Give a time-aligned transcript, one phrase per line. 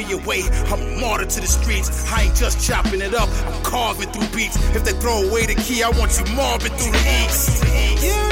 [0.00, 2.10] me away, I'm a martyr to the streets.
[2.12, 4.56] I ain't just chopping it up, I'm carving through beats.
[4.74, 7.64] If they throw away the key, I want you morbid through the east.
[8.02, 8.29] You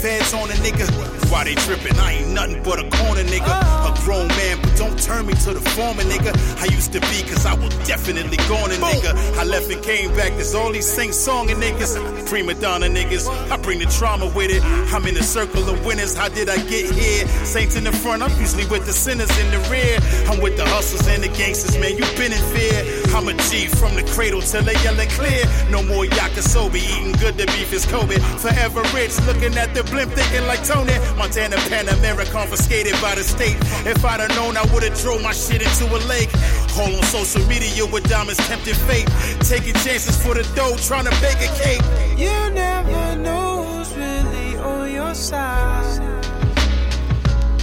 [0.00, 0.88] Feds on a nigga.
[1.30, 1.98] Why they trippin'?
[1.98, 3.52] I ain't nothing but a corner nigga.
[3.84, 6.32] A grown man, but don't turn me to the former nigga.
[6.58, 9.12] I used to be, cause I was definitely gone a nigga.
[9.36, 10.32] I left and came back.
[10.32, 11.92] There's all these sing songing niggas.
[12.28, 13.28] Prima donna niggas.
[13.50, 14.62] I bring the trauma with it.
[14.94, 16.16] I'm in the circle of winners.
[16.16, 17.26] How did I get here?
[17.44, 18.22] Saints in the front.
[18.22, 19.98] I'm usually with the sinners in the rear.
[20.30, 21.98] I'm with the hustlers and the gangsters, man.
[21.98, 22.99] you been in fear.
[23.14, 25.44] I'm a G from the cradle till they yelling clear.
[25.70, 26.76] No more Yakisobe.
[26.76, 28.18] Eating good, the beef is Kobe.
[28.38, 30.94] Forever rich, looking at the blimp, thinking like Tony.
[31.16, 33.56] Montana Panamera confiscated by the state.
[33.86, 36.30] If I'd have known, I would have thrown my shit into a lake.
[36.78, 39.08] All on social media with diamonds tempting fate.
[39.40, 41.82] Taking chances for the dough, trying to bake a cake.
[42.16, 46.00] You never know who's really on your side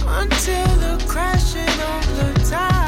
[0.06, 2.87] until the crashing of the tide.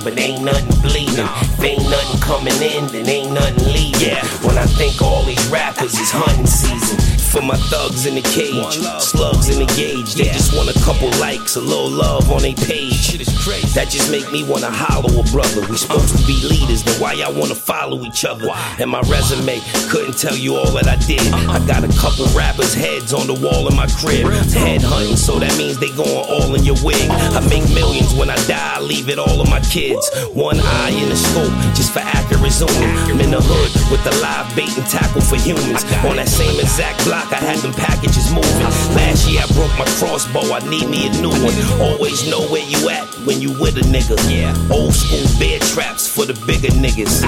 [0.00, 1.18] On, but ain't nothing bleeding.
[1.18, 4.00] If ain't nothing coming in, then ain't nothing leaving.
[4.00, 4.24] Yeah.
[4.46, 6.98] When I think all these rappers is hunting season.
[7.30, 10.14] For my thugs in the cage, slugs in the gauge.
[10.14, 13.22] They just want a couple likes, a little love on their page.
[13.40, 15.64] That just make me wanna hollow a brother.
[15.64, 18.44] We supposed to be leaders, then why y'all wanna follow each other?
[18.78, 21.24] And my resume couldn't tell you all that I did.
[21.48, 24.28] I got a couple rappers' heads on the wall in my crib.
[24.52, 27.08] Head hunting, so that means they going all in your wig.
[27.08, 30.04] I make millions when I die, I leave it all on my kids.
[30.36, 32.92] One eye in the scope, just for accurate zooming.
[33.08, 35.88] I'm in the hood with the live bait and tackle for humans.
[36.04, 38.68] On that same exact block, I had them packages moving.
[38.92, 41.56] Last year I broke my crossbow, I need me a new one.
[41.80, 44.16] Always know where you at when you with a nigga.
[44.30, 47.24] Yeah, old school bear traps for the bigger niggas.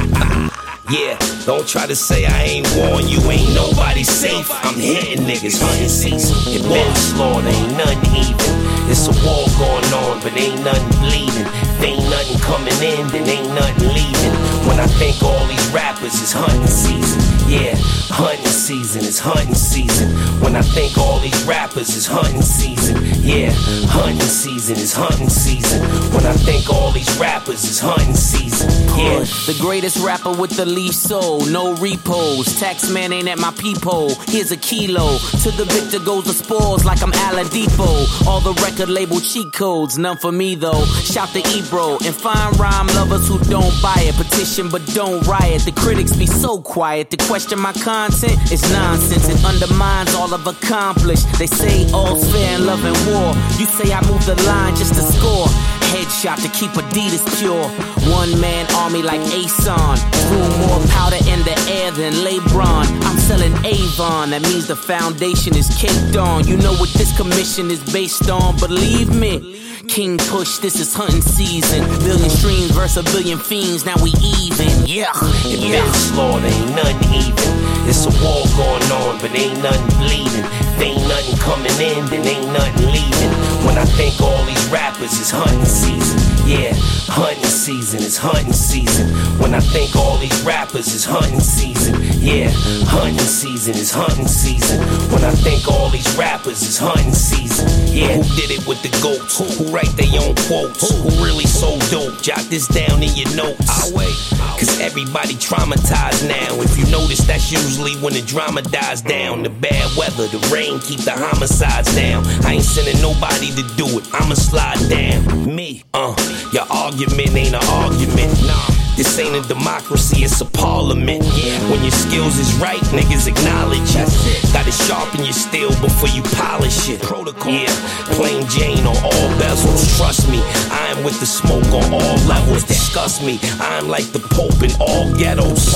[0.91, 1.17] Yeah,
[1.47, 4.51] don't try to say I ain't warned you, ain't nobody safe.
[4.51, 6.37] I'm hitting niggas hunting season.
[6.53, 8.91] It been slaughter, ain't nothing even.
[8.91, 11.47] It's a war going on, but ain't nothing bleeding.
[11.47, 14.42] If ain't nothing coming in, then ain't nothing leaving.
[14.69, 17.21] When I think all these rappers is hunting season.
[17.49, 17.75] Yeah,
[18.09, 20.09] hunting season is hunting season.
[20.41, 22.97] When I think all these rappers is hunting season.
[23.21, 23.51] Yeah,
[23.89, 25.83] hunting season is hunting season.
[26.15, 28.71] When I think all these rappers is hunting season.
[28.97, 29.25] Yeah.
[29.47, 32.59] The greatest rapper with the least soul, no repos.
[32.61, 34.15] Tax man ain't at my peephole.
[34.29, 35.19] Here's a kilo.
[35.43, 38.27] To the victor goes the spoils like I'm Oladipo.
[38.27, 40.85] All the record label cheat codes, none for me though.
[41.05, 44.15] Shout to Ebro and fine rhyme lovers who don't buy it.
[44.15, 45.63] Petition but don't riot.
[45.65, 47.09] The critics be so quiet.
[47.11, 49.27] To question my content is nonsense.
[49.29, 51.27] It undermines all I've accomplished.
[51.39, 53.33] They say all's fair in love and war.
[53.59, 55.47] You say I move the line just to score.
[55.89, 57.65] Headshot to keep Adidas pure.
[58.13, 59.97] One man army like Ason.
[60.29, 62.85] Threw more powder in the air than LeBron.
[63.09, 64.31] I'm selling Avon.
[64.31, 66.47] That means the foundation is caked on.
[66.47, 68.59] You know what this commission is based on.
[68.59, 69.72] Believe me.
[69.89, 71.87] King Push, this is hunting season.
[72.01, 73.85] Billion streams versus a billion fiends.
[73.85, 74.87] Now we even.
[74.87, 75.13] Yeah.
[75.45, 77.89] It been slaughter, ain't nothing even.
[77.89, 80.72] It's a war going on, but ain't nothing bleeding.
[80.81, 83.33] Ain't nothing coming in, then ain't nothing leaving.
[83.67, 86.19] When I think all these rappers is hunting season.
[86.47, 86.73] Yeah,
[87.07, 89.09] hunting season is hunting season.
[89.39, 91.95] When I think all these rappers is hunting season.
[92.19, 92.51] Yeah,
[92.87, 94.81] hunting season is hunting season.
[95.13, 97.69] When I think all these rappers is hunting season.
[97.95, 99.39] Yeah, who did it with the goats?
[99.39, 100.83] Who write their own quotes?
[100.91, 102.21] Who really so dope?
[102.23, 103.63] Jot this down in your notes.
[103.71, 104.17] I wait.
[104.59, 106.61] Cause everybody traumatized now.
[106.61, 109.43] If you notice, that's usually when the drama dies down.
[109.43, 112.25] The bad weather, the rain keep the homicides down.
[112.45, 114.05] I ain't sending nobody to do it.
[114.13, 115.55] I'ma slide down.
[115.55, 116.15] Me, uh,
[116.53, 118.33] your argument ain't an argument.
[118.47, 118.83] Nah.
[118.97, 121.25] This ain't a democracy, it's a parliament.
[121.35, 121.59] Yeah.
[121.71, 124.53] When your skills is right, niggas acknowledge it.
[124.53, 127.01] Gotta sharpen your steel before you polish it.
[127.01, 127.53] Protocol.
[127.53, 127.73] Yeah,
[128.13, 129.97] plain Jane on all bezels.
[129.97, 130.41] Trust me,
[130.71, 132.65] I am with the smoke on all levels.
[132.65, 135.73] Disgust me, I'm like the Pope in all ghettos.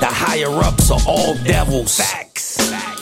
[0.00, 1.96] The higher ups are all devils.
[1.96, 2.23] Facts.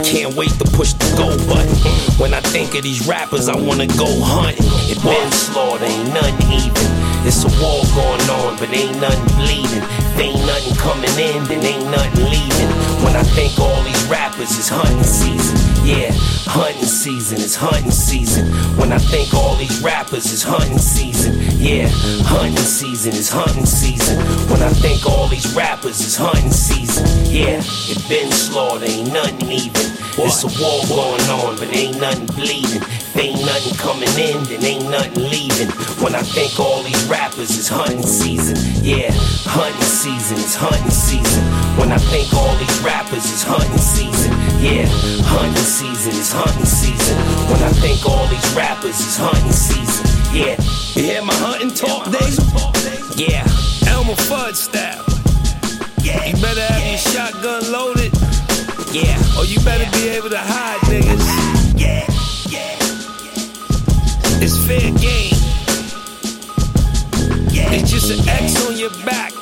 [0.04, 1.74] Can't wait to push the go button.
[2.18, 4.66] When I think of these rappers, I wanna go hunting.
[4.90, 6.88] It been slaughter, ain't nothing even.
[7.24, 9.82] It's a war going on, but ain't nothing bleeding.
[9.82, 13.01] If ain't nothing coming in, then ain't nothing leaving.
[13.12, 15.58] When I think all these rappers is hunting season.
[15.84, 16.12] Yeah,
[16.48, 18.46] hunting season is hunting season.
[18.78, 21.36] When I think all these rappers is hunting season.
[21.60, 21.90] Yeah,
[22.24, 24.16] hunting season is hunting season.
[24.48, 27.04] When I think all these rappers is hunting season.
[27.28, 29.92] Yeah, it been slaughter, ain't nothing even.
[30.16, 32.80] It's a war going on, but ain't nothing bleeding.
[32.80, 35.68] If ain't nothing coming in, then ain't nothing leaving.
[36.00, 38.56] When I think all these rappers is hunting season.
[38.82, 39.12] Yeah,
[39.44, 41.44] hunting season is hunting season.
[41.76, 44.32] When I think all these rappers is hunting season.
[44.62, 44.86] Yeah,
[45.26, 47.16] hunting season is hunting season.
[47.50, 50.06] When I think all these rappers is hunting season.
[50.32, 50.56] Yeah,
[50.94, 52.38] you hear my hunting talk, Dave?
[53.18, 53.42] Yeah,
[53.90, 55.04] Elmer Fudd style.
[56.02, 58.12] Yeah, you better have your shotgun loaded.
[58.94, 61.26] Yeah, or you better be able to hide, niggas.
[61.78, 62.06] Yeah,
[62.48, 62.76] yeah.
[64.40, 65.34] It's fair game.
[67.52, 69.32] Yeah It's just an X on your back.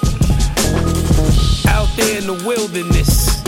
[1.68, 3.39] Out there in the wilderness.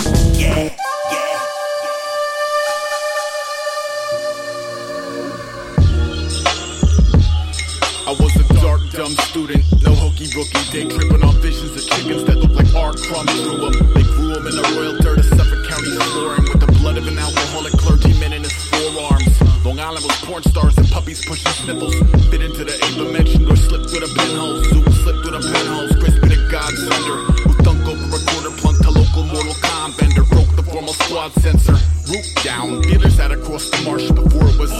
[9.02, 10.62] Dumb student, no hokey bookie.
[10.70, 13.74] Day tripping on visions of chickens that look like art crumbs through them.
[13.94, 17.06] They grew them in the royal dirt of Suffolk County's flooring with the blood of
[17.08, 19.32] an alcoholic clergyman in his forearms.
[19.64, 21.96] Long Island was porn stars and puppies pushing sniffles.
[22.30, 24.62] Fit into the Ava mentioned or slipped through the pinhole.
[24.70, 25.92] Zoom slipped through the pinholes.
[25.98, 30.28] Chris been a godsender who thunk over a quarter plunk to local Mortal Kombat.
[30.30, 31.76] Broke the formal squad sensor.
[32.08, 32.80] Root down.
[32.82, 34.72] Dealers had across the marsh before it was.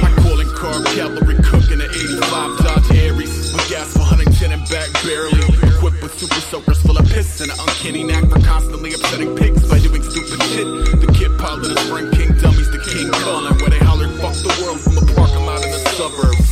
[0.00, 3.52] My calling car cavalry cook in the 85 Dodge Aries.
[3.52, 5.44] With gas for Huntington and back barely.
[5.68, 9.68] Equipped with super soakers full of piss and an uncanny knack for constantly upsetting pigs
[9.68, 10.66] by doing stupid shit.
[11.00, 14.52] The kid pilot is Frank King Dummies, the King Cullen, where they hollered fuck the
[14.64, 16.48] world from a parking lot in the suburbs.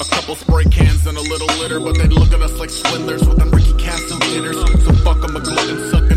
[0.00, 3.26] A couple spray cans and a little litter, but they look at us like swindlers
[3.28, 4.58] with them Ricky Castle jitters.
[4.84, 6.11] So fuck 'em a glutton, suck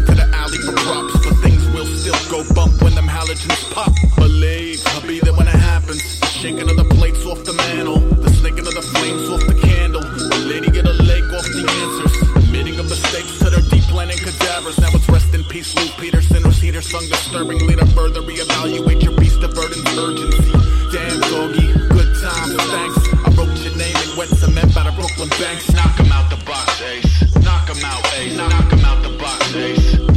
[0.65, 1.13] the for props.
[1.23, 3.93] But things will still go bump when them halogens pop.
[4.15, 6.19] Believe I'll be there when it happens.
[6.19, 9.55] The shaking of the plates off the mantle, the snaking of the flames off the
[9.55, 10.01] candle.
[10.01, 12.13] The lady get a leg off the answers.
[12.43, 14.77] Admitting of mistakes to their deep planning cadavers.
[14.79, 16.43] Now it's rest in peace, Lou Peterson.
[16.43, 20.51] Was heater sung disturbingly to further reevaluate your beast of burden's urgency.
[20.91, 22.97] Damn doggy, good times, thanks.
[23.25, 25.71] I wrote your name in wet cement by the Brooklyn banks.
[25.73, 27.35] Knock 'em out the box, ace.
[27.43, 28.37] Knock 'em out, ace.
[28.37, 30.14] Knock 'em out the box, ace.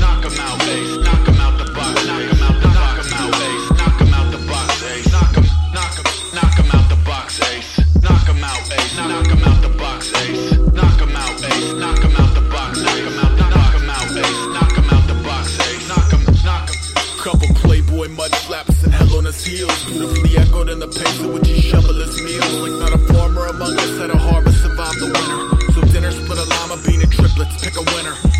[19.48, 19.84] Heels.
[19.87, 22.54] Beautifully echoed in the pace at which he shovel his meals.
[22.60, 25.72] Like not a farmer among us had a harvest survived the winter.
[25.72, 28.38] So dinner split a llama bean and triplets, pick a winner.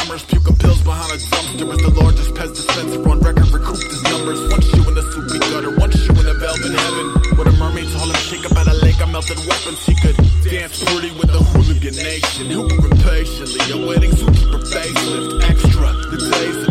[0.00, 1.66] Summers, puking pills behind a dumpster.
[1.68, 4.40] Was the largest Pez dispenser on record, recouped his numbers.
[4.50, 7.06] One shoe in the soupy gutter, one shoe in the velvet heaven.
[7.36, 9.80] With a mermaid's and shake at a lake, I melted weapons.
[9.84, 12.50] He could dance pretty with the hooligan nation.
[12.50, 15.48] Hooping patiently, awaiting zookeeper facelift.
[15.50, 16.69] Extra, the days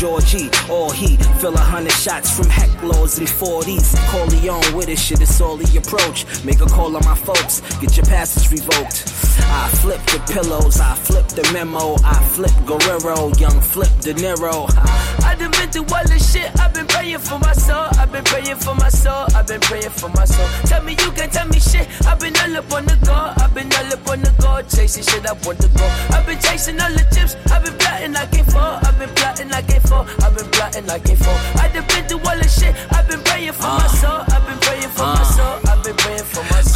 [0.00, 1.18] Georgie or he.
[1.40, 3.94] Fill a hundred shots from hecklers and 40s.
[4.08, 6.24] Corleone with his shit, it's all the approach.
[6.42, 9.04] Make a call on my folks, get your passes revoked.
[9.44, 14.70] I flip the pillows, I flip the memo, I flip Guerrero, young flip De Niro.
[15.22, 15.30] I
[15.70, 16.50] through all this shit.
[16.60, 17.86] I've been praying for my soul.
[17.98, 19.26] I've been praying for my soul.
[19.34, 20.48] I've been praying for my soul.
[20.66, 21.86] Tell me you can tell me shit.
[22.06, 23.39] I've been all up on the go.
[23.50, 24.62] I've been all up on the go.
[24.62, 25.82] Chasing shit I want to go.
[26.14, 27.34] I've been chasing all the chips.
[27.50, 28.78] I've been plotting like ain't fall.
[28.86, 30.06] I've been plotting like ain't fall.
[30.22, 31.34] I've been plotting like ain't fall.
[31.58, 32.76] I done been through all this shit.
[32.94, 33.98] I've been praying for my uh.
[33.98, 34.22] soul.
[34.30, 34.39] I've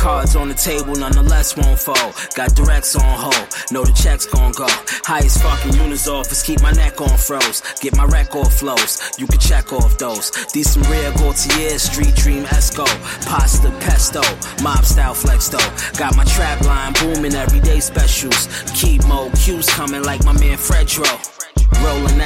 [0.04, 2.14] Cards on the table, nonetheless won't fold.
[2.36, 4.66] Got directs on hold, know the checks gon' go.
[5.02, 7.62] Highest fucking units office, keep my neck on froze.
[7.80, 10.30] Get my record flows, you can check off those.
[10.52, 12.84] These some rare Gaultier, street dream Esco.
[13.24, 14.20] Pasta pesto,
[14.62, 15.72] mob style flex though.
[15.98, 18.46] Got my trap line booming, everyday specials.
[18.74, 21.33] Keep mo cues coming like my man Fredro.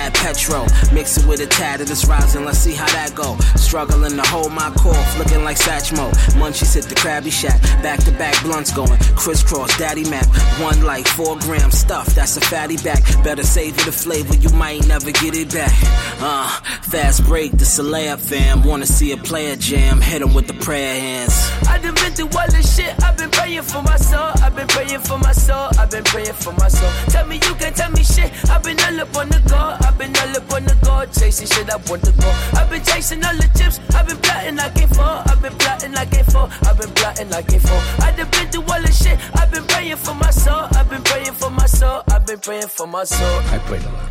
[0.08, 2.42] That petrol, mix it with a tad of this rising.
[2.42, 3.36] Let's see how that go.
[3.56, 6.10] Struggling to hold my cough, looking like Satchmo.
[6.40, 8.98] Munchies hit the Krabby Shack, back to back blunts going.
[9.16, 10.24] Crisscross, Daddy Mac,
[10.60, 12.06] one like four gram stuff.
[12.14, 13.02] That's a fatty back.
[13.22, 15.74] Better savor the flavor, you might never get it back.
[16.22, 16.48] Uh,
[16.84, 18.64] fast break, the Celeb fam.
[18.64, 21.34] Wanna see a player jam, hit 'em with the prayer hands.
[21.68, 21.78] I
[22.18, 22.96] through all this shit.
[22.98, 23.07] Been
[23.48, 24.30] praying for my soul.
[24.44, 25.68] I've been praying for my soul.
[25.78, 26.90] I've been praying for my soul.
[27.08, 28.30] Tell me you can tell me shit.
[28.50, 29.76] I've been all up on the go.
[29.86, 31.06] I've been all up on the go.
[31.18, 32.28] Chasing shit I want to go.
[32.58, 33.80] I've been chasing all the chips.
[33.94, 35.12] I've been plotting like it for.
[35.30, 36.48] I've been plotting like it for.
[36.68, 37.80] I've been plotting like it for.
[38.04, 39.18] I done been through all this shit.
[39.34, 40.68] I've been praying for my soul.
[40.76, 42.02] I've been praying for my soul.
[42.12, 43.40] I've been praying for my soul.
[43.48, 44.10] I prayed a lot.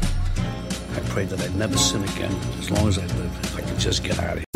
[0.96, 3.56] I prayed that I'd never sin again as long as I live.
[3.56, 4.47] I could just get out of here.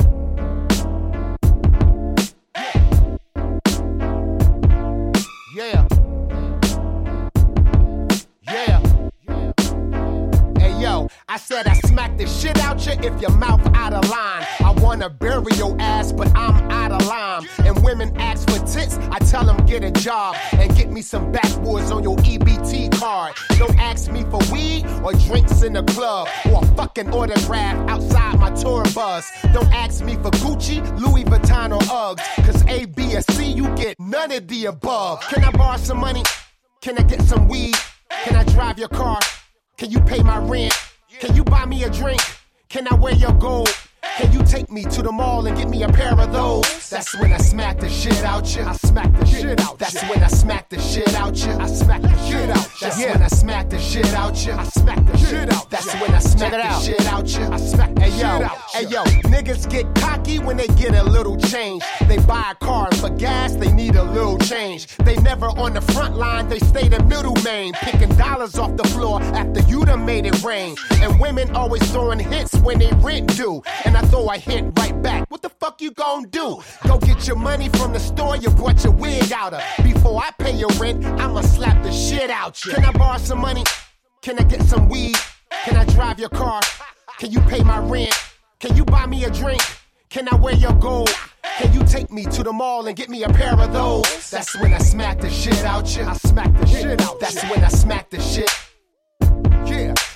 [11.31, 14.45] I said I smack the shit out you if your mouth out of line.
[14.59, 17.47] I wanna bury your ass, but I'm out of line.
[17.59, 21.31] And women ask for tits, I tell them get a job and get me some
[21.31, 23.35] backwoods on your EBT card.
[23.57, 28.37] Don't ask me for weed or drinks in the club or a fucking autograph outside
[28.37, 29.31] my tour bus.
[29.53, 33.73] Don't ask me for Gucci, Louis Vuitton or Uggs, cause A, B, or C, you
[33.77, 35.21] get none of the above.
[35.29, 36.23] Can I borrow some money?
[36.81, 37.77] Can I get some weed?
[38.25, 39.21] Can I drive your car?
[39.77, 40.90] Can you pay my rent?
[41.21, 42.19] Can you buy me a drink?
[42.67, 43.69] Can I wear your gold?
[44.21, 46.89] Can you take me to the mall and get me a pair of those?
[46.91, 48.61] That's when I smack the shit out you.
[48.61, 49.79] I smack the shit out.
[49.79, 51.53] That's when I smack the shit out you.
[51.53, 52.67] I smack the shit out.
[52.79, 54.53] That's when I smack the shit out you.
[54.53, 55.69] I smack the shit out.
[55.71, 57.45] That's when I smack the shit out you.
[57.45, 58.57] I smack the shit out.
[58.71, 61.83] Hey yo, niggas get cocky when they get a little change.
[62.07, 64.95] They buy a car and for gas they need a little change.
[64.97, 68.87] They never on the front line, they stay the middle main, picking dollars off the
[68.89, 70.75] floor after you done made it rain.
[71.01, 73.63] And women always throwing hits when they rent due.
[73.85, 75.31] And I throw a hit right back.
[75.31, 76.61] What the fuck you gon' do?
[76.85, 79.63] Go get your money from the store you brought your wig out of.
[79.83, 82.73] Before I pay your rent, I'ma slap the shit out you.
[82.73, 83.63] Can I borrow some money?
[84.21, 85.15] Can I get some weed?
[85.63, 86.61] Can I drive your car?
[87.19, 88.13] Can you pay my rent?
[88.59, 89.61] Can you buy me a drink?
[90.09, 91.09] Can I wear your gold?
[91.57, 94.29] Can you take me to the mall and get me a pair of those?
[94.29, 96.03] That's when I smack the shit out you.
[96.03, 97.19] I smack the shit out.
[97.19, 98.49] That's when I smack the shit.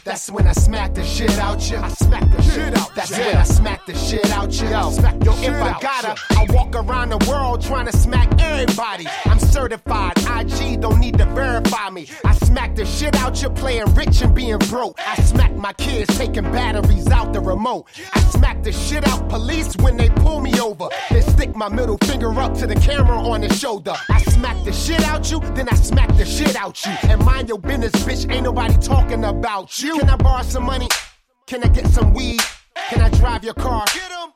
[0.06, 1.78] Yeah, that's when I smack the shit out you.
[1.78, 2.96] I smack the shit out.
[2.96, 4.70] That's when I smack the shit out you.
[4.70, 4.90] Yo,
[5.24, 9.08] yo if I gotta, I walk around the world trying to smack everybody.
[9.26, 10.14] I'm certified.
[10.18, 12.08] IG don't need to verify me.
[12.24, 15.00] I smack the shit out you playing rich and being broke.
[15.06, 17.88] I smack my kids taking batteries out the remote.
[18.14, 20.90] I smack the shit out police when they pull me over.
[21.10, 23.94] Then stick my middle finger up to the camera on the shoulder.
[24.10, 26.92] I smack the shit out you, then I smack the shit out you.
[27.10, 28.30] And mind your business, bitch.
[28.32, 29.98] Ain't nobody talking about you.
[30.00, 30.90] Can I borrow some money?
[31.48, 32.42] Can I get some weed?
[32.90, 33.86] Can I drive your car?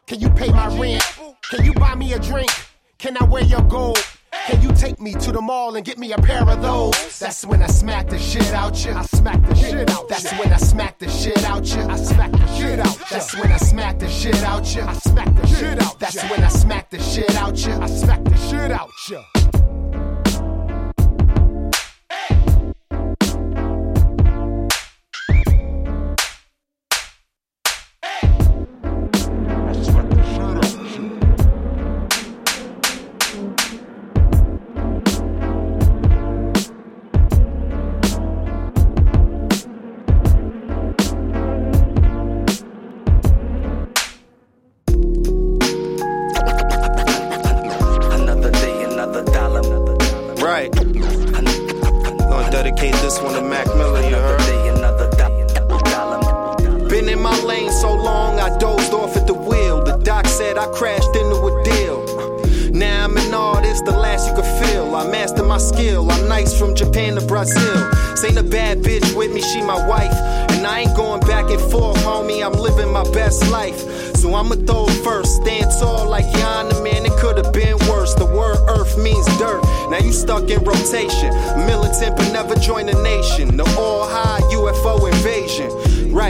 [0.08, 1.04] Can you pay my rent?
[1.50, 2.50] Can you buy me a drink?
[2.98, 4.00] Can I wear your gold?
[4.48, 7.20] Can you take me to the mall and get me a pair of those?
[7.20, 8.94] That's when I smack the shit out you.
[8.94, 10.08] I smack the shit out.
[10.08, 11.82] That's when I smack the shit out you.
[11.82, 12.98] I smack the shit out.
[13.10, 14.82] That's when I smack the shit out you.
[14.82, 16.00] I smack the shit out.
[16.00, 17.74] That's when I smack the shit out you.
[17.74, 19.39] I smack the shit out you.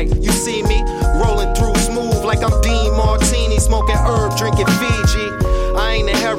[0.08, 0.82] You see me
[1.20, 5.29] rolling through smooth like I'm Dean Martini, smoking herb, drinking Fiji.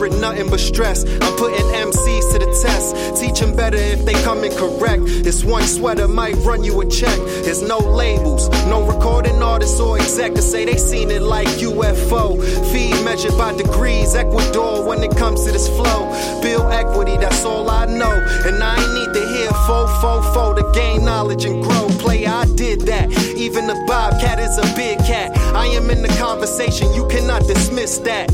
[0.00, 1.04] Inherit nothing but stress.
[1.04, 3.20] I'm putting MCs to the test.
[3.20, 5.04] Teach 'em better if they come incorrect.
[5.24, 7.18] This one sweater might run you a check.
[7.44, 12.40] There's no labels, no recording artists or exec to say they seen it like UFO.
[12.72, 16.08] Feed measured by degrees, Ecuador when it comes to this flow.
[16.40, 18.16] Build equity, that's all I know.
[18.46, 21.88] And I ain't need to hear fo fo fo to gain knowledge and grow.
[21.98, 23.06] Play, I did that.
[23.36, 25.36] Even the Bobcat is a big cat.
[25.54, 28.30] I am in the conversation, you cannot dismiss that.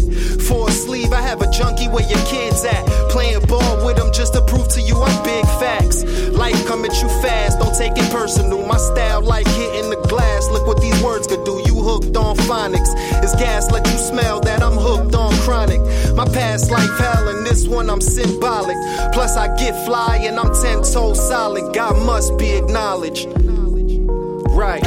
[0.46, 2.84] For a sleeve, I have a junkie where your kids at.
[3.08, 6.04] Playing ball with them just to prove to you I'm big facts.
[6.32, 8.66] Life come at you fast, don't take it personal.
[8.66, 10.48] My style like hitting the glass.
[10.50, 11.62] Look what these words could do.
[11.66, 12.92] You hooked on phonics.
[13.22, 15.80] It's gas, let you smell that I'm hooked on chronic.
[16.14, 18.76] My past life hell, and this one I'm symbolic.
[19.12, 21.74] Plus, I get fly and I'm ten toes solid.
[21.74, 23.28] God must be acknowledged.
[24.50, 24.82] Right.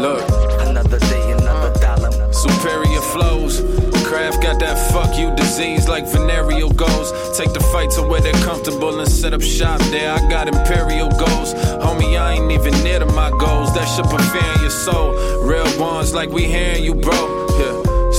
[0.00, 0.24] Look.
[0.60, 2.32] Another day, another dollar.
[2.32, 3.95] Superior flows.
[4.06, 7.10] Craft got that fuck you disease like venereal goes.
[7.36, 10.12] Take the fight to where they're comfortable and set up shop there.
[10.12, 11.54] I got imperial goals.
[11.82, 13.74] Homie, I ain't even near to my goals.
[13.74, 15.10] That should prefer in your soul.
[15.42, 17.45] Real ones like we hearing you, bro.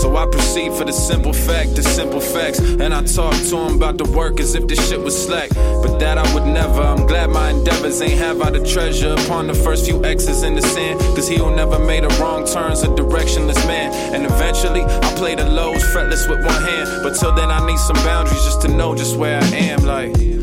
[0.02, 2.60] So I proceed for the simple fact, the simple facts.
[2.60, 5.50] And I talk to him about the work as if this shit was slack.
[5.56, 6.82] But that I would never.
[6.82, 10.54] I'm glad my endeavors ain't have out of treasure upon the first few X's in
[10.54, 11.00] the sand.
[11.16, 13.92] Cause he who never made a wrong turns a directionless man.
[14.14, 17.02] And eventually I play the lows fretless with one hand.
[17.02, 19.84] But till then I need some boundaries just to know just where I am.
[19.84, 20.37] Like.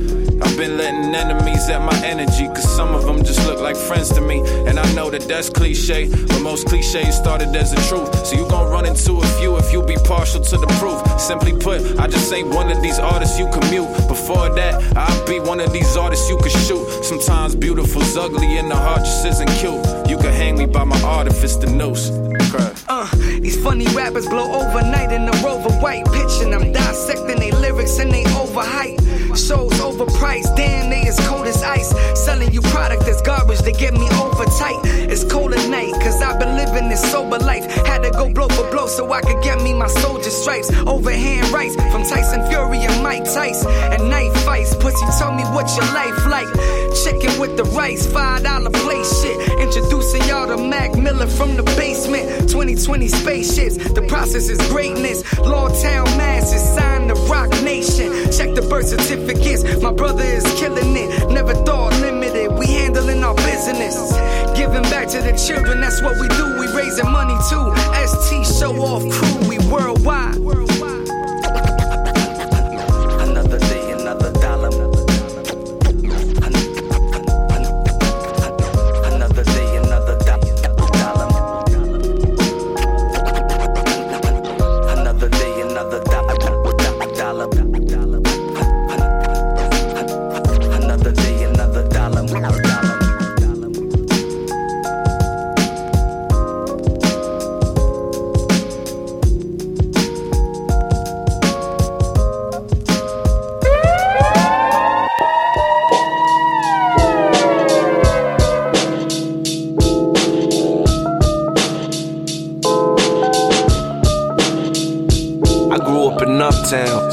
[0.54, 4.08] I've been letting enemies at my energy, cause some of them just look like friends
[4.10, 4.38] to me.
[4.68, 8.24] And I know that that's cliche, but most cliches started as a truth.
[8.24, 11.20] So you gon' run into a few if you be partial to the proof.
[11.20, 13.88] Simply put, I just ain't one of these artists you commute.
[14.06, 16.86] Before that, I'd be one of these artists you could shoot.
[17.02, 19.84] Sometimes beautiful's ugly and the heart just isn't cute.
[20.08, 22.10] You can hang me by my artifice, the noose.
[22.52, 22.72] Cry.
[22.86, 23.10] Uh,
[23.44, 26.54] these funny rappers blow overnight in a rover white pitching.
[26.54, 29.04] I'm dissecting they lyrics and they overhype.
[29.36, 31.92] Shows overpriced, damn, they as cold as ice.
[32.24, 34.80] Selling you product that's garbage, they get me over tight.
[34.84, 37.64] It's cold at night, cause I've been living this sober life.
[37.84, 40.70] Had to go blow for blow so I could get me my soldier stripes.
[40.86, 43.66] Overhand rights from Tyson Fury and Mike Tice.
[43.66, 46.48] And night fights, pussy tell me what your life like.
[47.04, 49.36] Chicken with the rice, five dollar plate shit.
[49.58, 52.48] Introducing y'all to Mac Miller from the basement.
[52.48, 55.22] 2020 spaceships, the process is greatness.
[55.34, 58.12] Lawtown masses, sign the Rock Nation.
[58.30, 61.28] Check the birth certificates, my brother is killing it.
[61.30, 64.12] Never thought limited, we handling our business.
[64.56, 66.58] Giving back to the children, that's what we do.
[66.60, 67.66] We raising money too.
[68.06, 70.23] ST show off crew, we worldwide.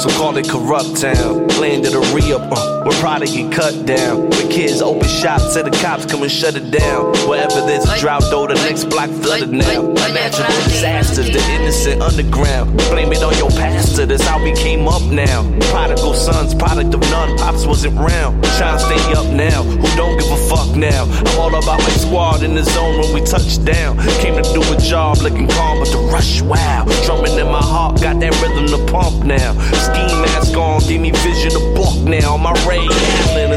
[0.02, 1.48] So call it corrupt town.
[1.60, 4.30] Land of the re-up, uh, where product get cut down.
[4.30, 7.14] Where kids open shop, till the cops come and shut it down.
[7.28, 9.94] Wherever there's a drought, though, the next block flooded now.
[10.12, 12.78] Natural disasters, the innocent underground.
[12.90, 15.44] Blame it on your pastor, that's how we came up now.
[15.72, 18.44] Prodigal sons, product of none, pops wasn't round.
[18.58, 21.06] Trying to stay up now, who don't give a fuck now.
[21.06, 23.98] I'm all about my squad in the zone when we touch down.
[24.20, 26.86] Came to do a job looking calm, but the rush, wow.
[27.06, 29.54] Drumming in my heart, got that rhythm to pump now.
[29.86, 32.38] Ski mask on, give me vision to buck now.
[32.38, 32.54] My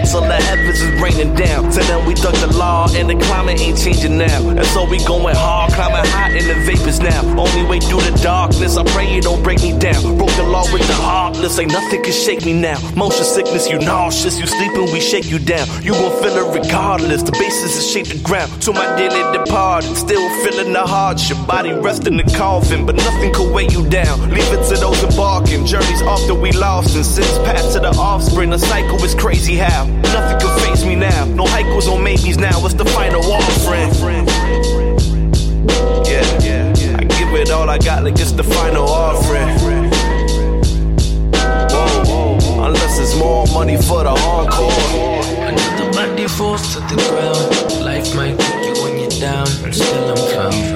[0.04, 1.70] until the heavens is raining down.
[1.70, 4.48] Till then we duck the law and the climate ain't changing now.
[4.48, 7.22] And so we going hard, climbing high in the vapors now.
[7.38, 10.16] Only way through the darkness, I pray you don't break me down.
[10.16, 12.78] Broke the law with the heartless, ain't nothing can shake me now.
[12.94, 15.66] Motion sickness, you nauseous, you sleeping, we shake you down.
[15.82, 17.22] You gon' feel it regardless.
[17.22, 18.50] The basis is shake the ground.
[18.62, 21.38] To my daily departed, still feeling the hardship.
[21.46, 24.30] Body rest in the coffin, but nothing could weigh you down.
[24.30, 25.66] Leave it to those embarking.
[25.66, 28.50] Journeys that we lost and since passed to the offspring.
[28.50, 31.24] The cycle is crazy how nothing can face me now.
[31.26, 32.64] No haikus or maybes now.
[32.64, 34.26] It's the final offering.
[36.06, 36.96] Yeah, yeah.
[36.98, 39.48] I give it all I got like it's the final offering.
[41.70, 44.72] Whoa, unless it's more money for the encore.
[45.48, 47.84] Another body falls to the ground.
[47.84, 50.73] Life might kick you when you're down, and still I'm found.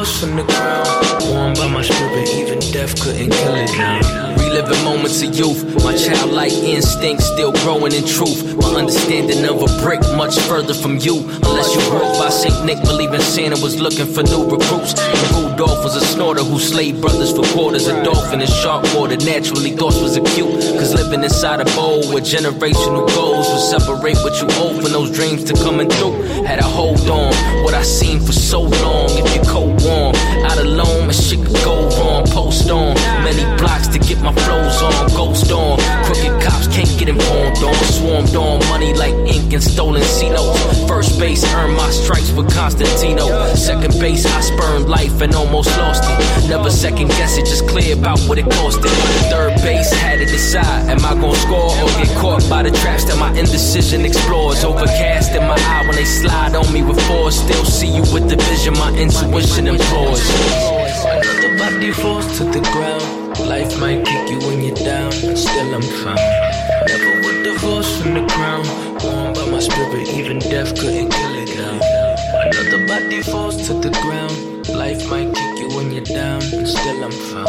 [0.00, 0.88] From the ground.
[1.28, 4.34] Warmed by my spirit, even death couldn't kill it now.
[4.38, 8.56] Reliving moments of youth, my childlike instinct still growing in truth.
[8.56, 11.20] My understanding of a brick much further from you.
[11.44, 12.64] Unless you up by St.
[12.64, 14.94] Nick, believing Santa was looking for new recruits.
[14.96, 17.86] And Rudolph was a snorter who slayed brothers for quarters.
[17.86, 20.58] A dolphin in sharp water, naturally thoughts was acute.
[20.80, 25.10] Cause living inside a bowl with generational goals will separate what you owe for those
[25.10, 26.12] dreams to coming through.
[26.48, 29.10] Had a hold on what I seen for so long.
[29.10, 30.14] If you cold warm,
[30.48, 32.24] out alone, my shit could go wrong.
[32.28, 35.08] Post on many blocks to get my flows on.
[35.08, 37.74] Ghost on, crooked cops can't get informed on.
[38.00, 40.88] Swarmed on money like ink and stolen C notes.
[40.88, 43.54] First base earned my stripes with Constantino.
[43.56, 46.48] Second base, I spurned life and almost lost it.
[46.48, 48.90] Never second guess it, just clear about what it costed.
[49.30, 53.04] Third base had to decide, am I gonna score or get caught by the traps
[53.04, 54.64] that my indecision explores?
[54.64, 57.36] Overcast in my eye when they slide on me with force.
[57.40, 60.22] Still see you with the vision my intuition employs.
[61.04, 63.38] Another body falls to the ground.
[63.40, 66.20] Life might kick you when you're down, still I'm found.
[66.86, 68.62] Never would divorce from the crown.
[69.02, 71.80] Warmed by my spirit, even death couldn't kill it down.
[72.46, 73.90] Another body falls to the
[76.80, 77.48] still I'm found.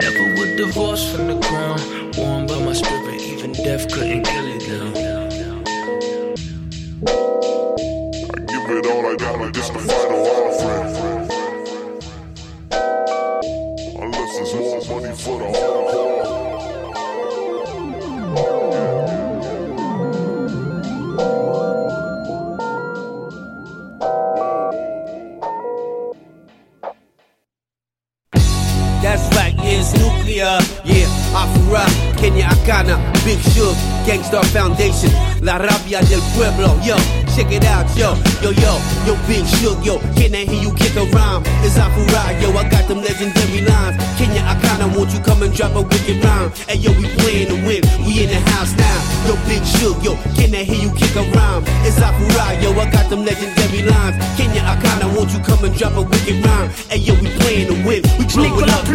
[0.00, 1.78] Never would divorce from the crown.
[2.16, 5.14] Warmed by my spirit, even death couldn't kill it i
[8.50, 11.30] Give it all I got, like this the final offering.
[14.02, 14.54] Unless there's
[14.88, 16.03] more money for the hardcore.
[30.34, 30.58] Nuclear.
[30.84, 31.86] Yeah, Afura,
[32.18, 36.76] Keny Arkana, Big Shug, Gang Starr Foundation, La Rabia del Pueblo.
[36.82, 36.96] Yo,
[37.34, 39.98] check it out, yo, yo, yo, yo, Big Shug, yo.
[40.14, 41.42] Can I hear you kick a rhyme?
[41.66, 43.96] It's Afura, yo, I got them legendary lines.
[44.16, 46.50] Keny Arkana, won't you come and drop a wicked rhyme?
[46.68, 48.98] Hey, yo, we playing to win, we in the house now.
[49.26, 51.64] Yo, Big Shug, yo, can I hear you kick a rhyme?
[51.82, 54.16] It's Afura, yo, I got them legendary lines.
[54.38, 56.70] Keny Arkana, won't you come and drop a wicked rhyme?
[56.88, 58.88] Hey, yo, we playing to win, we Je n'ai blow que it la up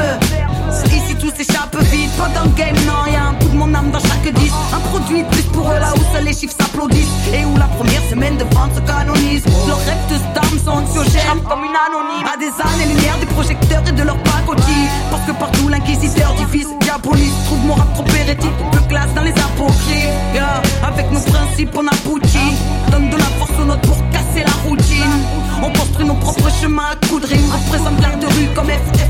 [0.00, 0.59] now.
[0.70, 3.90] Ici tout s'échappe vite, pas dans le game, non, y'a un coup de mon âme
[3.90, 4.54] dans chaque disque.
[4.72, 7.08] Un produit de plus pour eux là où seuls les chiffres s'applaudissent.
[7.34, 9.44] Et où la première semaine de vente se canonise.
[9.66, 12.26] Leurs rêves de stars sont anxiogènes comme une anonyme.
[12.26, 14.88] À des années-lumière des projecteurs et de leurs pacotilles.
[15.10, 17.34] Parce que partout l'inquisiteur divise, diabolise.
[17.46, 20.14] Trouve mon rap trop hérétique, peu classe dans les apocryphes.
[20.34, 22.54] Yeah, Avec nos principes on aboutit.
[22.90, 25.18] Donne de la force aux notes pour casser la routine.
[25.62, 27.50] On construit nos propres chemins à coups de rime.
[27.50, 29.09] Représente l'art de rue comme FF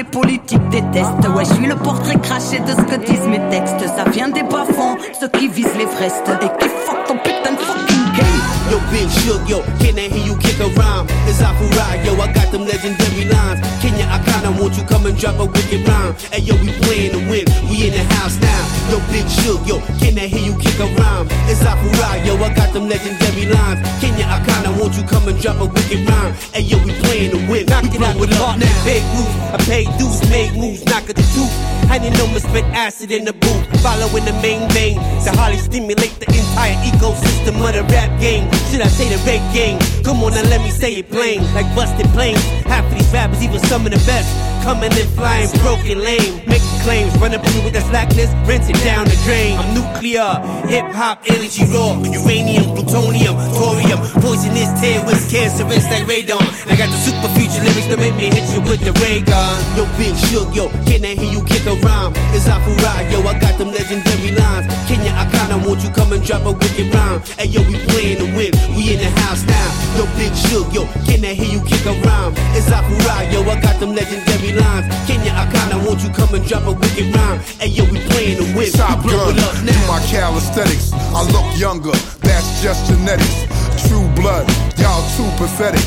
[0.00, 1.28] les politiques détestent.
[1.34, 3.86] Ouais, je suis le portrait craché de ce que disent mes textes.
[3.96, 6.26] Ça vient des bas-fonds, ceux qui visent l'Everest.
[6.40, 8.59] Et qui fuck ton putain de fucking game.
[8.70, 11.04] Yo, Big Shug, yo, can I hear you kick a rhyme?
[11.26, 13.58] It's Afura, yo, I got them legendary lines.
[13.82, 16.14] Keny Arkana, won't you come and drop a wicked rhyme?
[16.30, 18.62] Hey, yo, we playing to win, we in the house now.
[18.86, 21.26] Yo, Big Shug, yo, can I hear you kick a rhyme?
[21.50, 23.82] It's Afura, yo, I got them legendary lines.
[23.98, 26.32] Keny Arkana, won't you come and drop a wicked rhyme?
[26.54, 28.84] Hey, yo, we playing to win, we blow it up now.
[28.86, 31.50] Big move, I paid dues, made moves, knock at the tooth.
[31.90, 34.94] I didn't know me spit acid in the booth, following the main vein.
[35.26, 38.46] To Holly stimulate the entire ecosystem of the rap game.
[38.68, 39.78] Should I say the rape game?
[40.04, 41.42] Come on now, let me say it plain.
[41.54, 42.42] Like busted planes.
[42.66, 44.49] Half of these rappers, even some of the best.
[44.62, 46.44] Coming in flying, broken lame.
[46.46, 49.58] Making claims, running you with that slackness, rinse it down the drain.
[49.58, 50.28] I'm nuclear,
[50.68, 51.96] hip hop, energy raw.
[52.04, 54.00] Uranium, plutonium, thorium.
[54.20, 56.44] Poisonous tear with cancerous like radon.
[56.68, 59.56] I got the super future lyrics that make me hit you with the ray gun.
[59.76, 62.12] Yo, Big Shug, yo, can I hear you kick a rhyme?
[62.36, 64.66] It's Afura, yo, I got them legendary lines.
[64.86, 67.20] Keny Arkana, won't you come and drop a wicked rhyme?
[67.36, 69.68] Hey, yo, we playing to win, we in the house now.
[69.96, 72.32] Yo, Big Shug, yo, can I hear you kick a rhyme?
[72.56, 74.86] It's Afura, yo, I got them legendary lines.
[75.06, 77.40] Keny Arkana, won't you come and drop a wicked rhyme?
[77.58, 80.92] Hey, yo, we playing to win, Top gun, do my calisthenics.
[80.92, 83.46] I look younger, that's just genetics.
[83.88, 85.82] True blood, y'all too pathetic.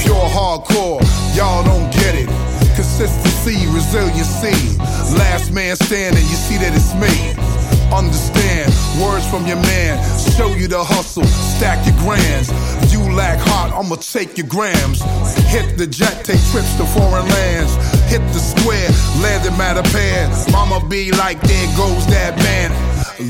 [0.00, 1.00] Pure hardcore,
[1.36, 2.28] y'all don't get it.
[2.76, 4.76] Consistency, resiliency.
[5.16, 7.45] Last man standing, you see that it's me.
[7.92, 10.02] Understand, words from your man.
[10.36, 12.50] Show you the hustle, stack your grands.
[12.92, 15.00] You lack heart, I'ma take your grams.
[15.46, 17.72] Hit the jet, take trips to foreign lands.
[18.10, 18.90] Hit the square,
[19.22, 20.26] land in Mattapan.
[20.50, 22.74] Mama be like, there goes that man.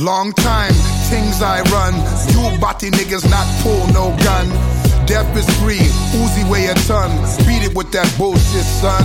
[0.03, 0.73] Long time,
[1.13, 1.95] things I run.
[2.33, 4.49] You body niggas not pull no gun.
[5.07, 5.85] Death is free,
[6.19, 7.11] Uzi weigh a ton.
[7.47, 9.05] Beat it with that bullshit, son.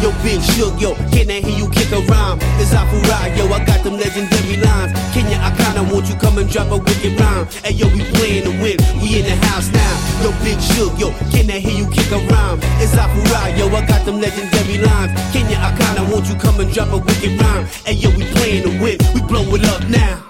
[0.00, 2.38] Yo, Big Shug, yo, can I hear you kick a rhyme?
[2.62, 4.92] It's Afura, yo, I got them legendary lines.
[5.10, 7.46] Keny Arkana, won't you come and drop a wicked rhyme?
[7.64, 9.94] Hey, yo, we playing to win, we in the house now.
[10.22, 12.60] Yo, Big Shug, yo, can I hear you kick a rhyme?
[12.78, 15.18] It's Afura, yo, I got them legendary lines.
[15.32, 17.66] Kenya, I kinda want you come and drop a wicked rhyme.
[17.84, 20.22] Hey, yo, we playing to win, we blow it up now.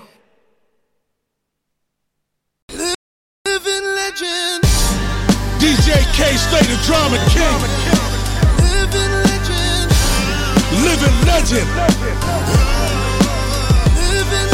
[3.45, 4.65] Living legend.
[5.61, 7.78] DJ K, stay the drama king.
[11.51, 11.71] Legend.
[13.97, 14.49] Living.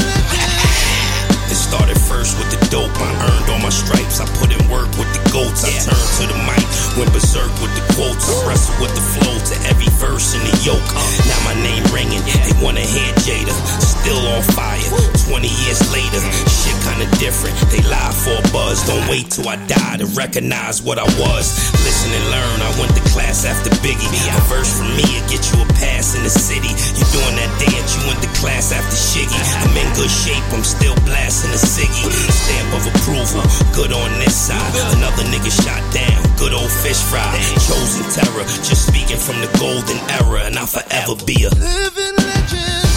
[1.50, 3.23] It started first with the dope.
[3.64, 4.20] My stripes.
[4.20, 5.64] I put in work with the goats.
[5.64, 6.60] I turned to the mic,
[7.00, 8.28] went berserk with the quotes.
[8.28, 10.84] I wrestled with the flow to every verse in the yoke.
[11.24, 12.20] Now my name ringing.
[12.44, 13.56] They wanna hear Jada.
[13.80, 14.84] Still on fire.
[15.24, 17.56] 20 years later, shit kinda different.
[17.72, 18.84] They lie for a buzz.
[18.84, 21.56] Don't wait till I die to recognize what I was.
[21.88, 22.60] Listen and learn.
[22.60, 24.12] I went to class after Biggie.
[24.28, 26.68] A verse from me will get you a pass in the city.
[26.68, 27.96] You doing that dance?
[27.96, 29.40] You went to class after Shiggy.
[29.64, 30.44] I'm in good shape.
[30.52, 32.04] I'm still blasting the ciggy.
[32.12, 33.40] Stamp of approval.
[33.74, 34.74] Good on this side.
[34.96, 36.22] Another nigga shot down.
[36.38, 37.38] Good old fish fry.
[37.66, 38.44] Chosen terror.
[38.62, 42.88] Just speaking from the golden era, and I'll forever be a Living legend.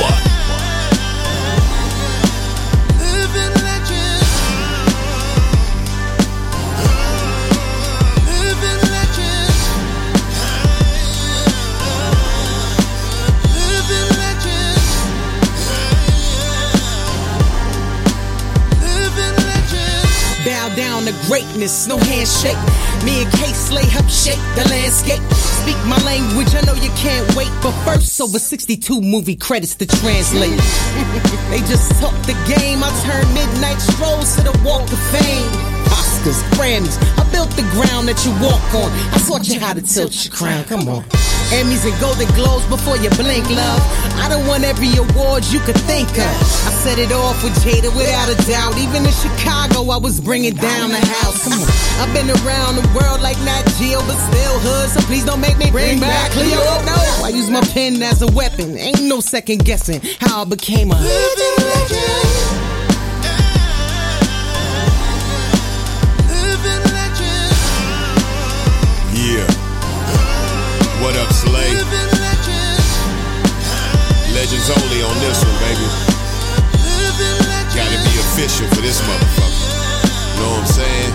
[0.00, 0.33] what?
[20.76, 22.58] Down to greatness, no handshake.
[23.04, 25.22] Me and Kay Slay help shape the landscape.
[25.32, 27.50] Speak my language, I know you can't wait.
[27.62, 30.50] But first, over 62 movie credits to translate.
[31.50, 32.82] they just talk the game.
[32.82, 35.50] I turn midnight strolls to the Walk of Fame.
[35.94, 38.90] Oscars, Grammys, I built the ground that you walk on.
[39.14, 40.64] I taught you how to tilt your crown.
[40.64, 41.04] Come on.
[41.52, 43.80] Emmys and Golden Globes before you blink, love.
[44.16, 46.34] I don't want every award you could think of.
[46.64, 48.78] I set it off with Jada without a doubt.
[48.78, 51.44] Even in Chicago, I was bringing down the house.
[51.44, 51.68] Come on.
[52.00, 54.90] I've been around the world like Nat Geo, but still hood.
[54.90, 56.58] So please don't make me bring back Cleo.
[56.86, 58.76] No, I use my pen as a weapon.
[58.78, 62.43] Ain't no second guessing how I became a Living legend.
[71.04, 71.68] What up, Slay?
[74.32, 75.84] Legends only on this one, baby.
[77.76, 79.68] Gotta be official for this motherfucker.
[80.40, 81.12] Know what I'm saying?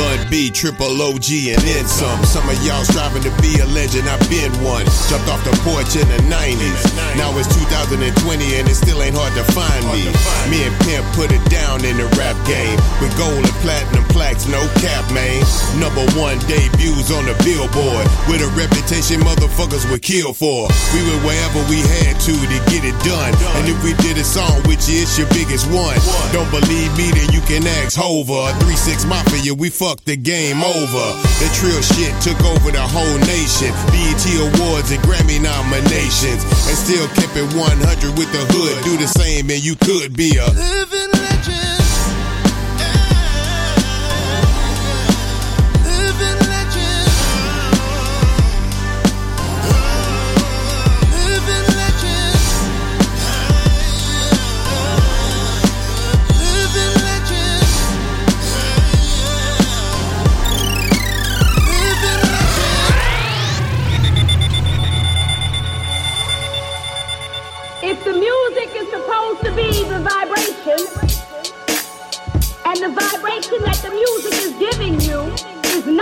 [0.00, 2.24] Bun B, triple OG, and then some.
[2.24, 4.88] Some of y'all striving to be a legend, I've been one.
[5.12, 6.80] Jumped off the porch in the 90s.
[7.20, 8.08] Now it's 2020
[8.56, 10.08] and it still ain't hard to find me.
[10.48, 12.80] Me and Pimp put it down in the rap game.
[13.04, 15.44] With gold and platinum plaques, no cap, man.
[15.76, 18.08] Number one debuts on the billboard.
[18.24, 20.72] With a reputation motherfuckers would kill for.
[20.96, 23.36] We went wherever we had to to get it done.
[23.60, 26.00] And if we did a song with you, it's your biggest one.
[26.32, 28.56] Don't believe me, then you can ask Hova.
[28.64, 31.06] 3-6 Mafia, we fucked the game over.
[31.42, 33.74] The trill shit took over the whole nation.
[33.90, 36.44] BET Awards and Grammy nominations.
[36.70, 38.84] And still kept it 100 with the hood.
[38.84, 40.99] Do the same and you could be a Living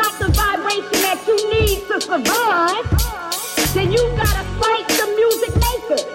[0.02, 2.86] not the vibration that you need to survive,
[3.74, 6.06] then you gotta fight the music makers.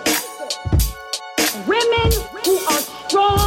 [1.68, 2.10] Women
[2.46, 3.43] who are strong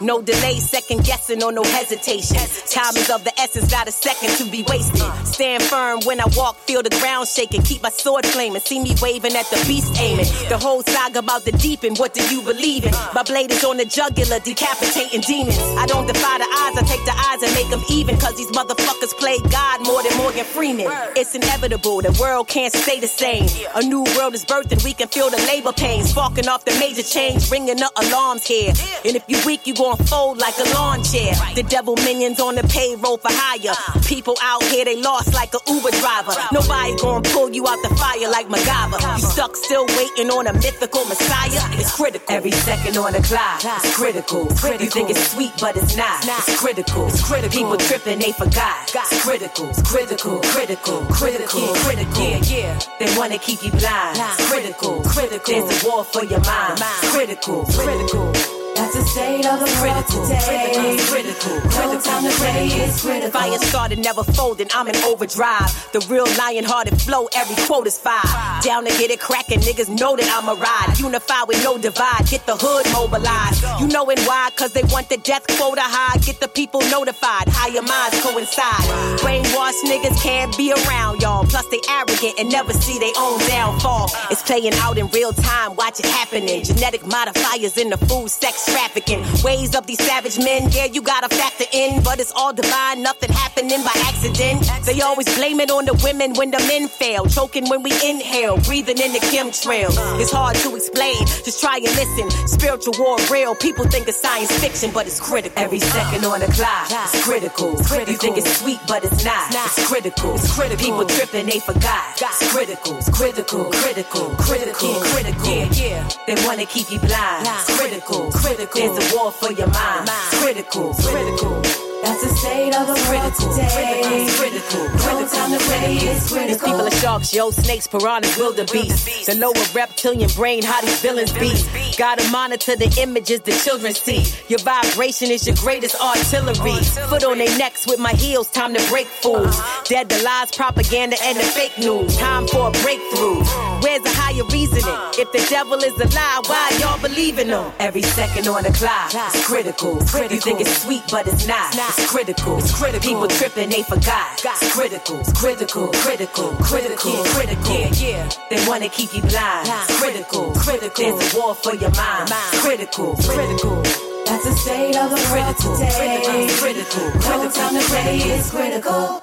[0.00, 2.36] No delay, second guessing or no hesitation.
[2.68, 5.00] Time is of the essence, not a second to be wasted.
[5.26, 7.62] Stand firm when I walk, feel the ground shaking.
[7.62, 10.26] Keep my sword flaming, see me waving at the beast aiming.
[10.48, 12.92] The whole saga about the deep and what do you believe in?
[13.14, 15.58] My blade is on the jugular, decapitating demons.
[15.78, 18.18] I don't defy the odds, I take the odds and make them even.
[18.18, 20.88] Cause these motherfuckers play God more than Morgan Freeman.
[21.16, 23.48] It's inevitable, the world can't stay the same.
[23.74, 26.10] A new world is birthing, we can feel the labor pains.
[26.10, 28.72] Sparking off the major change, ringing the alarms here.
[29.04, 31.32] And if you weak, you gon' fold like a lawn chair.
[31.54, 33.74] The devil minions on the payroll for hire.
[34.02, 36.34] People out here, they lost like a Uber driver.
[36.52, 38.98] Nobody gon' pull you out the fire like MacGyver.
[39.18, 41.62] You stuck still waiting on a mythical messiah.
[41.78, 42.34] It's critical.
[42.34, 43.62] Every second on the clock.
[43.62, 44.42] It's critical.
[44.82, 46.24] You think it's sweet, but it's not.
[46.24, 47.06] It's critical.
[47.50, 48.90] People tripping, they forgot.
[48.90, 49.68] It's critical.
[49.70, 50.40] It's critical.
[50.42, 50.98] Critical.
[51.06, 51.66] Critical.
[51.86, 52.22] Critical.
[52.22, 52.78] Yeah, yeah.
[52.98, 54.18] They wanna keep you blind.
[54.18, 55.02] It's critical.
[55.02, 55.38] Critical.
[55.38, 55.68] critical.
[55.68, 56.80] There's a war for your mind.
[57.12, 58.55] Critical, critical.
[58.86, 62.00] That's the state of the critical, critical, critical, critical.
[62.06, 63.32] Time to pray is critical.
[63.32, 64.68] Fire started, never folding.
[64.72, 65.90] I'm in overdrive.
[65.90, 68.62] The real lion-hearted flow, every quote is five.
[68.62, 71.00] Down to get it cracking, niggas know that I'm a ride.
[71.00, 73.64] Unify with no divide, get the hood mobilized.
[73.80, 74.50] You know it why?
[74.54, 76.18] Cause they want the death quota high.
[76.18, 77.48] Get the people notified.
[77.50, 78.86] Higher minds coincide.
[79.18, 81.44] Brainwashed niggas can't be around y'all.
[81.44, 84.12] Plus they arrogant and never see their own downfall.
[84.30, 85.74] It's playing out in real time.
[85.74, 86.62] Watch it happening.
[86.62, 89.24] Genetic modifiers in the food, sex trafficking.
[89.42, 92.02] Ways of these savage men, yeah, you gotta factor in.
[92.02, 94.68] But it's all divine, nothing happening by accident.
[94.84, 97.24] They always blame it on the women when the men fail.
[97.24, 99.90] Choking when we inhale, breathing in the chemtrail.
[100.20, 101.16] It's hard to explain,
[101.46, 102.26] just try and listen.
[102.46, 105.56] Spiritual war real, people think it's science fiction, but it's critical.
[105.56, 107.70] Every second on the clock, it's critical.
[108.12, 109.54] You think it's sweet, but it's not.
[109.54, 110.34] It's critical.
[110.34, 110.84] It's critical.
[110.84, 112.20] People tripping, they forgot.
[112.20, 112.96] It's critical.
[112.98, 113.64] It's critical.
[113.72, 114.26] Critical.
[114.36, 114.94] Critical.
[115.12, 115.48] Critical.
[115.48, 116.08] Yeah, yeah.
[116.26, 117.46] They wanna keep you blind.
[117.48, 118.30] It's critical.
[118.32, 118.65] Critical.
[118.74, 120.08] There's a war for your mind.
[120.08, 120.94] It's critical.
[120.94, 121.85] Critical.
[122.06, 124.26] That's the state of the critical, today.
[124.38, 125.20] Critical, critical.
[125.20, 126.46] No time to play is critical.
[126.46, 129.26] These people are sharks, yo, snakes, piranhas, wildebeest.
[129.26, 131.50] The lower reptilian brain, how these villains be.
[131.98, 134.22] Gotta monitor the images the children see.
[134.48, 136.78] Your vibration is your greatest artillery.
[137.10, 139.48] Foot on their necks with my heels, time to break fools.
[139.58, 139.84] Uh-huh.
[139.88, 142.16] Dead the lies, propaganda, and the fake news.
[142.16, 143.42] Time for a breakthrough.
[143.82, 144.84] Where's the higher reasoning?
[144.84, 145.10] Uh-huh.
[145.18, 147.72] If the devil is a lie, why y'all believing them?
[147.80, 149.94] Every second on the clock, it's critical.
[150.30, 151.74] You think it's sweet, but it's not.
[151.74, 152.58] It's critical.
[152.58, 153.08] It's critical.
[153.08, 154.42] People tripping, they forgot.
[154.44, 155.20] It's critical.
[155.20, 155.88] It's critical.
[155.88, 156.50] Critical.
[156.60, 157.24] Critical.
[157.24, 157.74] Critical.
[157.74, 158.28] Yeah, yeah.
[158.50, 159.68] They wanna keep you blind.
[159.68, 160.52] It's critical.
[160.52, 161.16] Critical.
[161.16, 162.30] There's a war for your mind.
[162.30, 163.14] It's critical.
[163.16, 163.82] Critical.
[164.26, 165.76] That's the state of the critical.
[165.76, 166.48] Critical.
[166.58, 167.10] Critical.
[167.20, 167.50] Critical.
[167.52, 169.22] Time to play is critical.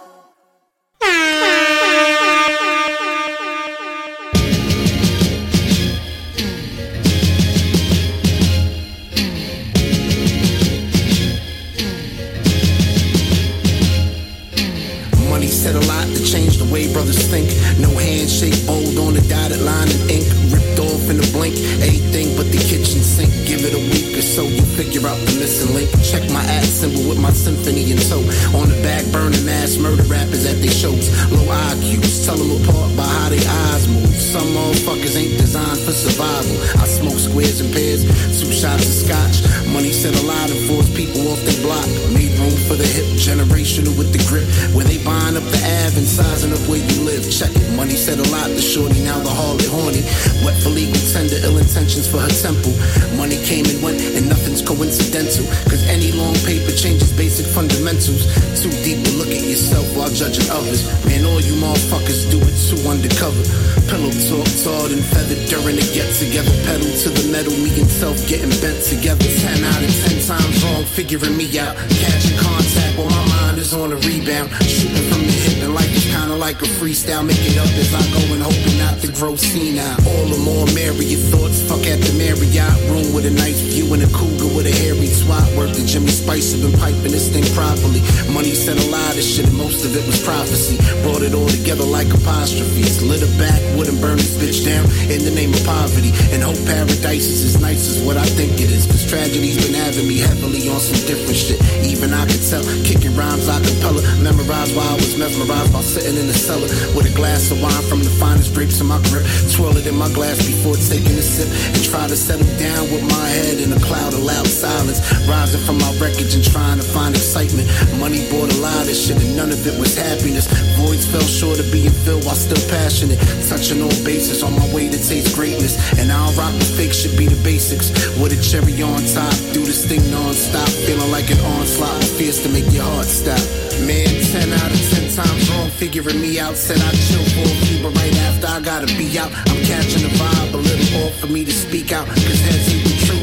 [15.64, 17.47] Said a lot to change the way brothers think.
[17.80, 20.28] No handshake, bold on the dotted line and ink.
[20.51, 21.55] Ripped off in a blink.
[21.80, 23.32] Everything but the kitchen sink.
[23.47, 25.88] Give it a week or so, you figure out the missing link.
[26.03, 28.20] Check my at symbol with my symphony and so.
[28.59, 31.07] On the back burning mass murder rappers at their shows.
[31.32, 34.11] Low IQs, tell them apart by how their eyes move.
[34.20, 36.59] Some motherfuckers ain't designed for survival.
[36.84, 38.03] I smoke squares and pairs,
[38.36, 39.47] two shots of scotch.
[39.72, 41.88] Money said a lot and forced people off their block.
[42.11, 44.43] Made room for the hip, generational with the grip.
[44.76, 47.22] Where they buying up the Ave and sizing up where you live.
[47.30, 50.01] Check it, money said a lot to shorty, now the harlot horny.
[50.41, 52.74] Wet for legal tender, ill intentions for her temple.
[53.14, 55.45] Money came and went, and nothing's coincidental.
[55.70, 58.26] Cause any long paper changes basic fundamentals.
[58.58, 60.82] Too deep to look at yourself while judging others.
[61.06, 63.43] Man, all you motherfuckers do it too undercover.
[63.86, 66.54] Pillow talk, tarred and feathered during the get together.
[66.66, 69.28] Pedal to the metal, me and self getting bent together.
[69.43, 71.76] Ten out of ten times wrong, figuring me out.
[72.01, 74.49] Catching contact while my mind is on a rebound.
[74.64, 77.24] Shooting from the and like it's kinda like a freestyle.
[77.24, 79.96] Make it up as I go and hoping not to grow senile.
[80.04, 81.64] All the more merry thoughts.
[81.64, 85.08] Fuck at the Marriott room with a nice view and a cougar with a hairy
[85.24, 85.48] twat.
[85.56, 88.04] Work the Jimmy Spice have been piping this thing properly.
[88.28, 90.76] Money said a lot of shit and most of it was prophecy.
[91.00, 93.00] Brought it all together like apostrophes.
[93.00, 96.12] Lit a backwood and burned this bitch down in the name of poverty.
[96.36, 98.84] And hope paradise is as nice as what I think it is.
[98.84, 101.64] Cause tragedy's been having me heavily on some different shit.
[101.88, 104.04] Even I could tell, kicking rhymes a cappella.
[104.20, 106.68] Memorized while I was mesmerized while sitting in the cellar
[106.98, 109.24] with a glass of wine from the finest grapes in my grip.
[109.48, 113.04] Swirl it in my glass before taking a sip and try to settle down with
[113.08, 115.00] my head in a cloud of loud silence.
[115.30, 117.70] Rising from my wreckage and trying to find excitement.
[118.00, 120.48] Money bought a lot of shit and none of it was happiness.
[120.76, 123.20] Voids fell short of being filled while still passionate.
[123.48, 125.78] Touching all bases on my way to taste greatness.
[126.00, 127.92] And I don't rock the fake should be the basics.
[128.20, 130.70] With a cherry on top, do this thing non-stop.
[130.86, 133.42] Feeling like an onslaught, fierce to make your heart stop.
[133.82, 136.55] Man, 10 out of 10 times wrong, figuring me out.
[136.55, 139.32] Said I'd chill for a few, but right after I gotta be out.
[139.49, 142.07] I'm catching the vibe, a little off for me to speak out.
[142.07, 143.22] Cause heads ain't the truth,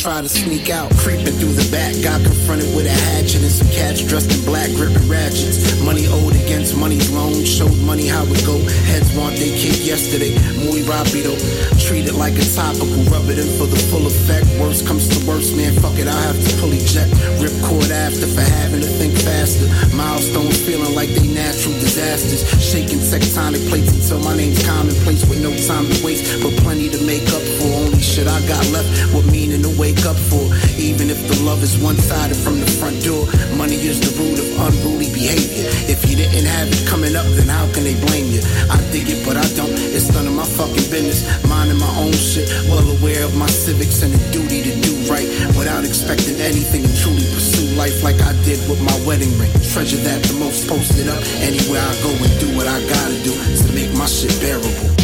[0.00, 0.88] try to sneak out.
[0.96, 4.72] Creeping through the back, got confronted with a hatchet and some cats dressed in black,
[4.72, 5.60] gripping ratchets.
[5.84, 8.56] Money owed against money's loan, showed money how it go.
[8.88, 10.32] Heads want they kick yesterday,
[10.64, 11.36] muy rapido.
[11.76, 14.48] Treat it like a topical, rub it in for the full effect.
[14.56, 17.12] Worst comes to worst, man, fuck it, I have to pull eject.
[17.36, 19.68] Rip cord after for having to think faster.
[19.92, 22.40] Milestones feeling like they natural disasters.
[22.56, 27.00] Shaking tectonic plates until my name's commonplace with no time to waste, but plenty to
[27.04, 27.68] make up for.
[27.84, 30.46] Only shit I got left, what meaning to wake up for.
[30.78, 33.26] Even if the love is one sided from the front door,
[33.58, 35.66] money is the root of unruly behavior.
[35.90, 38.40] If you didn't have it coming up, then how can they blame you?
[38.70, 39.72] I dig it, but I don't.
[39.90, 41.26] It's none of my fucking business.
[41.48, 45.26] Minding my own shit, well aware of my civics and the duty to do right
[45.58, 49.50] without expecting anything and truly pursue life like I did with my wedding ring.
[49.74, 53.34] Treasure that the most posted up anywhere I go and do what I gotta do
[53.34, 54.99] to make my shit bearable.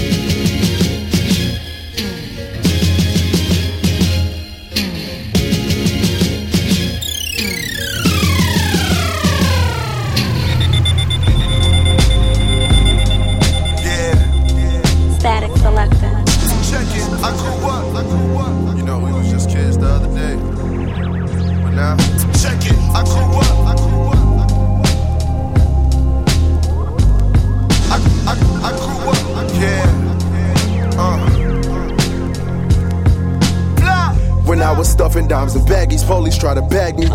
[36.47, 37.09] Try to bag me.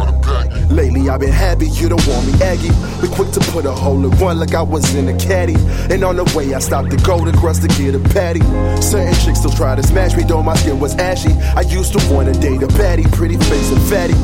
[0.75, 2.69] Lately I've been happy, you don't want me aggy.
[3.01, 5.55] We quick to put a hole in one like I was in a caddy.
[5.89, 8.41] And on the way I stopped to go to crust to get a patty.
[8.81, 11.31] Certain chicks still try to smash me, though my skin was ashy.
[11.55, 14.15] I used to want to date a baddie, pretty face and fatty.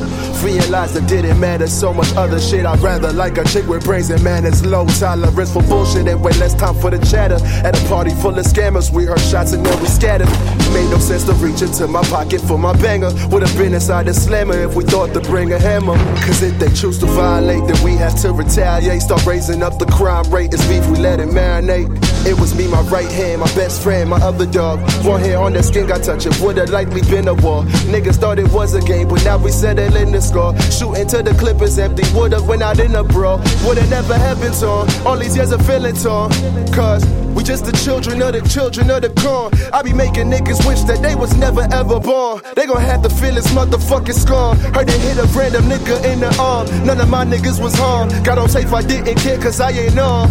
[0.43, 2.65] Realized it didn't matter so much other shit.
[2.65, 6.33] I'd rather like a chick with brains and manners, low tolerance for bullshit and way
[6.33, 7.39] less time for the chatter.
[7.65, 10.27] At a party full of scammers, we heard shots and then we scattered.
[10.73, 13.11] Made no sense to reach into my pocket for my banger.
[13.29, 15.95] Would've been inside the slammer if we thought to bring a hammer.
[16.25, 19.01] Cause if they choose to violate, then we have to retaliate.
[19.01, 20.53] Start raising up the crime rate.
[20.53, 21.87] It's beef, we let it marinate.
[22.25, 24.79] It was me, my right hand, my best friend, my other dog.
[25.05, 27.63] One hair on the skin got touched, it would've likely been a war.
[27.91, 30.57] Niggas thought it was a game, but now we settle in the score.
[30.71, 33.37] Shooting to the clippers empty, would've went out in a brawl.
[33.65, 34.89] Would've never happened torn.
[35.05, 36.31] All these years of feeling torn.
[36.73, 37.05] Cause
[37.35, 39.53] we just the children of the children of the corn.
[39.71, 42.41] I be making niggas wish that they was never ever born.
[42.55, 44.57] They gon' have to feel this motherfucking scorn.
[44.73, 46.67] Heard they hit a random nigga in the arm.
[46.85, 48.11] None of my niggas was harmed.
[48.25, 50.29] Got on safe, I didn't care cause I ain't on.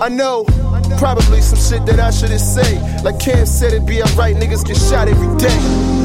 [0.00, 0.46] I know.
[0.98, 2.78] Probably some shit that I shouldn't say.
[3.02, 6.03] Like Cam said, it be alright, niggas get shot every day.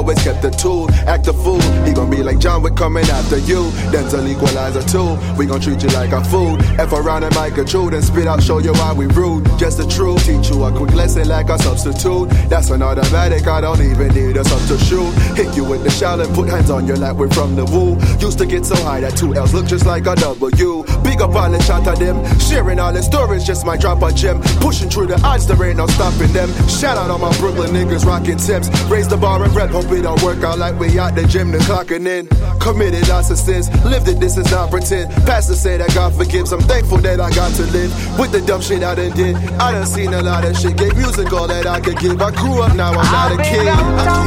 [0.00, 1.60] Always kept the tool, act a fool.
[1.84, 3.68] He gon' be like John Wick coming after you.
[3.92, 5.10] Denzel equalizer too.
[5.36, 6.56] We gon' treat you like a food.
[6.80, 9.44] F around and Mike a true, then spit out, show you why we rude.
[9.58, 12.30] Just the truth, teach you a quick lesson like a substitute.
[12.48, 15.12] That's an automatic, I don't even need a substitute.
[15.36, 18.00] Hit you with the shout and put hands on your lap, we're from the woo.
[18.24, 20.82] Used to get so high that two L's look just like a W.
[21.04, 24.10] Big up all the shot of them, sharing all the stories, just my drop a
[24.12, 24.40] gem.
[24.64, 26.48] Pushing through the odds, there ain't no stopping them.
[26.68, 28.70] Shout out all my Brooklyn niggas rocking tips.
[28.88, 31.50] Raise the bar and rep, hope it don't work out like we out the gym,
[31.50, 32.26] the clocking in.
[32.58, 35.10] Committed lots of sins, lived it, this is not pretend.
[35.26, 37.90] Pastor say that God forgives, I'm thankful that I got to live.
[38.18, 40.76] With the dumb shit I done did, I done seen a lot of shit.
[40.76, 42.20] Gave music all that I could give.
[42.20, 43.64] I grew up, now I'm not a kid.
[43.64, 44.19] been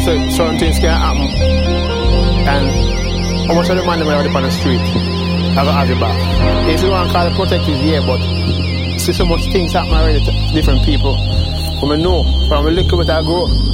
[0.00, 1.28] know say certain things can happen.
[2.48, 4.80] And of the man them out on the street
[5.54, 6.16] have to have your back.
[6.68, 8.20] If you want to call protective, yeah, but
[8.98, 11.16] see so much things happen already to different people.
[11.80, 13.69] From I know, from a little bit I grow.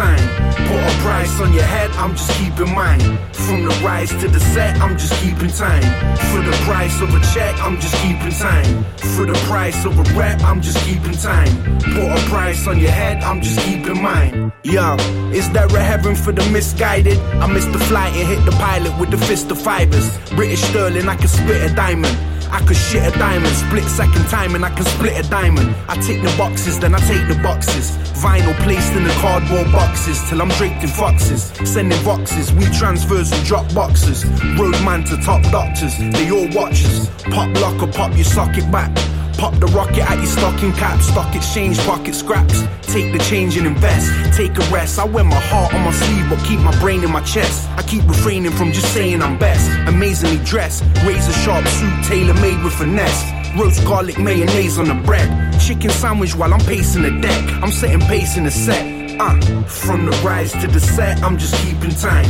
[0.00, 0.24] Time.
[0.68, 3.02] Put a price on your head, I'm just keeping mine.
[3.32, 5.86] From the rise to the set, I'm just keeping time.
[6.30, 8.84] For the price of a check, I'm just keeping time.
[9.14, 11.52] For the price of a rep, I'm just keeping time.
[11.94, 14.52] Put a price on your head, I'm just keeping mine.
[14.62, 14.96] Yo,
[15.38, 17.18] is there a heaven for the misguided?
[17.42, 20.06] I missed the flight and hit the pilot with the fist of fibers.
[20.36, 22.16] British sterling, I can spit a diamond.
[22.50, 25.68] I could shit a diamond, split second time and I can split a diamond.
[25.88, 27.99] I take the boxes, then I take the boxes.
[28.20, 31.44] Vinyl placed in the cardboard boxes till I'm draped in foxes.
[31.64, 34.26] Sending boxes, we transfers and drop boxes.
[34.58, 37.08] Roadman to top doctors, they all watch us.
[37.30, 38.94] Pop lock or pop your socket back.
[39.38, 42.62] Pop the rocket at your stocking cap, stock exchange, pocket scraps.
[42.82, 44.98] Take the change and invest, take a rest.
[44.98, 47.70] I wear my heart on my sleeve, but keep my brain in my chest.
[47.70, 49.70] I keep refraining from just saying I'm best.
[49.88, 53.39] Amazingly dressed, razor sharp suit, tailor made with finesse.
[53.56, 55.28] Roast garlic mayonnaise on the bread.
[55.60, 57.62] Chicken sandwich while I'm pacing the deck.
[57.62, 58.99] I'm setting pace in the set.
[59.22, 62.24] Uh, from the rise to the set, I'm just keeping time.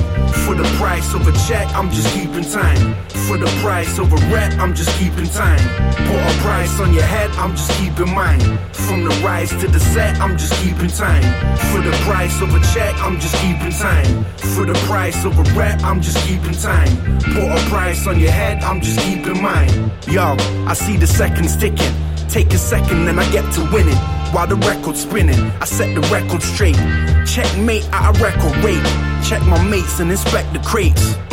[0.45, 2.97] For the price of a check, I'm just keeping time.
[3.29, 5.63] For the price of a rep, I'm just keeping time.
[6.09, 8.59] Put a price on your head, I'm just keeping mine.
[8.73, 11.23] From the rise to the set, I'm just keeping time.
[11.71, 14.25] For the price of a check, I'm just keeping time.
[14.55, 16.91] For the price of a rep, I'm just keeping time.
[17.21, 19.93] Put a price on your head, I'm just keeping mine.
[20.09, 20.35] Yo,
[20.67, 21.95] I see the seconds ticking.
[22.29, 25.41] Take a second, then I get to winning while the record's spinning.
[25.61, 26.77] I set the record straight.
[27.27, 28.85] Checkmate at a record rate.
[29.25, 31.17] Check my mates and inspect the crates.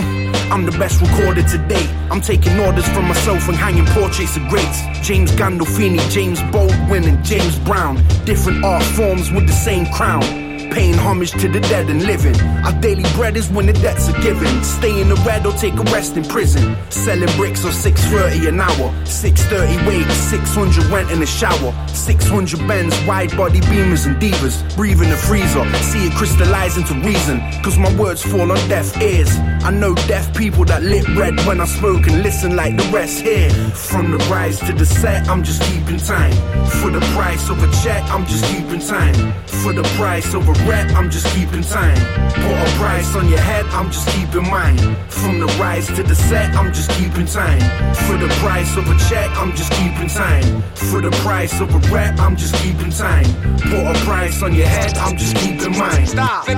[0.51, 1.89] I'm the best recorder to date.
[2.09, 4.81] I'm taking orders from myself and hanging portraits of greats.
[5.01, 7.95] James Gandolfini, James Baldwin, and James Brown.
[8.25, 10.46] Different art forms with the same crown.
[10.77, 12.39] Paying homage to the dead and living.
[12.63, 14.63] Our daily bread is when the debts are given.
[14.63, 16.77] Stay in the red or take a rest in prison.
[16.91, 18.93] Selling bricks on 6.30 an hour.
[19.05, 21.73] 6.30 wage, 600 rent in the shower.
[21.87, 24.61] 600 bends, wide body beamers and divas.
[24.75, 27.39] Breathe in the freezer, see it crystallize into reason.
[27.63, 29.35] Cause my words fall on deaf ears.
[29.63, 33.21] I know deaf people that lit red when I spoke and listen like the rest
[33.21, 33.49] here.
[33.73, 36.33] From the rise to the set, I'm just keeping time.
[36.81, 39.33] For the price of a check, I'm just keeping time.
[39.63, 41.97] For the price of a rep, I'm just keeping time.
[42.43, 44.95] Put a price on your head, I'm just keeping mine.
[45.07, 47.61] From the rise to the set, I'm just keeping time.
[48.05, 50.61] For the price of a check, I'm just keeping time.
[50.75, 53.25] For the price of a rep, I'm just keeping time.
[53.71, 56.05] Put a price on your head, I'm just keeping mine.
[56.05, 56.45] Stop.
[56.45, 56.53] For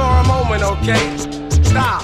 [0.00, 1.16] a moment, okay?
[1.62, 2.02] Stop.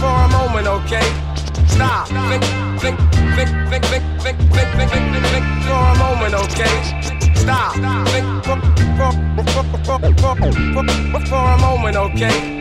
[0.00, 1.34] For a moment, okay?
[1.68, 2.08] Stop.
[2.08, 2.44] Think,
[2.80, 2.98] think,
[3.36, 6.76] think, think, think, think, think, think, think, think for a moment, okay?
[7.34, 7.74] Stop.
[8.08, 8.56] Think for,
[8.96, 9.54] for, for,
[9.84, 12.54] for, for, for, for, for a moment, okay?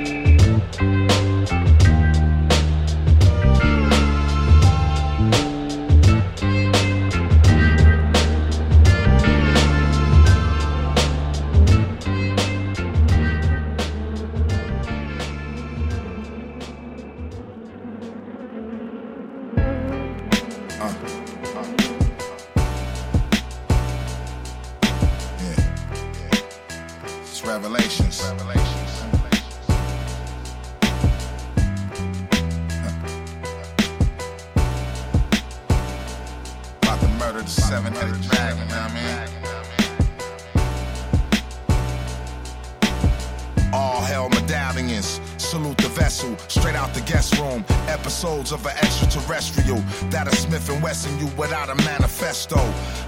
[51.04, 52.58] Wesson you without a manifesto.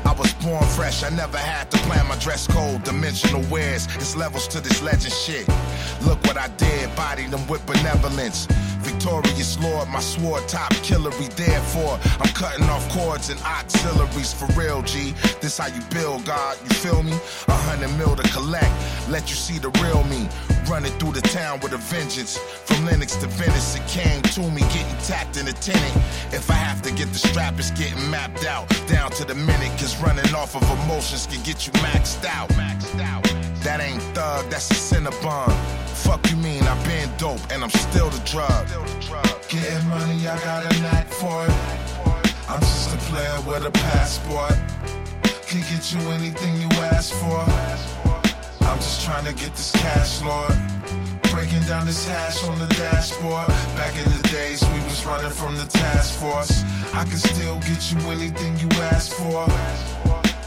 [0.05, 2.83] I was born fresh, I never had to plan my dress code.
[2.83, 5.47] Dimensional wares, it's levels to this legend shit.
[6.05, 8.47] Look what I did, body them with benevolence.
[8.81, 14.81] Victorious Lord, my sword top killery, therefore I'm cutting off cords and auxiliaries for real,
[14.81, 15.13] G.
[15.41, 17.13] This how you build, God, you feel me?
[17.47, 18.73] A hundred mil to collect,
[19.09, 20.27] let you see the real me.
[20.69, 22.37] Running through the town with a vengeance.
[22.37, 25.95] From Lennox to Venice, it came to me, getting tapped in the tenant.
[26.33, 28.67] If I have to get the strap, it's getting mapped out.
[28.87, 32.49] Down to the minute, cause running off of emotions can get you maxed out.
[32.49, 33.23] Maxed out.
[33.63, 35.51] That ain't thug, that's a Cinnabon.
[35.87, 38.67] Fuck you mean, I've been dope and I'm still the drug.
[39.47, 41.53] Getting money, I got a knack for it.
[42.49, 44.57] I'm just a player with a passport.
[45.47, 47.94] Can get you anything you ask for.
[48.65, 50.53] I'm just trying to get this cash, Lord.
[51.31, 53.47] Breaking down this hash on the dashboard.
[53.75, 56.63] Back in the days, we was running from the task force.
[56.93, 59.45] I can still get you anything you ask for.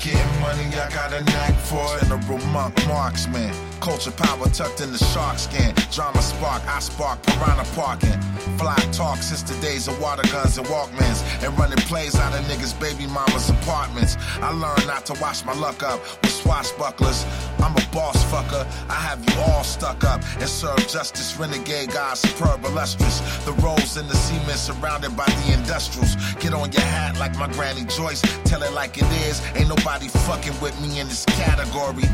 [0.01, 2.03] Getting money, I got a knack for it.
[2.09, 3.55] General Monk Marksman.
[3.80, 5.74] Culture power tucked in the shark skin.
[5.93, 8.20] Drama spark, I spark, piranha parking.
[8.59, 11.22] Fly talk since the days of water guns and Walkmans.
[11.45, 14.16] And running plays out of niggas' baby mama's apartments.
[14.43, 17.24] I learned not to wash my luck up with swashbucklers.
[17.61, 18.66] I'm a boss fucker.
[18.91, 21.39] I have you all stuck up and serve justice.
[21.39, 23.20] Renegade God, superb, illustrious.
[23.45, 26.16] The roads in the cement surrounded by the industrials.
[26.41, 28.22] Get on your hat like my granny Joyce.
[28.45, 29.41] Tell it like it is.
[29.55, 32.05] Ain't nobody fucking with me in this category.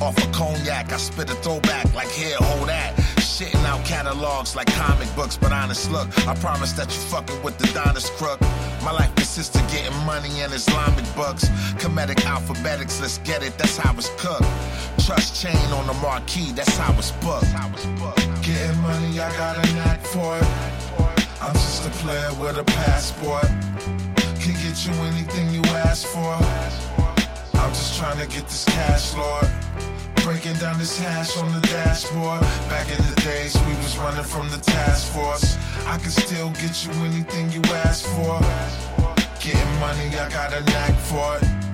[0.00, 2.96] Off a cognac, I spit a throwback like here, hold that.
[3.18, 7.58] Shitting out catalogs like comic books, but honest look, I promise that you fucking with
[7.58, 8.40] the Donist crook.
[8.82, 11.44] My life consists of getting money and Islamic books.
[11.76, 14.48] Comedic alphabetics, let's get it, that's how it's cooked.
[15.04, 17.52] Trust chain on the marquee, that's how it's booked.
[18.42, 20.48] Getting money, I got a knack for it.
[21.42, 23.44] I'm just a player with a passport.
[24.40, 26.87] Can get you anything you ask for.
[27.58, 29.48] I'm just trying to get this cash, Lord.
[30.22, 32.40] Breaking down this hash on the dashboard.
[32.68, 35.56] Back in the days, we was running from the task force.
[35.86, 38.38] I can still get you anything you ask for.
[39.40, 41.67] Getting money, I got a knack for it.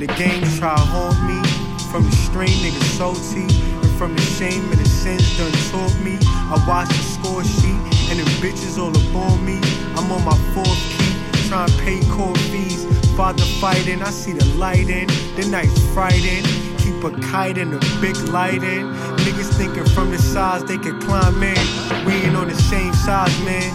[0.00, 1.36] The game try haunt me.
[1.92, 3.44] From the strain, niggas salty.
[3.84, 6.16] And from the shame and the sins done taught me.
[6.24, 7.76] I watch the score sheet
[8.08, 9.60] and the bitches all up on me.
[9.96, 12.86] I'm on my fourth key, trying to pay court fees.
[13.14, 15.06] Father fighting, I see the light in.
[15.36, 16.44] The night's frightening.
[16.78, 18.88] Keep a kite and a big light in.
[19.20, 21.60] Niggas thinking from the size they could climb in.
[22.06, 23.68] We ain't on the same size, man.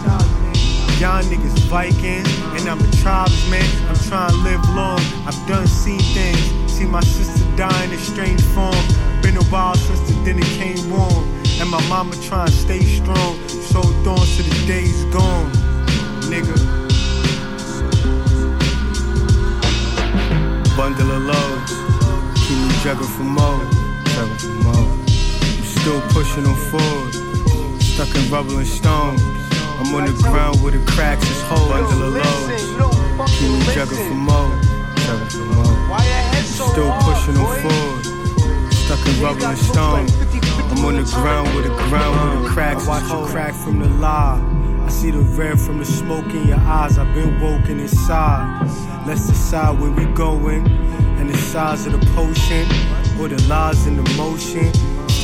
[0.98, 3.62] Y'all niggas Vikings, and I'm a tribesman.
[3.90, 5.00] I'm trying to live long.
[5.26, 6.72] I've done seen things.
[6.72, 8.76] See my sister die in a strange form.
[9.22, 11.24] Been a while since the dinner came warm.
[11.60, 13.38] And my mama trying to stay strong.
[13.48, 15.52] So dawn to the day's gone.
[16.30, 16.56] Nigga.
[20.78, 21.74] Bundle of loads.
[22.46, 23.60] Keep me juggling for more.
[24.14, 24.90] Jugging for more.
[25.58, 27.82] I'm still pushing on forward.
[27.82, 29.45] Stuck in rubble and stone.
[29.78, 31.70] I'm on the ground where the cracks is holes.
[31.70, 32.64] Bundle of loads.
[33.38, 34.52] Keep me jugging for more.
[35.04, 35.76] Jugging for more.
[36.44, 38.74] Still pushing on forward.
[38.74, 40.08] Stuck in rubble and stone.
[40.72, 43.90] I'm on the ground where the ground where the cracks Watch you crack from the
[43.90, 44.42] lie.
[44.86, 46.98] I see the red from the smoke in your eyes.
[46.98, 48.66] I've been woken inside.
[49.06, 50.68] Let's decide where we going
[51.18, 52.66] and the size of the potion
[53.20, 54.72] or the lies in the motion.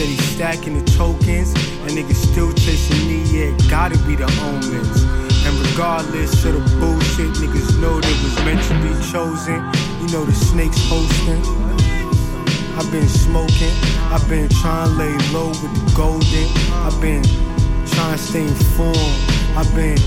[0.01, 1.53] Steady stacking the tokens
[1.85, 3.21] and niggas still chasing me.
[3.29, 5.03] Yeah, gotta be the omens.
[5.45, 9.61] And regardless of the bullshit, niggas know they was meant to be chosen.
[10.01, 11.45] You know the snakes hosting.
[12.79, 13.69] I've been smoking,
[14.09, 16.49] I've been trying to lay low with the golden.
[16.81, 17.21] I've been
[17.85, 18.97] trying to stay informed.
[19.53, 20.01] I've been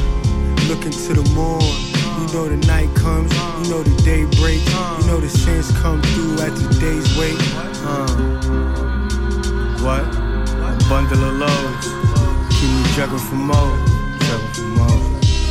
[0.66, 1.62] looking to the morn.
[2.18, 3.30] You know the night comes,
[3.62, 4.66] you know the day breaks,
[4.99, 7.38] you know the sins come through at the day's wait.
[7.86, 8.84] Uh,
[9.85, 10.05] what?
[10.89, 11.87] Bundle of loads.
[12.57, 13.76] Keep me jugging for more.
[14.26, 15.01] Jugging for more.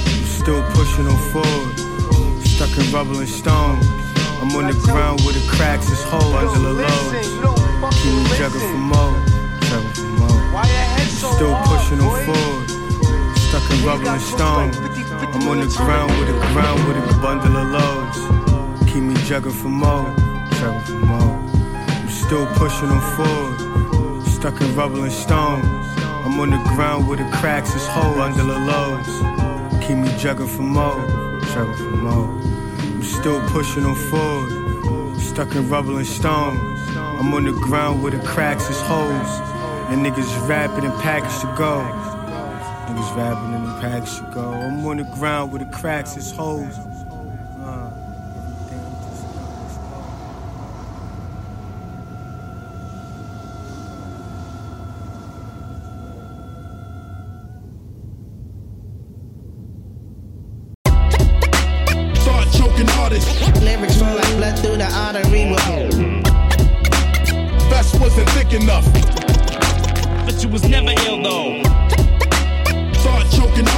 [0.09, 1.77] I'm still pushing on forward.
[2.41, 3.77] Stuck in rubble and stone.
[4.41, 6.33] I'm on the ground where the cracks is holes.
[6.33, 7.29] Bundle of loads.
[8.01, 9.13] Keep me jugging for more.
[9.69, 10.41] Jugging for more.
[11.37, 12.69] Still pushing on forward.
[13.37, 14.71] Stuck in rubble and stone.
[15.33, 18.17] I'm on the ground with the ground with a bundle of loads.
[18.91, 20.09] Keep me jugging for more.
[20.57, 21.37] Jugging for more.
[22.01, 23.62] I'm still pushing on forward.
[24.43, 25.61] Stuck in rubble and stone.
[26.25, 28.17] I'm on the ground where the cracks is holes.
[28.17, 29.07] under the loads.
[29.87, 30.99] Keep me jugging for more.
[31.53, 32.27] Jugging for more.
[32.27, 35.17] I'm still pushing on forward.
[35.17, 36.57] Stuck in rubble and stone.
[36.97, 39.31] I'm on the ground where the cracks is holes.
[39.87, 41.79] And niggas rapping and packaged to go.
[42.89, 44.51] Niggas rapping and packaged to go.
[44.51, 46.77] I'm on the ground where the cracks is holes.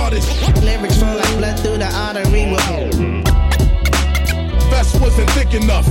[0.10, 0.64] Choking artists.
[0.64, 2.45] Lyrics flow like blood through the artery.
[4.70, 5.86] Vest wasn't thick enough.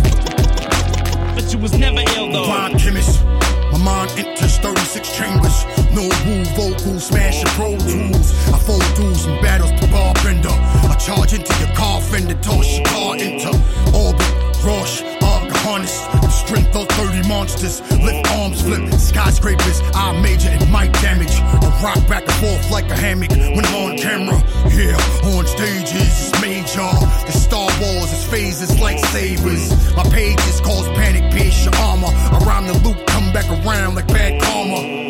[1.35, 2.45] But you was never ill though.
[2.45, 3.25] Blind chemist.
[3.73, 5.65] My mind enters 36 chambers.
[5.93, 8.33] No woo vocals, smashing pro tools.
[8.53, 9.87] I fold duels and battles to
[10.23, 10.49] bender.
[10.51, 13.49] I charge into your car fender, toss your car into
[13.95, 14.45] orbit.
[14.65, 16.24] Rush, arc harness.
[16.47, 17.81] Strength of 30 monsters.
[18.03, 19.81] Lift arms, flip skyscrapers.
[19.95, 21.33] I major and mic damage.
[21.41, 24.37] I rock back and forth like a hammock when I'm on camera.
[24.69, 24.97] Yeah,
[25.33, 26.91] on stages, it's major.
[27.25, 29.71] The Star Wars is phases like sabers.
[29.97, 32.13] My pages cause panic, pierce your armor.
[32.45, 35.05] Around the loop, come back around like bad karma.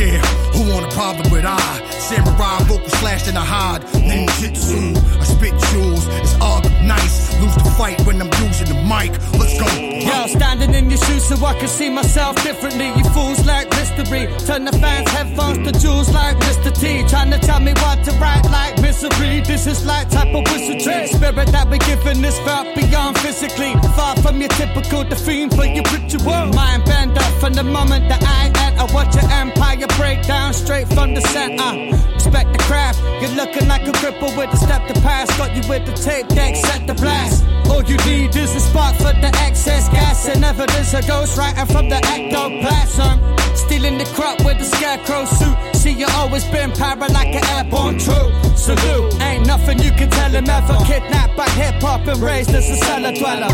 [0.00, 0.16] Yeah,
[0.56, 1.60] who want a problem with I?
[1.92, 3.82] Samurai vocal slashed in the hide.
[4.00, 6.06] Ninjutsu, I spit jewels.
[6.24, 7.36] It's all nice.
[7.38, 9.12] Lose the fight when I'm using the mic.
[9.36, 9.68] Let's go.
[9.76, 12.88] Yo, standing in your shoes so I can see myself differently.
[12.96, 14.24] You fools like mystery.
[14.48, 16.72] Turn the fans' headphones to jewels like Mr.
[16.72, 17.06] T.
[17.06, 19.42] Trying to tell me what to write like misery.
[19.44, 21.08] This is like type of wizardry.
[21.08, 23.74] Spirit that we're given is felt beyond physically.
[23.92, 26.46] Far from your typical defeat, but you ritual.
[26.56, 28.94] Mind bender from the moment that I enter.
[28.94, 31.96] Watch your empire break down straight from the center.
[32.14, 33.00] Respect the craft.
[33.20, 35.26] You're looking like a cripple with a step to pass.
[35.36, 37.44] Got you with the tape deck, set the blast.
[37.70, 41.66] All you need is a spark for the excess gas and evidence of ghost writing
[41.66, 43.20] from the ectoplasm.
[43.54, 45.56] Stealing the crop with the scarecrow suit.
[45.74, 48.32] See, you always been para like an airborne troop.
[48.56, 50.76] Salute, ain't nothing you can tell him ever.
[50.84, 53.52] Kidnapped by hip hop and raised as a cellar dweller.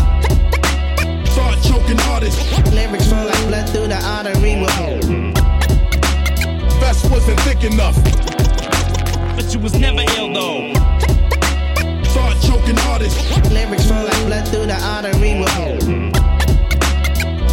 [1.31, 2.41] Start choking artists.
[2.73, 4.55] Lyrics flow like blood through the artery.
[4.57, 5.06] Vest
[7.09, 7.95] wasn't thick enough.
[9.35, 10.73] But you was never ill though.
[12.03, 13.19] Start choking artists.
[13.51, 15.33] Lyrics flow like blood through the artery.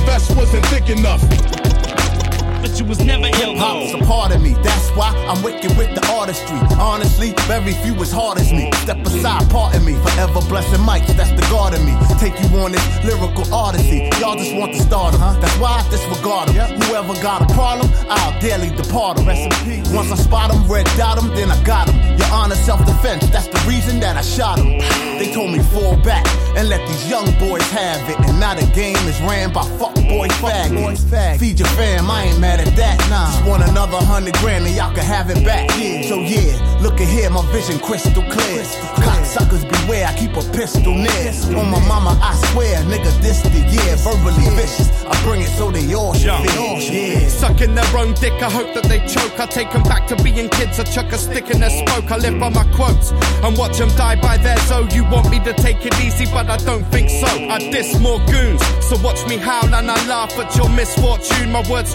[0.07, 1.64] Vest wasn't thick enough.
[2.65, 3.99] But you was never ill Pop's though.
[3.99, 6.57] a part of me, that's why I'm wicked with the artistry.
[6.81, 8.71] Honestly, very few as hard as me.
[8.71, 8.85] Mm-hmm.
[8.85, 11.93] Step aside, pardon me, forever blessing mics, that's the God of me.
[12.19, 14.09] Take you on this lyrical odyssey.
[14.09, 14.23] Mm-hmm.
[14.23, 15.39] Y'all just want to start 'em, huh?
[15.41, 16.81] That's why I disregard 'em.
[16.89, 19.27] Whoever got a problem, I'll daily depart 'em.
[19.29, 19.53] Rest.
[19.93, 21.97] Once I spot spot 'em, red dot 'em, then I got 'em.
[22.17, 24.79] Your honor, self defense, that's the reason that I shot shot 'em.
[25.19, 28.19] They told me fall back and let these young boys have it.
[28.29, 31.39] And now the game is ran by fuck boy faggots.
[31.39, 32.99] Feed your fam, I ain't mad at that.
[33.11, 33.27] Nah.
[33.27, 35.69] Just want another hundred grand and y'all can have it back.
[35.79, 36.03] Yeah.
[36.03, 38.63] So yeah, look at here, my vision crystal clear.
[39.01, 41.29] Cocksuckers beware, I keep a pistol near.
[41.59, 43.97] On my mama, I swear, nigga, this the year.
[43.97, 46.79] Verbally vicious, I bring it so they all should feel.
[46.81, 47.29] Yeah.
[47.29, 49.39] Sucking their own dick, I hope that they choke.
[49.39, 52.11] I take them back to being kids, I chuck a stick in their spoke.
[52.11, 53.11] I live by my quotes
[53.43, 54.71] and watch them die by theirs.
[54.71, 57.27] Oh, you want me to take it easy, but I don't think so.
[57.27, 61.51] I diss more goons, so watch me howl and I laugh at your misfortune.
[61.51, 61.95] My words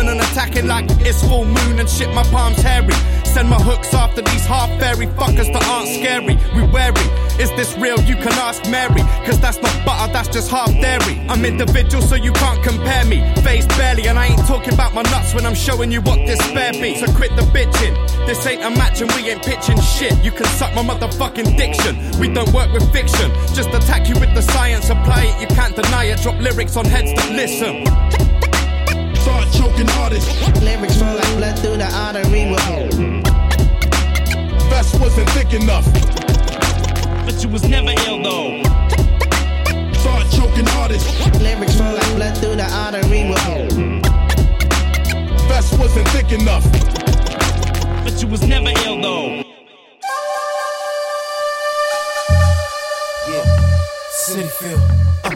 [0.00, 2.94] transforming and attacking like it's full moon and shit, my palms hairy.
[3.24, 6.36] Send my hooks after these half fairy fuckers that aren't scary.
[6.54, 7.06] We wary.
[7.38, 7.98] Is this real?
[8.02, 9.02] You can ask Mary.
[9.24, 11.20] Cause that's not butter, that's just half dairy.
[11.28, 13.22] I'm individual, so you can't compare me.
[13.42, 16.72] Face barely, and I ain't talking about my nuts when I'm showing you what despair
[16.72, 16.96] be.
[16.96, 17.94] So quit the bitching.
[18.26, 20.12] This ain't a match and we ain't pitching shit.
[20.24, 21.96] You can suck my motherfucking diction.
[22.18, 23.30] We don't work with fiction.
[23.54, 26.20] Just attack you with the science, apply it, you can't deny it.
[26.20, 28.39] Drop lyrics on heads that listen.
[29.22, 30.30] Start choking artists.
[30.62, 32.44] Lyrics flow like blood through the artery.
[34.70, 35.84] Vest wasn't thick enough.
[37.26, 38.62] But you was never ill though.
[40.00, 41.08] Start choking artists.
[41.38, 43.22] Lyrics flow like blood through the artery.
[45.48, 46.64] Vest wasn't thick enough.
[48.04, 49.42] But you was never ill though.
[53.28, 53.44] Yeah,
[54.10, 54.78] City Feel.
[55.24, 55.30] Uh,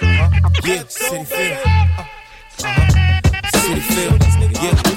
[0.00, 0.30] huh?
[0.64, 1.58] Yeah, City Feel.
[1.64, 1.84] Uh.
[1.94, 2.03] City
[3.92, 4.16] Feel.
[4.62, 4.93] Yeah,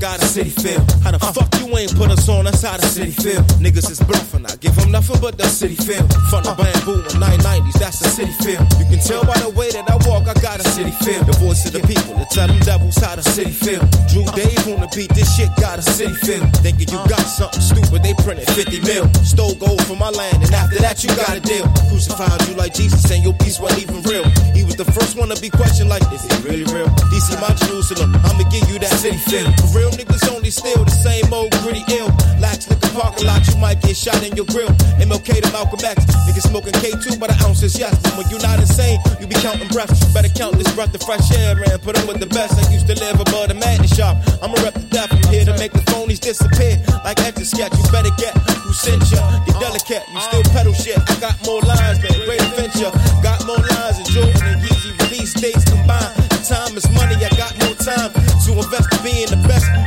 [0.00, 0.80] got a city feel.
[1.04, 2.46] How the fuck you ain't put us on?
[2.46, 3.44] That's how the city feel.
[3.60, 6.02] Niggas is bluffing, I give them nothing but the city feel.
[6.32, 8.64] Front of bamboo in 990s, that's the city feel.
[8.80, 11.20] You can tell by the way that I walk, I got a city feel.
[11.28, 13.84] The voice of the people, to tell them devils how the city feel.
[14.08, 16.42] Drew Dave on the beat, this shit got a city feel.
[16.64, 19.04] Thinking you got something stupid, they printed 50 mil.
[19.20, 21.68] Stole gold from my land, and after that you got a deal.
[21.92, 24.24] Crucified you like Jesus, and your peace wasn't even real.
[24.56, 26.88] He was the first one to be questioned like, is he really real?
[27.12, 29.44] DC my Jerusalem, I'ma give you that city feel.
[29.60, 32.08] For Real niggas only still the same old gritty ill.
[32.38, 34.70] Lax liquor parking lot, you might get shot in your grill.
[35.00, 36.04] MLK to Malcolm X.
[36.26, 37.94] Niggas smoking K2 by the ounces, yes.
[38.02, 40.00] But when you not insane, you be counting breaths.
[40.00, 41.78] You better count this breath of fresh air, man.
[41.80, 42.58] Put them with the best.
[42.58, 44.16] I used to live above the madness shop.
[44.42, 45.12] I'ma rep the death.
[45.12, 46.78] I'm here to make the phonies disappear.
[47.04, 48.36] Like extra sketch, you better get
[48.70, 49.18] who sent ya.
[49.46, 50.98] You're delicate, you still pedal shit.
[50.98, 52.92] I got more lines than Great Adventure.
[53.22, 56.14] Got more lines than Jordan and Yeezy release dates combined.
[56.46, 59.79] Time is money, I got more time to invest in being the best.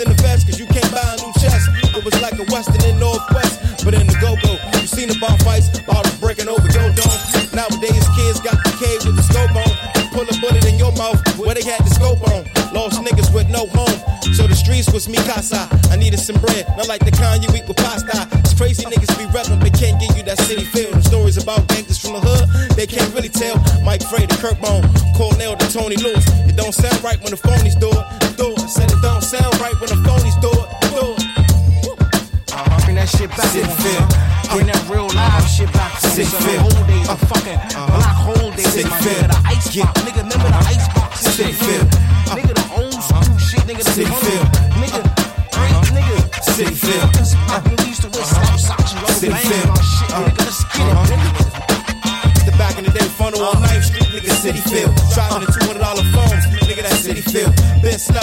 [0.00, 1.68] In the vest, cause you can't buy a new chest.
[1.92, 4.56] It was like a western in Northwest, but in the go-go.
[4.80, 7.20] You seen the bar fights, bottles breaking over your dome.
[7.52, 9.68] Nowadays kids got the K with the scope on.
[10.16, 12.48] Pull a bullet in your mouth where they had the scope on.
[12.72, 13.92] Lost niggas with no home.
[14.32, 15.68] So the streets was me casa.
[15.92, 18.24] I needed some bread, not like the kind you eat with pasta.
[18.40, 20.96] It's crazy niggas be reppin', but can't give you that city feel.
[20.96, 23.60] The stories about gangsters from the hood, they can't really tell.
[23.84, 24.80] Mike Frey, the Kirkbone,
[25.12, 26.24] Cornell, the Tony Lewis.
[26.48, 28.04] It don't sound right when the phonies do it.
[28.40, 30.68] Do said it don't sound right when the phonies do it.
[30.94, 31.26] Do it.
[32.54, 32.84] Uh-huh.
[32.86, 33.50] Bring that shit back.
[33.50, 33.82] City uh, uh-huh.
[33.82, 34.54] feel.
[34.54, 35.90] Bring that real live shit back.
[35.98, 36.62] The feel.
[36.62, 37.34] Whole days of uh-huh.
[37.34, 37.98] fucking uh-huh.
[37.98, 38.70] black hole days.
[38.70, 38.86] Feel.
[38.86, 39.90] nigga, the ice box.
[40.06, 41.10] Nigga, remember the ice box?
[41.18, 41.82] City shit, feel.
[42.38, 42.54] nigga?
[42.54, 43.62] The old school shit.
[43.66, 44.22] Nigga, the punk.
[44.22, 44.44] feel.
[44.78, 45.02] Nigga,
[45.58, 46.18] right, nigga.
[46.54, 47.10] City feel.
[47.50, 49.66] Back when we used to wear slap socks and rubber City bands feel.
[49.66, 50.10] and all shit.
[50.14, 51.30] Nigga, let's get it, nigga.
[52.46, 54.94] The back in the day funnel on 9th Street, nigga, city feel.
[55.10, 55.49] Driving the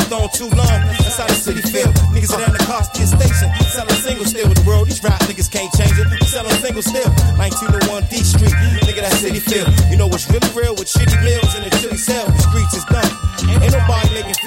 [0.07, 1.91] On too long, that's how the city feel.
[2.15, 4.87] Niggas at Anacostia Station, selling singles still with the world.
[4.87, 6.07] These rap niggas can't change it.
[6.23, 7.11] Selling singles still.
[7.35, 8.55] 1901 D Street,
[8.87, 9.67] nigga, that city feel.
[9.91, 12.23] You know what's really real with shitty meals and the chili sell.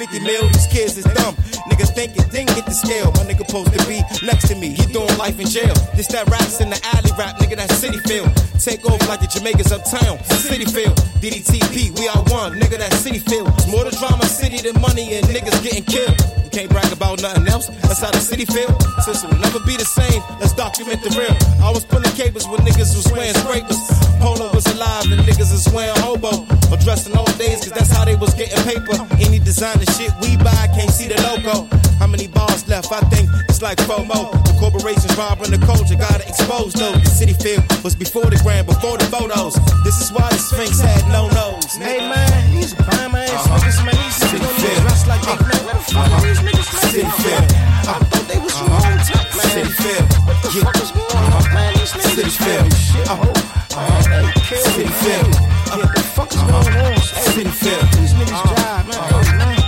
[0.01, 1.35] 50 mil, these kids is dumb.
[1.69, 3.13] Niggas think it didn't get the scale.
[3.21, 5.77] My nigga supposed to be next to me, he doing life in jail.
[5.93, 8.25] This that raps in the alley rap, nigga, that city feel.
[8.57, 10.89] Take over like the Jamaicans uptown, city feel.
[11.21, 13.45] DDTP, we are one, nigga, that city feel.
[13.53, 16.17] It's more the drama city than money and niggas getting killed.
[16.17, 18.73] You can't brag about nothing else, that's how the city feel.
[19.05, 21.37] Since we'll never be the same, let's document the real.
[21.61, 23.77] I was pulling capers when niggas was wearing scrapers.
[24.17, 24.50] Polo
[24.81, 26.45] was alive and niggas is wearing hobo.
[26.71, 28.95] Or dressing old days, cause that's how they was getting paper.
[29.19, 31.67] Any designer shit we buy, can't see the logo.
[31.99, 32.91] How many bars left?
[32.91, 34.31] I think it's like FOMO.
[34.45, 36.93] The corporations robbing the culture, gotta expose though.
[36.93, 39.55] The city feel was before the gram, before the photos.
[39.83, 41.75] This is why the Sphinx had no nose.
[41.75, 43.95] Hey man, these prime ass niggas, man.
[43.99, 45.51] These niggas don't dress like they, uh-huh.
[45.51, 45.61] man.
[45.65, 46.47] Where the fuck are these uh-huh.
[46.47, 46.91] niggas, man?
[46.91, 47.43] City feel.
[47.91, 48.87] I thought they was from uh-huh.
[48.87, 49.51] home tech, man.
[49.51, 50.03] City feel.
[50.25, 51.69] What the fuck is going on, man?
[51.75, 52.63] These niggas City feel.
[52.71, 53.07] shit.
[53.11, 53.40] Oh,
[53.71, 56.97] City the fuck is going on?
[56.99, 57.43] City.
[57.43, 59.63] These niggas man.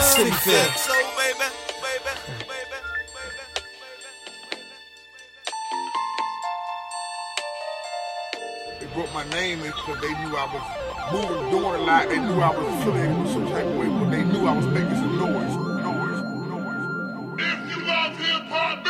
[0.00, 0.30] City
[8.94, 10.62] brought my name because they knew I was
[11.10, 11.84] moving, doing.
[12.08, 15.56] They knew I was some type of way, they knew I was making some noise.
[15.82, 16.22] Noise.
[16.48, 17.40] Noise.
[17.40, 18.84] If you love hip hop,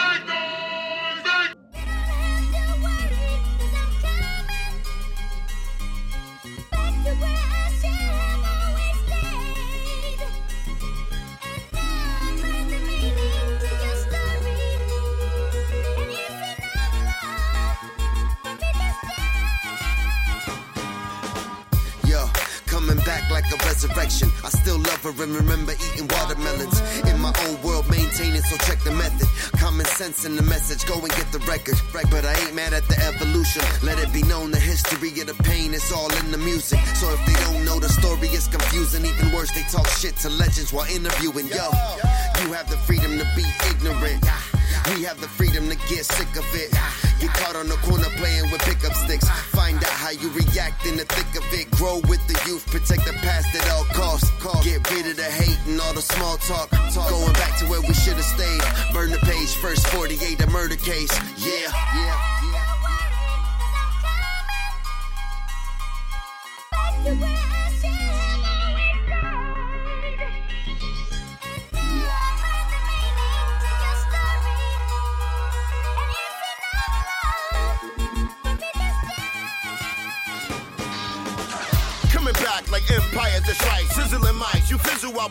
[23.45, 24.31] like a resurrection.
[24.45, 26.81] I still love her and remember eating watermelons.
[27.09, 29.29] In my own world, maintaining, so check the method.
[29.59, 31.81] Common sense in the message, go and get the record.
[31.93, 33.63] Right, but I ain't mad at the evolution.
[33.83, 36.81] Let it be known the history of the pain is all in the music.
[36.97, 39.05] So if they don't know the story, it's confusing.
[39.05, 41.49] Even worse, they talk shit to legends while interviewing.
[41.49, 41.71] Yo,
[42.43, 44.25] you have the freedom to be ignorant.
[44.97, 46.71] We have the freedom to get sick of it.
[47.25, 49.27] Get caught on the corner playing with pickup sticks.
[49.57, 51.70] Find out how you react in the thick of it.
[51.70, 54.31] Grow with the youth, protect the past at all costs.
[54.62, 56.68] Get rid of the hate and all the small talk.
[56.70, 58.61] Going back to where we should have stayed.
[58.93, 61.18] Burn the page, first 48, a murder case.
[61.39, 62.34] Yeah, yeah.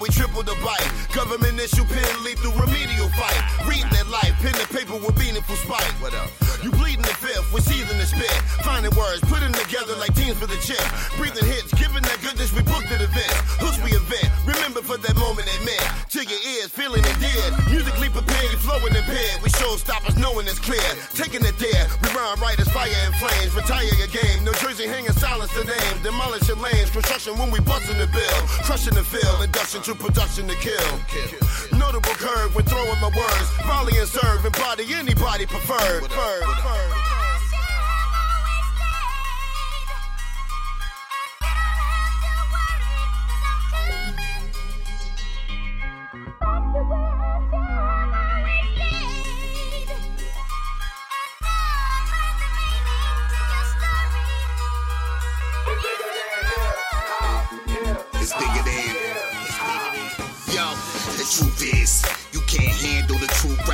[0.01, 0.89] We triple the bite.
[1.13, 3.39] Government issue pen through remedial fight.
[3.69, 5.87] Reading that life, pen and paper with meaningful spite.
[6.03, 6.27] What up?
[6.59, 8.33] You bleeding the fifth with season the spit.
[8.67, 10.83] Finding words, putting together like teams for the chip.
[11.15, 13.39] Breathing hits, giving that goodness we booked at events.
[13.63, 14.27] Hooks we invent.
[14.43, 15.87] Remember for that moment it meant.
[16.17, 17.49] To your ears, feeling it dead.
[17.69, 19.39] Musically prepared, flowing impaired.
[19.45, 20.83] We show stoppers knowing it's clear.
[21.13, 23.53] Taking it there, we run crime writers, fire and flames.
[23.55, 24.43] Retire your game.
[24.43, 26.03] New Jersey hanging silence the name.
[26.03, 26.89] Demolish your lanes.
[26.89, 28.39] Construction when we busting the bill.
[28.63, 29.43] Crushing the field.
[29.43, 31.77] Induction to production to kill.
[31.77, 33.49] Notable curve when throwing my words.
[33.65, 34.45] Volley and serve.
[34.45, 36.03] Embody anybody preferred.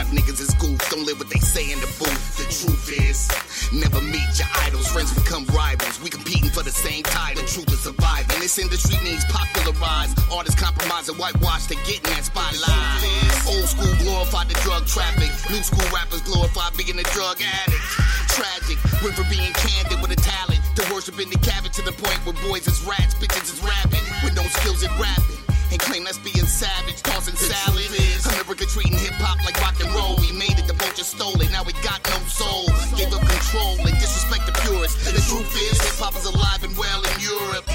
[0.09, 2.37] Niggas is goof, don't live what they say in the booth.
[2.37, 3.29] The truth is,
[3.71, 4.87] never meet your idols.
[4.89, 6.01] Friends become rivals.
[6.01, 7.43] We competing for the same title.
[7.43, 8.39] The truth is surviving.
[8.39, 10.17] This industry needs popularized.
[10.31, 13.01] Artists compromise and whitewash to get in that spotlight.
[13.47, 15.29] Old school glorified the drug traffic.
[15.49, 17.85] New school rappers glorify being a drug addict.
[18.33, 22.19] Tragic, went from being candid with a talent to worshiping the cabin to the point
[22.25, 25.38] where boys is rats, bitches is rapping with no skills in rapping.
[25.71, 27.85] And claim that's being savage, tossing salad.
[28.33, 30.17] America treating hip hop like rock and roll.
[30.17, 31.51] We made it, the vulture stole it.
[31.51, 32.65] Now we got no soul.
[32.97, 35.05] Gave up control and disrespect the purists.
[35.05, 37.67] The truth is, hip hop is alive and well in Europe.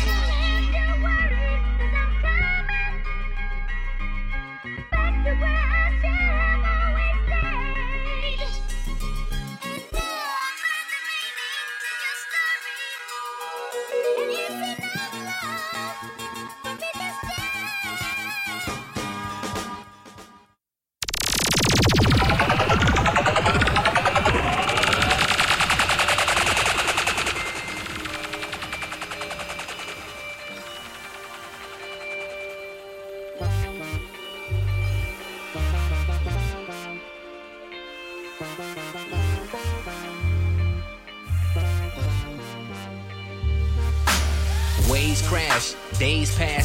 [5.34, 5.63] Waves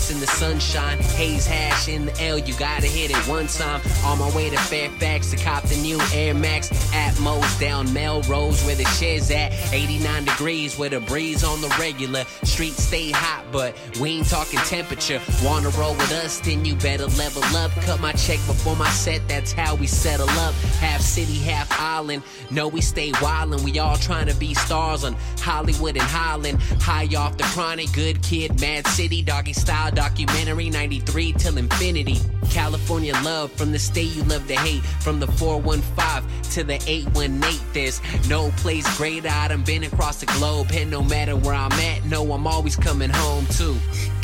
[0.09, 2.37] in the sunshine, haze hash in the L.
[2.37, 3.81] You gotta hit it one time.
[4.05, 8.75] On my way to Fairfax to cop the new Air Max Atmos down Melrose where
[8.75, 9.51] the shed's at.
[9.73, 12.23] 89 degrees with a breeze on the regular.
[12.43, 15.21] Streets stay hot, but we ain't talking temperature.
[15.43, 16.39] Wanna roll with us?
[16.39, 17.71] Then you better level up.
[17.81, 20.53] Cut my check before my set, that's how we settle up.
[20.79, 22.23] Half city, half island.
[22.51, 23.63] No, we stay wildin'.
[23.63, 26.61] We all trying to be stars on Hollywood and Highland.
[26.81, 32.19] High off the chronic, good kid, mad city, doggy style documentary, 93 till infinity.
[32.51, 34.81] California love from the state you love to hate.
[35.01, 39.27] From the 415 to the 818, there's no place greater.
[39.27, 42.77] I done been across the globe, and no matter where I'm at, no, I'm always
[42.77, 43.75] coming home too.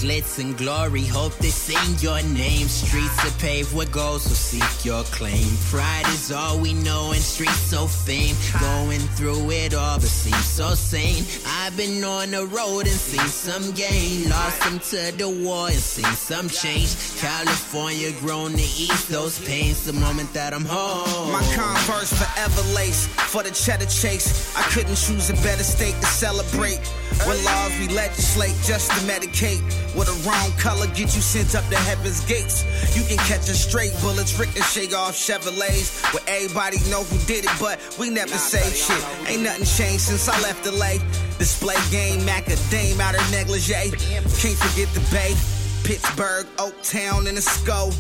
[0.06, 2.68] Glitz and glory, hope they sing your name.
[2.68, 5.47] Streets are paved with gold, so seek your claim.
[5.72, 8.36] Pride is all we know, and streets so fame.
[8.60, 11.26] Going through it all, but seem so sane.
[11.47, 14.30] I've been on the road and seen some gain.
[14.30, 16.93] Lost them to the war and seen some change.
[17.18, 21.32] California grown to ease those pains the moment that I'm home.
[21.32, 24.56] My Converse forever lace for the cheddar chase.
[24.56, 26.78] I couldn't choose a better state to celebrate.
[27.26, 29.64] When laws we legislate just to medicate.
[29.96, 32.66] With a wrong color, get you sent up to heaven's gates.
[32.96, 36.04] You can catch a straight bullets ricochet off Chevrolets.
[36.14, 39.04] Where everybody know who did it, but we never say shit.
[39.28, 41.00] Ain't nothing changed since I left the LA.
[41.39, 43.91] Display game, macadame out of negligee.
[43.96, 45.55] Can't forget the bay.
[45.86, 47.92] Pittsburg, Oak Town, and a skull.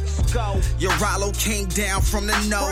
[0.79, 2.65] Your Rollo came down from the no.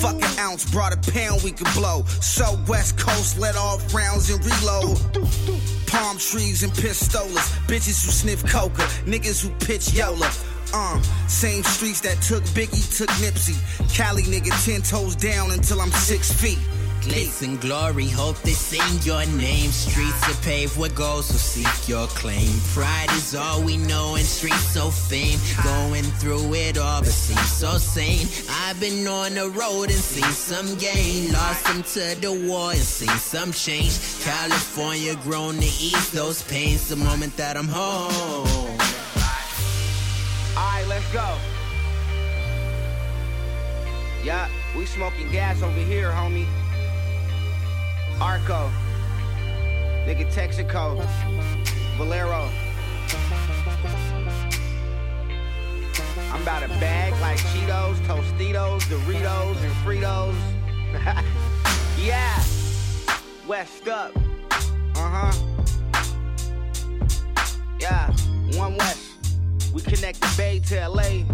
[0.00, 2.02] Fuck an ounce, brought a pound we could blow.
[2.04, 4.98] So West Coast let off rounds and reload.
[5.86, 7.46] Palm trees and pistolas.
[7.66, 8.82] Bitches who sniff coca.
[9.04, 10.30] Niggas who pitch Yola.
[10.72, 13.56] Um, same streets that took Biggie, took Nipsey.
[13.94, 16.58] Cali nigga, ten toes down until I'm six feet.
[17.02, 19.70] Glitz and glory, hope they sing your name.
[19.72, 22.48] Streets are paved with gold, so seek your claim.
[22.72, 25.40] Pride is all we know, and streets so fame.
[25.64, 28.28] Going through it all, but seem so sane.
[28.48, 31.32] I've been on the road and seen some gain.
[31.32, 33.98] Lost them to the war and seen some change.
[34.22, 38.78] California grown to ease those pains the moment that I'm home.
[40.56, 41.36] Alright, let's go.
[44.22, 46.46] Yeah, we smoking gas over here, homie.
[48.22, 48.70] Arco.
[50.06, 50.96] Nigga Texaco.
[51.96, 52.48] Valero.
[56.30, 60.36] I'm about to bag like Cheetos, Tostitos, Doritos, and Fritos.
[61.98, 62.40] yeah.
[63.48, 64.12] West up.
[64.94, 65.32] Uh huh.
[67.80, 68.06] Yeah.
[68.56, 69.10] One West.
[69.74, 71.24] We connect the Bay to LA.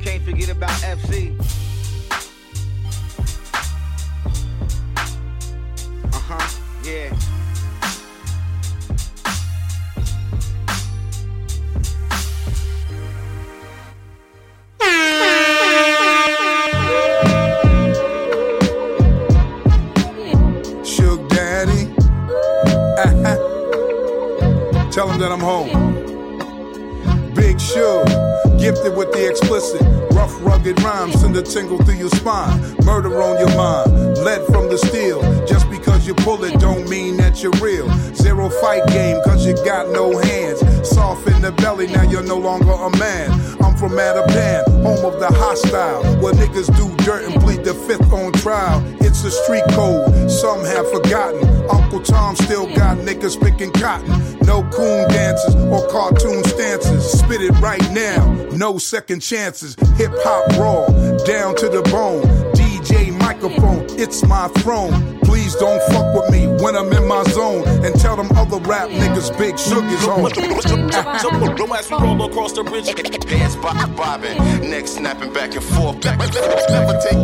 [0.00, 1.71] Can't forget about FC.
[6.84, 7.10] Yeah.
[20.84, 21.88] Shug Daddy.
[22.98, 23.36] Uh-huh.
[24.90, 25.70] Tell him that I'm home.
[27.34, 28.06] Big Shug,
[28.58, 29.82] gifted with the explicit.
[30.12, 32.60] Rough, rugged rhymes send a tingle through your spine.
[32.84, 35.20] Murder on your mind, lead from the steel.
[35.46, 37.88] Just because you pull it don't mean that you're real.
[38.14, 40.60] Zero fight game, cause you got no hands.
[40.88, 43.30] Soft in the belly, now you're no longer a man.
[43.62, 46.02] I'm from Mattapan, home of the hostile.
[46.20, 48.82] Where niggas do dirt and bleed the fifth on trial.
[49.00, 51.42] It's a street code, some have forgotten.
[51.70, 54.08] Uncle Tom still got niggas picking cotton.
[54.46, 57.12] No coon dances or cartoon stances.
[57.12, 59.74] Spit it right now, no second chances.
[59.96, 60.86] Hip hop raw,
[61.24, 62.51] down to the bone.
[62.82, 65.18] DJ microphone, it's my throne.
[65.20, 67.62] Please don't fuck with me when I'm in my zone.
[67.84, 70.28] And tell them other rap niggas Big Shug is home.
[71.56, 72.86] Don't ask me roll across the bridge.
[73.62, 75.32] Bob- bobbing, neck snapping.
[75.32, 76.04] Back and forth.
[76.04, 77.21] Never take,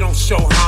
[0.00, 0.59] don't show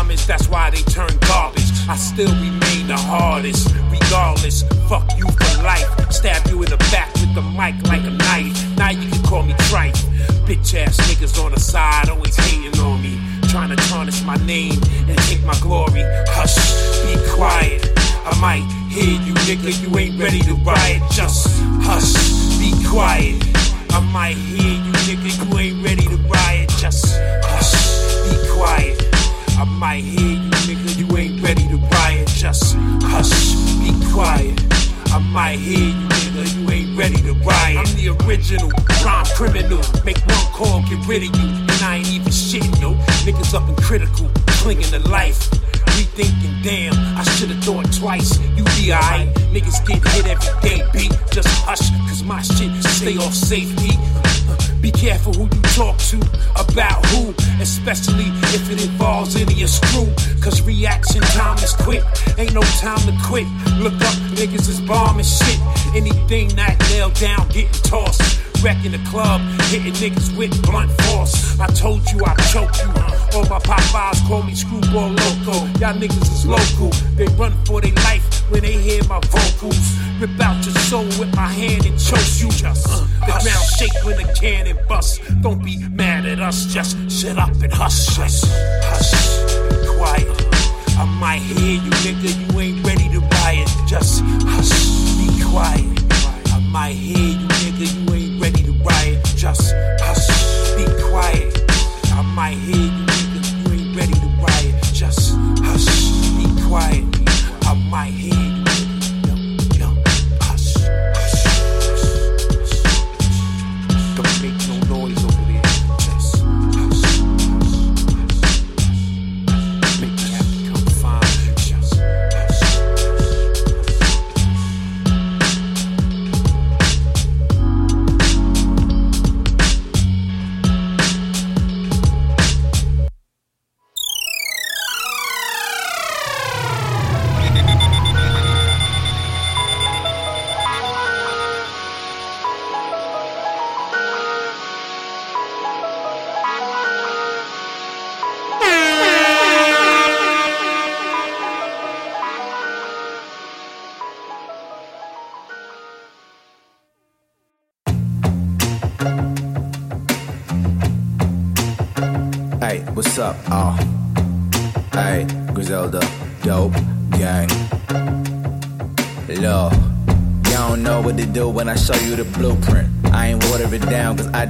[68.93, 69.41] The club,
[69.71, 71.59] hitting niggas with blunt force.
[71.59, 72.91] I told you I choke you.
[73.33, 75.65] All my Popeyes call me screwball loco.
[75.81, 76.91] Y'all niggas is local.
[77.17, 79.97] They run for their life when they hear my vocals.
[80.21, 82.51] Rip out your soul with my hand and choke you.
[82.51, 85.23] Just uh, the ground shake when the cannon bust.
[85.41, 88.09] Don't be mad at us, just shut up and hush.
[88.09, 88.45] Hush,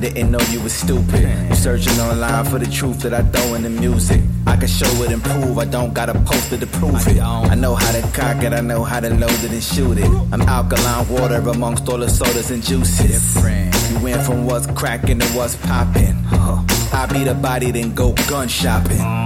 [0.02, 1.22] didn't know you was stupid.
[1.48, 4.20] You searching online for the truth that I throw in the music.
[4.46, 7.20] I can show it and prove, I don't got a poster to prove it.
[7.20, 10.10] I know how to cock it, I know how to load it and shoot it.
[10.32, 13.36] I'm alkaline water amongst all the sodas and juices.
[13.90, 16.16] You went from what's cracking to what's popping.
[16.92, 19.22] I beat a body, then go gun shopping.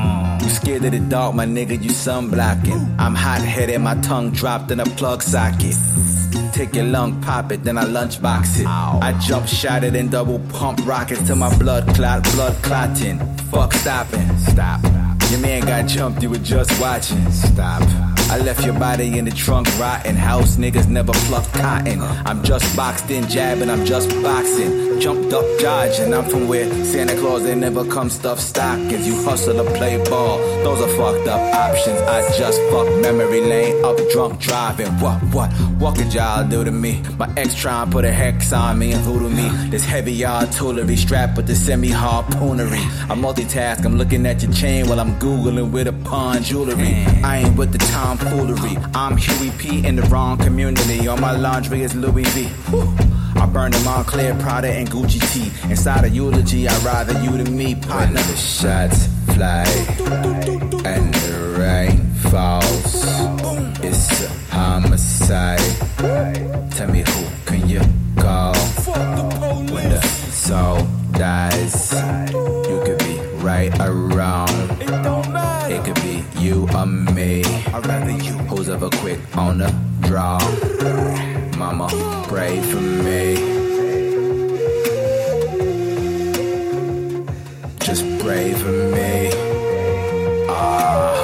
[0.46, 3.00] You scared of the dark, my nigga, you sunblocking.
[3.00, 5.74] I'm hot headed, my tongue dropped in a plug socket.
[6.52, 8.66] Take your lung, pop it, then I lunchbox it.
[8.66, 13.18] I jump shot it and double pump rockets till my blood clot, blood clotting.
[13.50, 14.84] Fuck stopping, stop.
[15.32, 17.28] Your man got jumped, you were just watching.
[17.32, 17.82] Stop.
[18.28, 20.16] I left your body in the trunk rotting.
[20.16, 22.00] House niggas never plucked cotton.
[22.00, 24.98] I'm just boxed in, jabbing, I'm just boxing.
[25.00, 26.12] Jumped up, dodging.
[26.12, 29.06] I'm from where Santa Claus they never come stuff stockings.
[29.06, 32.00] You hustle or play ball, those are fucked up options.
[32.00, 34.88] I just fuck memory lane up drunk driving.
[35.00, 37.02] What, what, what could y'all do to me?
[37.18, 39.48] My ex trying put a hex on me and voodoo me.
[39.70, 42.84] This heavy artillery strapped with the semi harpoonery.
[43.10, 47.04] I multitask, I'm looking at your chain while I'm googling with a pawn jewelry.
[47.22, 47.78] I ain't with the
[48.26, 48.76] tomfoolery.
[48.94, 51.06] I'm Huey P in the wrong community.
[51.08, 52.48] On my laundry is Louis V.
[53.36, 55.70] I burn them on Moncler, Prada, and Gucci T.
[55.70, 58.20] Inside a eulogy, I'd rather you than me, partner.
[58.22, 59.64] The shots fly
[60.84, 63.04] and the rain falls.
[63.82, 65.60] It's a homicide.
[66.72, 67.80] Tell me who can you
[68.16, 68.54] call
[69.72, 70.00] when the
[70.30, 71.92] soul dies?
[72.32, 73.92] You could be right or
[76.84, 77.42] me.
[77.44, 78.32] I'd rather you.
[78.48, 80.38] Who's ever quick on the draw?
[81.56, 81.88] Mama,
[82.28, 83.36] pray for me.
[87.80, 89.30] Just pray for me.
[90.48, 91.16] Ah.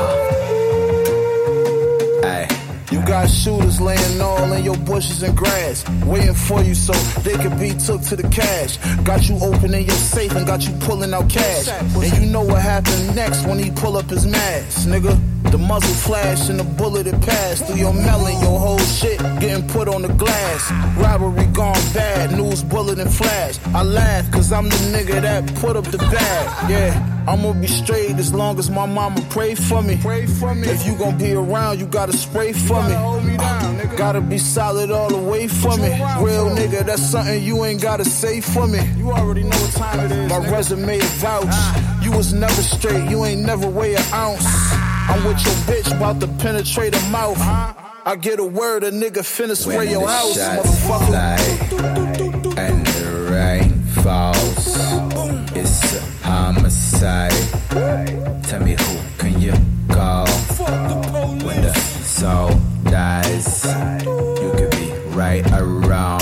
[3.13, 7.59] Got shooters laying all in your bushes and grass, waiting for you so they could
[7.61, 8.79] be took to the cash.
[9.05, 11.69] Got you opening your safe and got you pulling out cash.
[11.69, 15.32] And you know what happened next when he pull up his mask, nigga.
[15.53, 19.69] The muzzle flash and the bullet it passed through your melon, your whole shit getting
[19.69, 20.73] put on the glass.
[20.97, 23.59] Robbery gone bad, news bullet and flash.
[23.75, 26.71] I laugh cause I'm the nigga that put up the bag.
[26.71, 27.09] Yeah.
[27.29, 29.99] I'ma be straight as long as my mama pray for me.
[30.01, 30.69] Pray for me.
[30.69, 32.95] If you gon' be around, you gotta spray for me.
[32.95, 33.97] Hold me down, nigga.
[33.99, 35.91] Gotta be solid all the way for me.
[36.19, 38.81] Real nigga, that's something you ain't gotta say for me.
[38.97, 40.31] You already know what time it is.
[40.31, 41.45] My resume vouch.
[41.47, 42.01] Ah.
[42.03, 44.82] You was never straight, you ain't never weigh an ounce.
[45.09, 47.39] I'm with your bitch, about to penetrate her mouth.
[48.05, 51.07] I get a word, a nigga finna spray When your the house, shots motherfucker.
[51.07, 54.77] fly and the rain falls.
[55.57, 57.33] It's a homicide.
[58.45, 59.53] Tell me who can you
[59.89, 60.27] call
[61.47, 61.73] when the
[62.03, 62.51] soul
[62.85, 63.65] dies?
[64.05, 66.21] You could be right or wrong.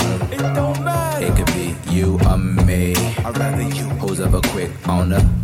[1.21, 2.95] It could be you or me.
[3.25, 3.85] I'd rather you.
[4.01, 5.21] Who's ever quick on the draw?
[5.21, 5.40] Mama,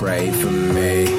[0.00, 1.09] pray for me.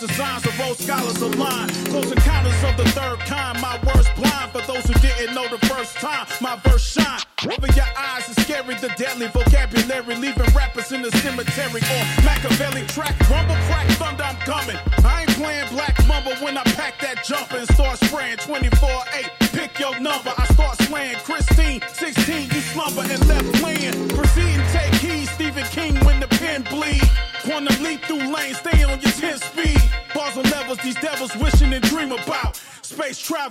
[0.00, 1.70] Designs of old scholars aligned.
[1.88, 3.60] Close encounters of the third kind.
[3.60, 6.26] My words blind for those who didn't know the first time.
[6.40, 7.20] My verse shine.
[7.44, 11.80] Over your eyes is scary, the deadly vocabulary, leaving rappers in the cemetery.
[11.80, 14.76] Or Machiavelli track, rumble, crack, thunder, I'm coming.
[15.04, 18.69] I ain't playing black mamba when I pack that jumper and start spraying 24-8.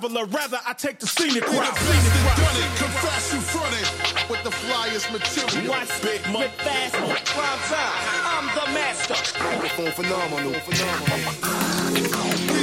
[0.10, 1.60] Traveler, rather I take the scenic route.
[1.60, 2.70] best that done it.
[2.78, 3.88] Confess you fronted
[4.30, 5.70] with the flyest material.
[5.70, 6.50] Watch Big Mom.
[6.58, 7.94] fast, prime time.
[8.26, 9.16] I'm the master.
[9.44, 10.52] Microphone phenomenal.
[10.52, 10.74] We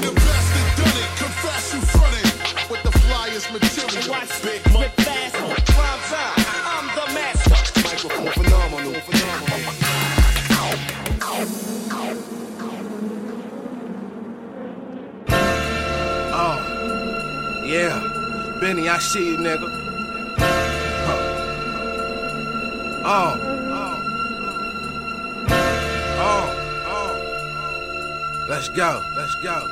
[0.00, 1.10] the best that done it.
[1.22, 4.10] Confess you fronted with the flyest material.
[4.10, 4.90] Watch Big Mom.
[4.96, 5.34] fast,
[5.66, 6.55] prime time.
[18.66, 19.70] Benny, I see you, nigga.
[21.06, 21.20] Huh.
[23.04, 23.38] Oh,
[26.18, 26.46] oh,
[26.88, 28.46] oh.
[28.48, 29.68] Let's go, let's go.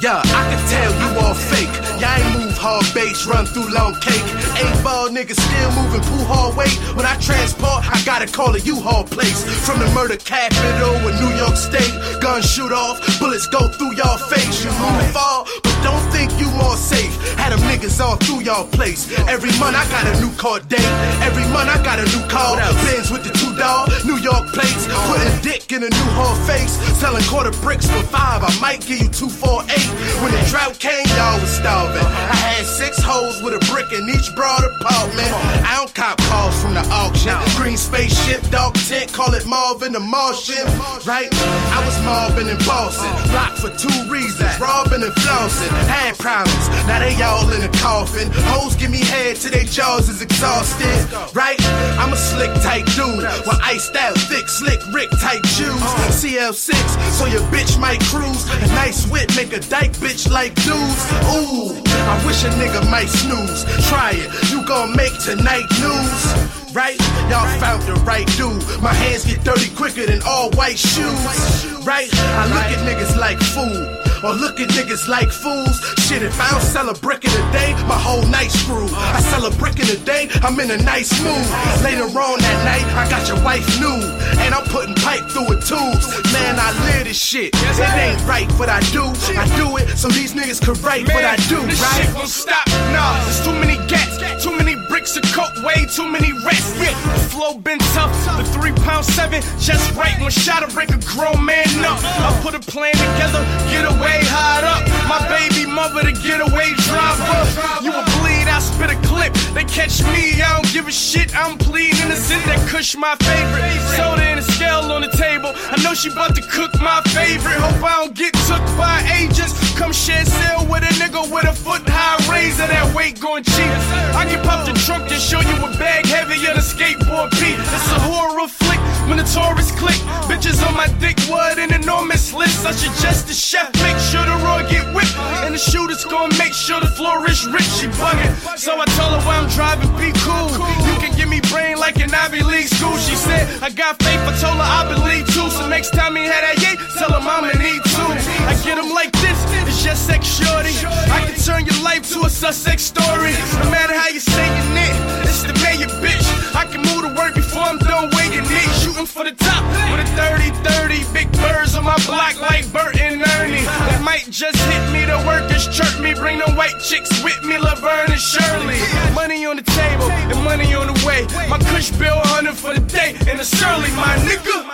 [0.00, 1.74] Yeah, I can tell you all fake.
[2.00, 4.24] Y'all ain't move hard base, run through long cake.
[4.58, 6.74] Eight ball niggas still moving pool hard weight.
[6.96, 9.44] When I transport, I gotta call a U-Haul place.
[9.64, 14.18] From the murder capital in New York State, guns shoot off, bullets go through y'all
[14.18, 14.64] face.
[14.64, 17.14] You move fall, but don't think you more safe.
[17.38, 19.06] Had them niggas all through y'all place.
[19.30, 20.90] Every month I got a new court date.
[21.22, 22.56] Every month I got a new call.
[22.56, 24.90] Benz with the two dog, New York plates.
[25.06, 26.74] Putting dick in a new whole face.
[26.98, 28.42] Selling quarter bricks for five.
[28.42, 29.88] I might give you two, four, eight.
[30.22, 32.02] When the drought came, y'all was starving.
[32.02, 35.28] I had six hoes with a brick in each broad apartment.
[35.68, 37.36] I don't cop calls from the auction.
[37.60, 40.64] Green spaceship, dog tent, call it Marvin the Martian.
[41.04, 41.28] Right?
[41.76, 43.12] I was Marvin in Boston.
[43.28, 44.48] Blocked for two reasons.
[44.58, 45.68] Robbing and flossing.
[45.84, 46.68] Had problems.
[46.88, 48.28] Now they all in a coffin.
[48.48, 50.96] Hoes give me head till they jaws is exhausted.
[51.34, 51.60] Right?
[52.00, 53.28] I'm a slick type dude.
[53.44, 55.68] With iced out, thick, slick, Rick type shoes.
[55.68, 56.08] Uh-huh.
[56.08, 56.72] CL6,
[57.12, 58.48] so your bitch might cruise.
[58.48, 61.02] A nice whip, make a dyke bitch like dudes.
[61.36, 61.76] Ooh,
[62.08, 63.64] I wish a nigga might snooze.
[63.88, 66.74] Try it, you gon' make tonight news.
[66.74, 66.98] Right?
[67.30, 68.62] Y'all found the right dude.
[68.82, 71.66] My hands get dirty quicker than all white shoes.
[71.84, 72.08] Right?
[72.12, 74.07] I look at niggas like fool.
[74.24, 75.78] Or look at niggas like fools.
[76.06, 78.90] Shit, if I don't sell a brick in a day, my whole night screwed.
[78.92, 81.46] I sell a brick in a day, I'm in a nice mood.
[81.84, 84.02] Later on that night, I got your wife nude.
[84.42, 86.06] And I'm putting pipe through her tubes.
[86.32, 87.54] Man, I live this shit.
[87.54, 89.04] It ain't right what I do.
[89.38, 92.06] I do it so these niggas could write what I do, this right?
[92.06, 92.66] shit won't stop.
[92.90, 96.74] Nah, there's too many gats, too many bricks of coke, way too many rats.
[96.78, 98.12] Yeah, the flow been tough.
[98.36, 100.18] The three pound seven, just right.
[100.20, 101.98] One shot to break a grown man up.
[102.02, 104.82] I put a plan together, get away hard up.
[105.08, 107.44] My baby mother, the getaway driver.
[107.82, 109.32] You a bleed, I spit a clip.
[109.54, 111.34] They catch me, I don't give a shit.
[111.34, 112.44] I'm pleading innocent.
[112.46, 113.68] That kush my favorite.
[113.96, 115.52] Soda and a scale on the table.
[115.54, 117.58] I know she about to cook my favorite.
[117.60, 119.52] Hope I don't get took by agents.
[119.76, 122.66] Come share cell with a nigga with a foot high razor.
[122.66, 123.72] That weight going cheap.
[124.16, 127.58] I can pop the trunk and show you a bag heavier than skateboard Pete.
[127.58, 130.00] It's a horror flick when the tourists click.
[130.28, 132.64] Bitches on my dick, what an enormous list.
[132.66, 135.16] I suggest the chef make sure the Roy get whipped.
[135.44, 137.68] And the shooter's gonna make sure the floor is rich.
[137.78, 138.32] She bugging.
[138.58, 140.50] So I told her while I'm driving, be cool.
[140.86, 142.96] You can give me brain like an Ivy League school.
[142.96, 145.48] She said, I got faith, I told her I believe too.
[145.50, 148.10] So next time he had that yay, tell him I'ma need two.
[148.50, 149.38] I get him like this,
[149.68, 150.74] it's just sex shorty.
[151.10, 153.32] I can turn your life to a Sussex story.
[153.64, 154.94] No matter how you say your it,
[155.26, 156.26] it's the mayor, bitch.
[156.54, 158.67] I can move to work before I'm done weighing it.
[159.06, 159.62] For the top
[159.92, 161.12] with a 30 30.
[161.14, 163.62] Big birds on my block like Bert and Ernie.
[163.62, 166.14] That might just hit me, the workers chirp me.
[166.14, 168.78] Bring the white chicks with me, Laverne and Shirley.
[169.14, 171.22] Money on the table and money on the way.
[171.48, 174.66] My cush bill 100 for the day and it's Shirley, my nigga.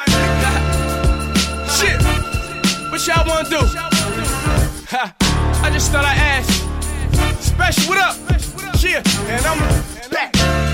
[1.76, 2.00] Shit,
[2.90, 3.60] what y'all wanna do?
[4.88, 5.14] Ha,
[5.62, 6.48] I just thought I'd ask.
[7.44, 8.16] Special, what up?
[8.80, 10.73] Yeah, and I'm back.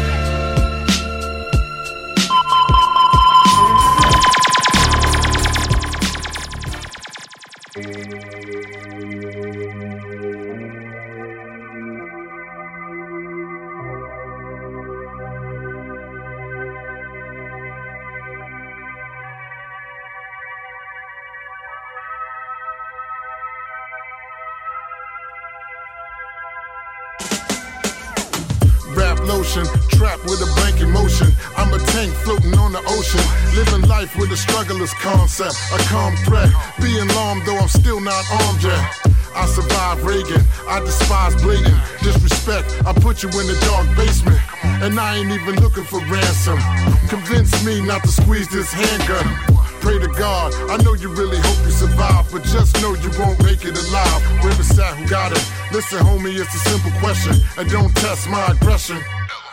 [7.77, 8.01] Rap
[29.45, 31.29] trapped with a blank emotion.
[31.57, 33.25] I'm a tank floating on the ocean.
[33.57, 36.51] Living life with a struggler's concept, a calm threat.
[36.81, 39.11] Being alarmed though I'm still not armed yet.
[39.35, 42.69] I survived Reagan, I despise blatant disrespect.
[42.85, 44.41] I put you in the dark basement,
[44.83, 46.59] and I ain't even looking for ransom.
[47.09, 49.25] Convince me not to squeeze this handgun.
[49.81, 53.43] Pray to God, I know you really hope you survive, but just know you won't
[53.43, 54.23] make it alive.
[54.43, 55.45] Whoever's that who got it?
[55.73, 58.99] Listen, homie, it's a simple question, and don't test my aggression.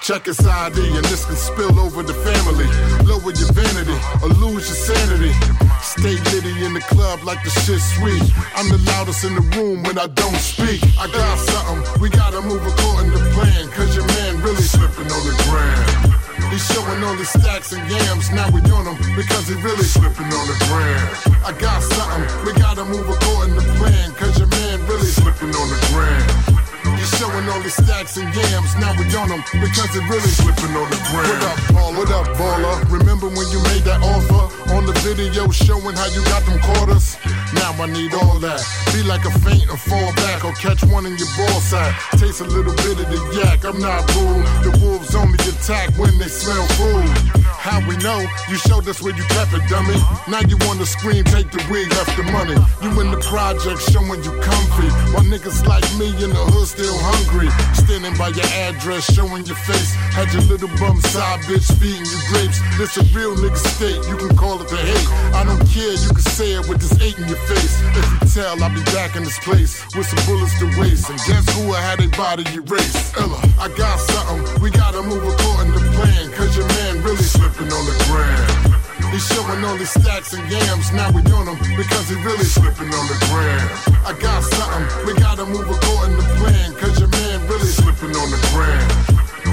[0.01, 2.67] Check his ID, and this can spill over the family.
[3.03, 5.33] Lower your vanity, or lose your sanity.
[5.81, 8.21] Stay litty in the club like the shit sweet.
[8.55, 10.81] I'm the loudest in the room when I don't speak.
[10.99, 15.23] I got something, we gotta move according to plan, cause your man really slipping on
[15.27, 16.17] the ground.
[16.51, 20.31] He's showing all his stacks and yams, now we on him because he really slipping
[20.31, 21.43] on the ground.
[21.43, 25.67] I got something, we gotta move according to plan, cause your man really slipping on
[25.67, 26.56] the ground.
[26.97, 30.73] He's showing all his stacks and yams, now we on him because it really slipping
[30.75, 31.29] on the ground.
[31.29, 31.97] What up, baller?
[31.97, 32.91] What up, baller?
[32.91, 37.17] Remember when you made that offer on the video showing how you got them quarters?
[37.53, 38.59] Now I need all that.
[38.91, 41.93] Be like a faint and fall back, or catch one in your ball sack.
[42.17, 43.63] Taste a little bit of the yak.
[43.63, 44.45] I'm not rude.
[44.65, 47.46] The wolves only attack when they smell food.
[47.67, 48.23] How we know?
[48.47, 49.99] You showed us where you kept it, dummy.
[50.31, 52.55] Now you wanna scream, take the wig, left the money.
[52.79, 54.87] You in the project showing you comfy.
[55.11, 57.51] While niggas like me in the hood still hungry.
[57.75, 59.91] Standing by your address, showing your face.
[60.15, 62.63] Had your little bum side bitch feeding you grapes.
[62.79, 65.07] This a real nigga state, you can call it the hate.
[65.35, 67.75] I don't care, you can say it with this eight in your face.
[67.99, 71.11] If you tell, I'll be back in this place with some bullets to waste.
[71.11, 73.11] And guess who I had a body erased?
[73.19, 76.31] Ella, I got something, we gotta move according to plan.
[76.31, 78.77] Cause your man really slipping on the ground.
[79.11, 82.91] He's showing all his stacks and yams, now we on him because he really slipping
[82.93, 83.69] on the ground.
[84.05, 88.27] I got something, we gotta move according to plan, cause your man really slipping on
[88.29, 88.91] the ground.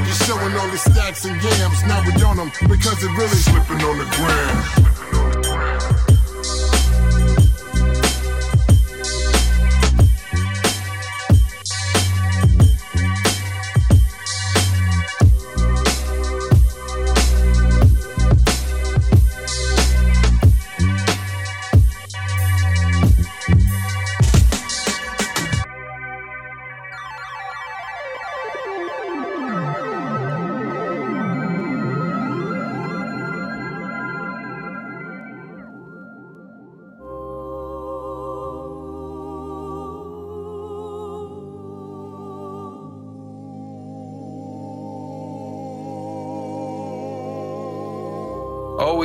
[0.05, 3.81] He's showing all his stacks and yams, now we on him because he really slipping
[3.87, 5.24] on the ground.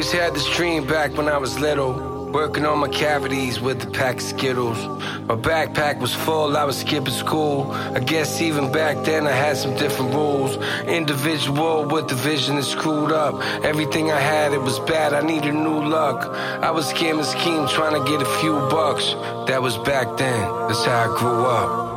[0.10, 2.31] Always had this dream back when I was little.
[2.31, 4.80] Working on my cavities with the pack of Skittles.
[5.27, 7.69] My backpack was full, I was skipping school.
[7.72, 10.57] I guess even back then I had some different rules.
[10.88, 13.36] Individual with the vision is screwed up.
[13.64, 16.26] Everything I had, it was bad, I needed new luck.
[16.64, 19.14] I was scamming scheme trying to get a few bucks.
[19.48, 21.90] That was back then, that's how I grew up.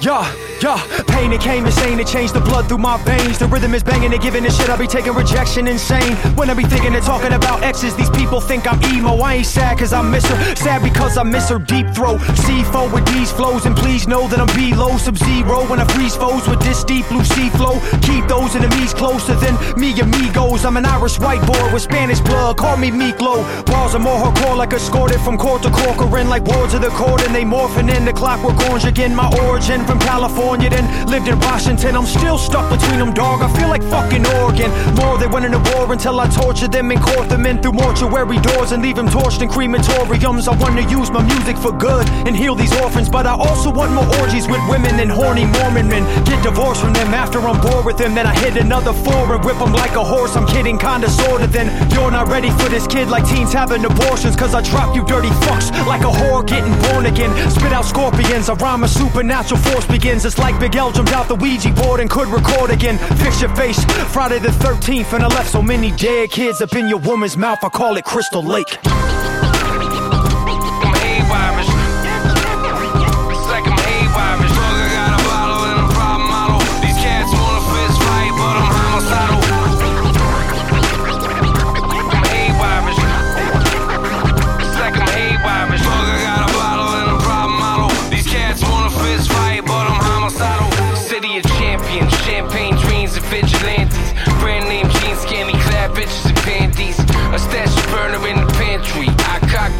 [0.00, 0.30] Yeah.
[0.62, 3.38] Yeah, pain it came insane, it changed the blood through my veins.
[3.38, 6.16] The rhythm is banging and giving a shit, I be taking rejection insane.
[6.34, 9.16] When I be thinking and talking about exes, these people think I'm emo.
[9.18, 12.20] I ain't sad cause I miss her, sad because I miss her deep throat.
[12.20, 16.16] C4 with these flows, and please know that I'm below sub zero when I freeze
[16.16, 17.78] foes with this deep blue sea flow.
[18.00, 20.64] Keep those enemies closer than me amigos.
[20.64, 23.44] I'm an Irish white boy with Spanish blood, call me Miklo.
[23.66, 27.22] Balls are more hardcore, like escorted from court to Corcoran, like wards of the court,
[27.26, 29.14] and they morphing in the clockwork orange again.
[29.14, 31.96] My origin from California, then lived in Washington.
[31.96, 33.42] I'm still stuck between them, dog.
[33.42, 34.70] I feel like fucking Oregon.
[34.94, 37.72] More they went in a war until I tortured them and caught them in through
[37.72, 40.46] mortuary doors and leave them torched in crematoriums.
[40.48, 43.72] I want to use my music for good and heal these orphans, but I also
[43.72, 46.04] want more orgies with women and horny Mormon men.
[46.24, 49.44] Get divorced from them after I'm bored with them, then I hit another four and
[49.44, 50.36] whip them like a horse.
[50.36, 51.46] I'm kidding, kinda sorta.
[51.46, 55.04] Then you're not ready for this kid like teens having abortions, cause I drop you
[55.04, 57.32] dirty fucks like a whore getting born again.
[57.50, 60.24] Spit out scorpions, a rhyme a supernatural force begins.
[60.24, 62.98] It's like Big L jumped out the Ouija board and could record again.
[63.18, 63.82] Fix your face,
[64.12, 67.58] Friday the 13th, and I left so many dead kids up in your woman's mouth.
[67.62, 68.78] I call it Crystal Lake.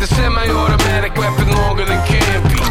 [0.07, 2.63] The semi-automatic weapon longer than can be.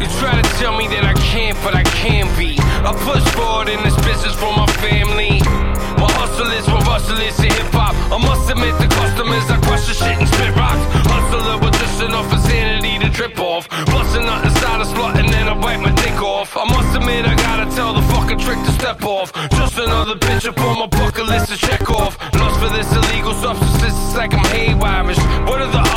[0.00, 2.56] You try to tell me that I can't, but I can be.
[2.80, 5.36] I push forward in this business for my family.
[6.00, 7.92] My hustle is what rustle is to hip hop.
[8.08, 10.80] I must admit the customers, I crush the shit and spit rocks.
[11.12, 13.68] Hustler with just enough insanity to trip off.
[13.92, 16.56] Busting out inside a slut and then I bite my dick off.
[16.56, 19.28] I must admit I gotta tell the fucking trick to step off.
[19.60, 22.16] Just another bitch up on my bucket list to check off.
[22.32, 25.04] Lust for this illegal substance, it's like I'm haywire.
[25.44, 25.87] What are the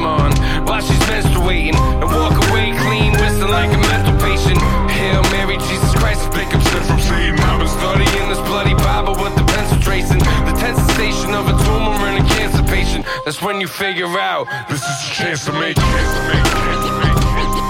[0.00, 0.66] condom on?
[0.66, 4.58] While she's menstruating and walk away clean, whistling like a mental patient.
[4.90, 7.38] Hail Mary, Jesus Christ, pick up shit from Satan.
[7.40, 10.18] I've been studying this bloody Bible with the pencil tracing.
[10.18, 13.04] The tense sensation of a tumor in a cancer patient.
[13.24, 15.84] That's when you figure out this is a chance to make it.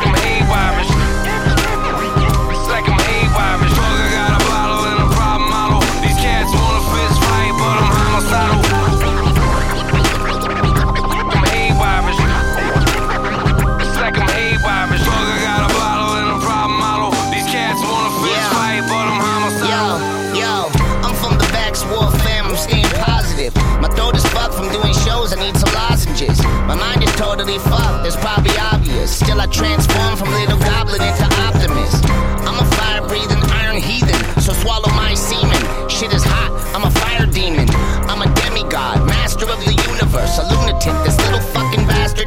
[0.02, 0.89] I'm haywire.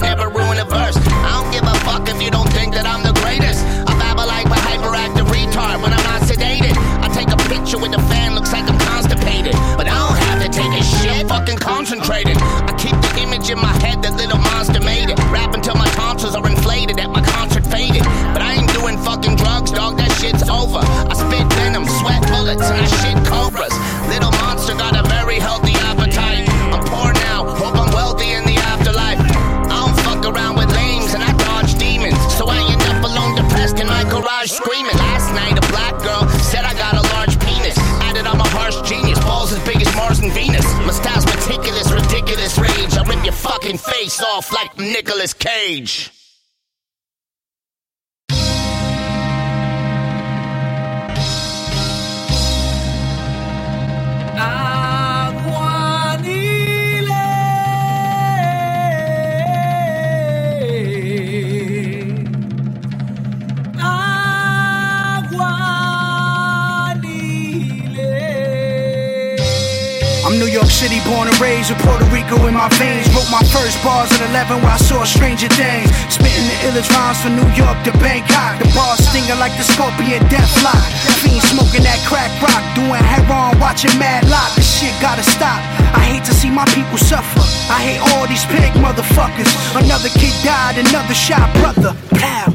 [0.03, 0.99] Never ruined a verse.
[0.99, 3.63] I don't give a fuck if you don't think that I'm the greatest.
[3.87, 6.75] I babble like a hyperactive retard when I'm not sedated.
[7.01, 9.55] I take a picture with the fan, looks like I'm constipated.
[9.79, 12.37] But I don't have to take a shit, fucking concentrated.
[12.37, 15.17] I keep the image in my head that little monster made it.
[15.31, 18.03] Rap until my tonsils are inflated, at my concert faded.
[18.35, 20.83] But I ain't doing fucking drugs, dog, that shit's over.
[20.83, 23.17] I spit venom, sweat bullets, and I shit
[44.03, 46.11] face off like Nicolas Cage.
[70.33, 73.05] I'm New York City, born and raised with Puerto Rico in my veins.
[73.13, 75.85] Wrote my first bars at 11 where I saw stranger things.
[76.09, 78.57] Spitting the illest rhymes from New York to Bangkok.
[78.57, 80.73] The bars stinging like the scorpion death fly.
[81.21, 84.57] Fiend smoking that crack rock, doing heroin, watching Matlock.
[84.57, 85.61] This shit gotta stop.
[85.93, 87.45] I hate to see my people suffer.
[87.69, 89.53] I hate all these pig motherfuckers.
[89.77, 91.93] Another kid died, another shot, brother.
[92.17, 92.52] Pow.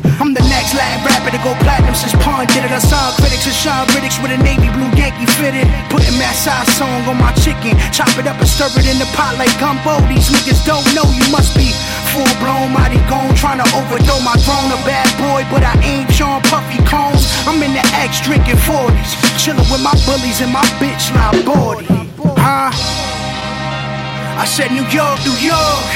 [0.59, 2.75] Next Latin rapper to go platinum since Pun did it.
[2.75, 5.63] I saw critics and Sean critics with a navy blue Yankee fitted.
[5.87, 7.79] Putting that side song on my chicken.
[7.95, 10.03] Chop it up and stir it in the pot like gumbo.
[10.11, 11.71] These niggas don't know you must be
[12.11, 13.39] full blown, mighty gone.
[13.39, 14.75] Trying to overthrow my throne.
[14.75, 17.23] A bad boy, but I ain't Sean Puffy Combs.
[17.47, 19.15] I'm in the X drinking 40s.
[19.39, 21.87] Chilling with my bullies and my bitch like Bordy.
[22.35, 22.75] Huh?
[22.75, 25.87] I said New York, New York.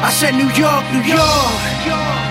[0.00, 2.23] I said New York, New York.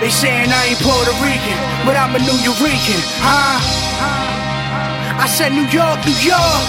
[0.00, 3.58] They saying I ain't Puerto Rican, but I'm a Nuyorican, huh?
[5.18, 6.66] I said New York, New York.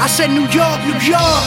[0.00, 1.44] I said New York, New York.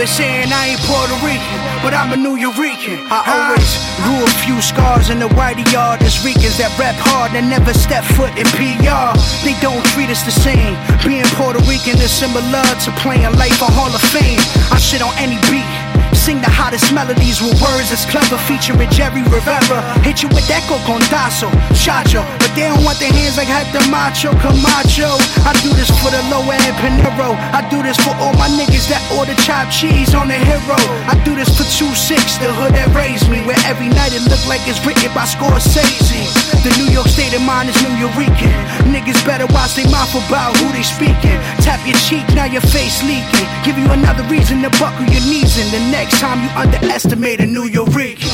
[0.00, 3.04] They saying I ain't Puerto Rican, but I'm a Nuyorican.
[3.12, 3.68] I always
[4.00, 6.00] grew a few scars in the whitey yard.
[6.00, 9.12] There's Ricans that rap hard and never step foot in PR.
[9.44, 10.72] They don't treat us the same.
[11.04, 14.40] Being Puerto Rican is similar to playing life on Hall of Fame.
[14.72, 15.68] I shit on any beat.
[16.12, 19.80] Sing the hottest melodies with words that's clever, featuring Jerry Rivera.
[20.04, 22.20] Hit you with that condazo, chacho.
[22.38, 25.16] But they don't want their hands like Hector Macho Camacho.
[25.48, 27.32] I do this for the low end Panero.
[27.56, 30.76] I do this for all my niggas that order chopped cheese on the hero.
[31.08, 31.96] I do this for 2 6,
[32.38, 33.40] the hood that raised me.
[33.48, 36.28] Where every night it look like it's written by Scorsese.
[36.60, 38.52] The New York state of mind is Nuyorican.
[38.92, 41.40] Niggas better watch their mouth about who they speaking.
[41.64, 43.48] Tap your cheek, now your face leaking.
[43.64, 47.48] Give you another reason to buckle your knees in the next time you underestimate a
[47.48, 48.28] Nuyorican.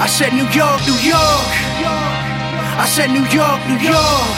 [0.00, 1.48] I said New York, New York.
[2.80, 4.28] I said New York, New York.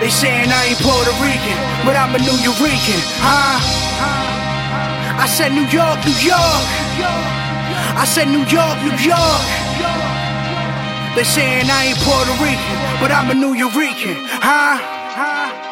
[0.00, 3.60] They saying I ain't Puerto Rican, but I'm a Nuyorican, huh?
[5.20, 6.64] I said New York, New York.
[8.00, 9.44] I said New York, New York.
[11.14, 15.69] They saying I ain't Puerto Rican, but I'm a Nuyorican, huh?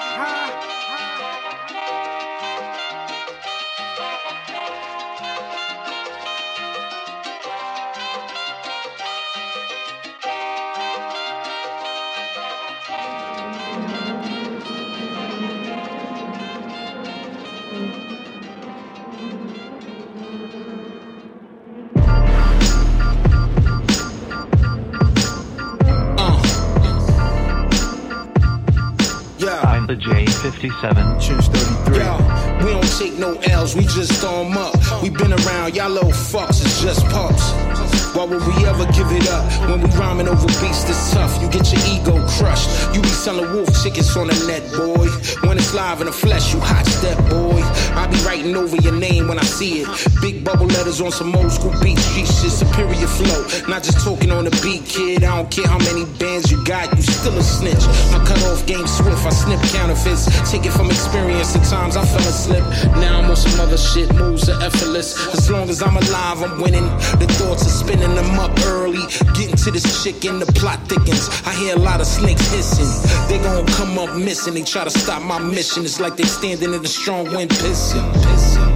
[29.88, 31.20] I'm the J57.
[31.20, 31.98] Choose 33.
[31.98, 34.74] Yo, we don't take no L's, we just throw 'em up.
[35.02, 38.07] We been around, y'all little fucks is just pups.
[38.14, 41.40] Why would we ever give it up when we rhyming over beats that's tough?
[41.42, 42.68] You get your ego crushed.
[42.94, 45.06] You be selling wolf tickets on the net, boy.
[45.46, 47.60] When it's live in the flesh, you hot step, boy.
[47.94, 49.88] I be writing over your name when I see it.
[50.20, 53.44] Big bubble letters on some old school beat street shit, superior flow.
[53.68, 55.22] Not just talking on the beat, kid.
[55.22, 57.84] I don't care how many bands you got, you still a snitch.
[58.10, 60.24] My cutoff game swift, I snip counterfeits.
[60.50, 62.64] Take it from experience, At times I fell asleep.
[62.96, 65.14] Now I'm on some other shit, moves are effortless.
[65.34, 66.88] As long as I'm alive, I'm winning.
[67.20, 69.04] The thoughts are spinning them up early.
[69.34, 71.28] Getting to this chick and the plot thickens.
[71.46, 72.90] I hear a lot of snakes hissing.
[73.28, 74.54] They gon' come up missing.
[74.54, 75.84] They try to stop my mission.
[75.84, 78.04] It's like they standing in the strong wind pissing.
[78.24, 78.68] pissing.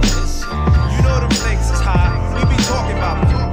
[0.95, 2.11] You know them things is high.
[2.35, 3.43] We be talking about them.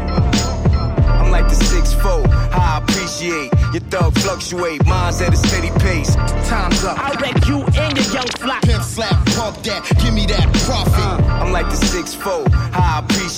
[1.09, 2.27] I'm like the six four.
[2.51, 4.85] How I appreciate your thug fluctuate.
[4.87, 6.15] Mine's at a steady pace.
[6.49, 6.99] Time's up.
[6.99, 8.63] I wreck you and your young flock.
[8.63, 9.87] Pimp slap, pump that.
[10.03, 10.99] Give me that profit.
[10.99, 12.45] Uh, I'm like the six four.
[12.51, 12.90] How I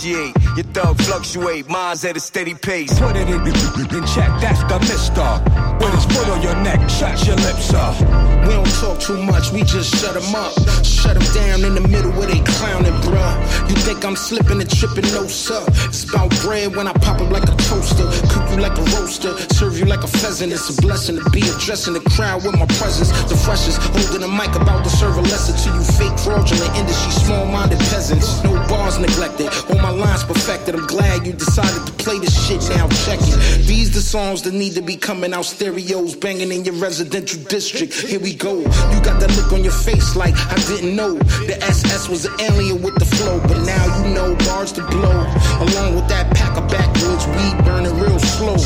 [0.05, 0.33] your
[0.75, 1.69] thug fluctuate.
[1.69, 2.99] Mine's at a steady pace.
[2.99, 5.29] Put it in, in check, that's the mister.
[5.79, 7.95] With his foot on your neck, shut your lips up.
[8.47, 10.53] We don't talk too much, we just shut 'em up.
[10.85, 13.35] Shut 'em down in the middle where they clowning, bruh.
[13.69, 15.63] You think I'm slipping and tripping, no sir.
[15.89, 18.07] It's about bread when I pop up like a toaster.
[18.33, 20.53] Cook you like a roaster, serve you like a pheasant.
[20.53, 23.11] It's a blessing to be addressing the crowd with my presence.
[23.31, 27.13] The freshest, holding a mic about to serve a lesson to you fake fraudulent industry,
[27.25, 28.43] small minded peasants.
[28.45, 29.49] No bars neglected,
[29.83, 30.75] my lines perfected.
[30.75, 32.89] I'm glad you decided to play this shit now.
[33.05, 33.67] Check it.
[33.67, 37.95] These the songs that need to be coming out stereos, banging in your residential district.
[37.95, 38.59] Here we go.
[38.59, 41.15] You got that look on your face like I didn't know.
[41.47, 45.19] The SS was an alien with the flow, but now you know bars to blow.
[45.67, 48.57] Along with that pack of backwoods weed burning real slow.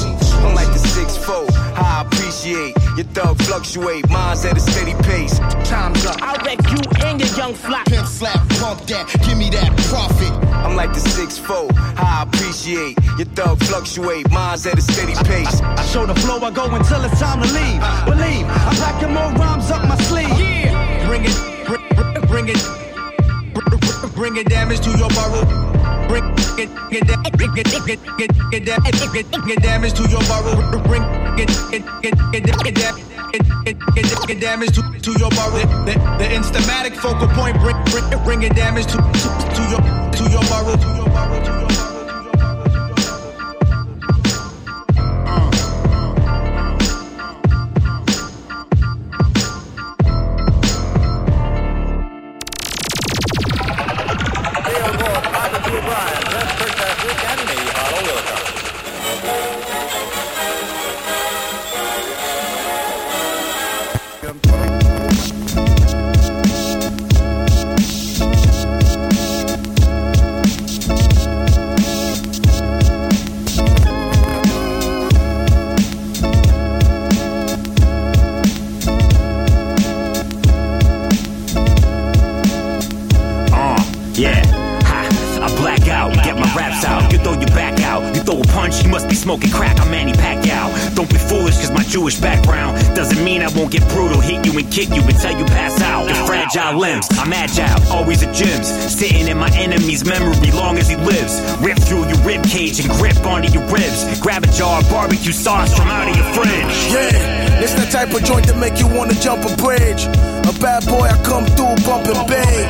[0.47, 1.17] I'm like the six.
[1.27, 1.45] How
[1.75, 4.09] I appreciate your thug fluctuate.
[4.09, 5.39] Mine's at a steady pace.
[5.69, 6.23] Time's up.
[6.23, 7.87] I wreck you and your young flock.
[7.87, 9.07] Pimp slap, pump that.
[9.25, 10.33] Give me that profit.
[10.65, 11.69] I'm like the six four.
[11.97, 14.31] I appreciate your thug fluctuate.
[14.31, 15.61] Mine's at a steady pace.
[15.63, 17.81] I show the flow, I go until it's time to leave.
[18.05, 20.29] Believe, I'm packing more rhymes up my sleeve.
[20.39, 21.07] Yeah.
[21.07, 21.37] Bring it,
[21.67, 22.61] bring, bring, bring it,
[23.55, 25.45] bring, bring, bring it damage to your burrow.
[26.09, 26.25] Bring
[26.59, 28.81] it, get that, get get get get get that,
[29.13, 30.83] get get damage to your burrow.
[30.83, 31.03] Bring
[31.37, 33.16] get get get get get
[33.65, 35.59] get, get, get damage to, to your burrow.
[35.59, 39.81] The, the, the instamatic focal point bring, bring, bring it damage to, to, to your
[40.13, 40.77] to your burrow.
[40.77, 41.45] To your burrow.
[41.45, 41.56] To
[89.27, 89.81] smoking crack.
[89.81, 90.95] I'm Manny Pacquiao.
[90.95, 94.21] Don't be foolish, cause my Jewish background doesn't mean I won't get brutal.
[94.21, 96.07] Hit you and kick you until you pass out.
[96.07, 98.67] Your fragile limbs, I'm agile, always at gyms.
[98.89, 101.43] Sitting in my enemy's memory long as he lives.
[101.59, 104.07] Rip through your rib cage and grip onto your ribs.
[104.21, 106.77] Grab a jar of barbecue sauce from out of your fridge.
[106.95, 110.07] Yeah, it's the type of joint that make you wanna jump a bridge.
[110.07, 112.63] A bad boy, I come through bumping big.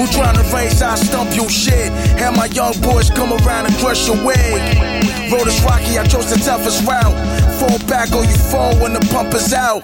[0.00, 1.92] Who tryna race, I stump your shit.
[2.16, 5.13] Have my young boys come around and crush your wig.
[5.34, 7.16] Road is rocky, I chose the toughest route.
[7.58, 9.82] Fall back or you fall when the pump is out.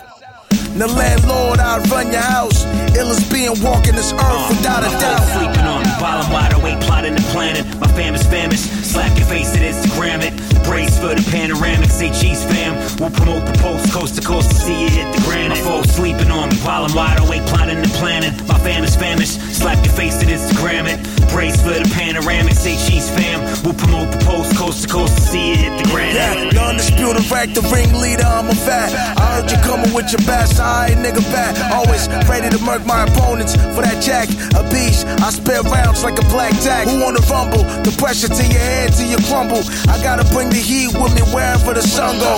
[0.79, 2.65] The landlord, I run your house.
[2.95, 5.27] Ill as being walking this earth without a My doubt.
[5.35, 7.67] sleeping on while I'm wide awake plotting the planet.
[7.81, 8.63] My fam is famished.
[8.93, 10.60] Slap your face and Instagram it.
[10.71, 11.91] Brace for the panoramic.
[11.91, 12.79] Say cheese fam.
[13.03, 15.59] We'll promote the post coast to coast to see it hit the granite.
[15.59, 18.31] My folks sleeping on me while I'm wide awake plotting the planet.
[18.47, 19.43] My fam is famished.
[19.51, 21.03] Slap your face and Instagram it.
[21.35, 22.55] Brace for the panoramic.
[22.55, 23.43] Say cheese fam.
[23.67, 26.15] We'll promote the post coast to coast to see it hit the granite.
[26.15, 28.95] Yeah, the undisputed rank, the ringleader, I'm a fat.
[29.19, 31.59] I heard you coming with your best, I ain't nigga back.
[31.75, 34.31] Always ready to murk my opponents for that jack.
[34.55, 36.87] A beast, I spare rounds like a black jack.
[36.87, 37.67] Who wanna rumble?
[37.83, 39.67] The pressure to your head till you crumble.
[39.91, 42.37] I gotta bring the heat with me wherever the sun go.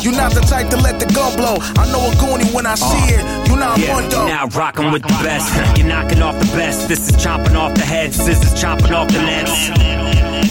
[0.00, 1.56] You not the type to let the gun blow.
[1.76, 3.22] I know a goonie when I see it.
[3.48, 4.26] You not Yeah, one though.
[4.26, 5.48] you're now rocking with the best.
[5.78, 6.88] You're knocking off the best.
[6.88, 8.14] This is chopping off the head.
[8.14, 9.70] Scissors chopping off the nets.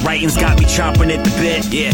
[0.03, 1.65] Writing's got me chomping at the bit.
[1.73, 1.94] Yeah.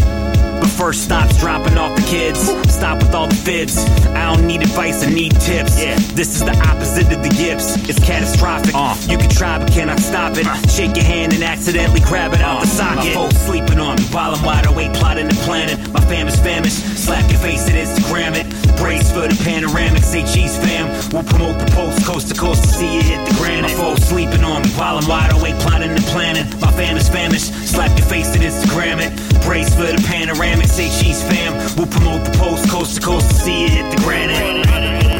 [0.78, 2.40] First stops dropping off the kids.
[2.74, 3.78] Stop with all the fibs.
[4.08, 5.80] I don't need advice, I need tips.
[5.80, 5.96] Yeah.
[6.14, 7.78] This is the opposite of the yips.
[7.88, 8.74] It's catastrophic.
[8.74, 8.96] Uh.
[9.08, 10.46] You can try, but cannot stop it.
[10.46, 10.56] Uh.
[10.68, 12.70] Shake your hand and accidentally grab it out the uh.
[12.70, 13.06] socket.
[13.06, 15.78] My folks sleeping on me while I'm wide awake plotting the planet.
[15.94, 16.82] My fam is famished.
[16.98, 18.63] Slap your face at Instagram it.
[18.84, 20.04] Brace for the panoramic.
[20.04, 20.92] Say cheese fam.
[21.14, 23.72] We'll promote the post coast to coast to see it hit the granite.
[23.72, 26.44] My folks sleeping on me while I'm wide awake plotting the planet.
[26.60, 27.54] My fam is famished.
[27.66, 29.16] Slap your face at Instagram it.
[29.44, 30.68] Brace for the panoramic.
[30.68, 31.54] Say cheese fam.
[31.78, 35.13] We'll promote the post coast to coast to see it hit the granite.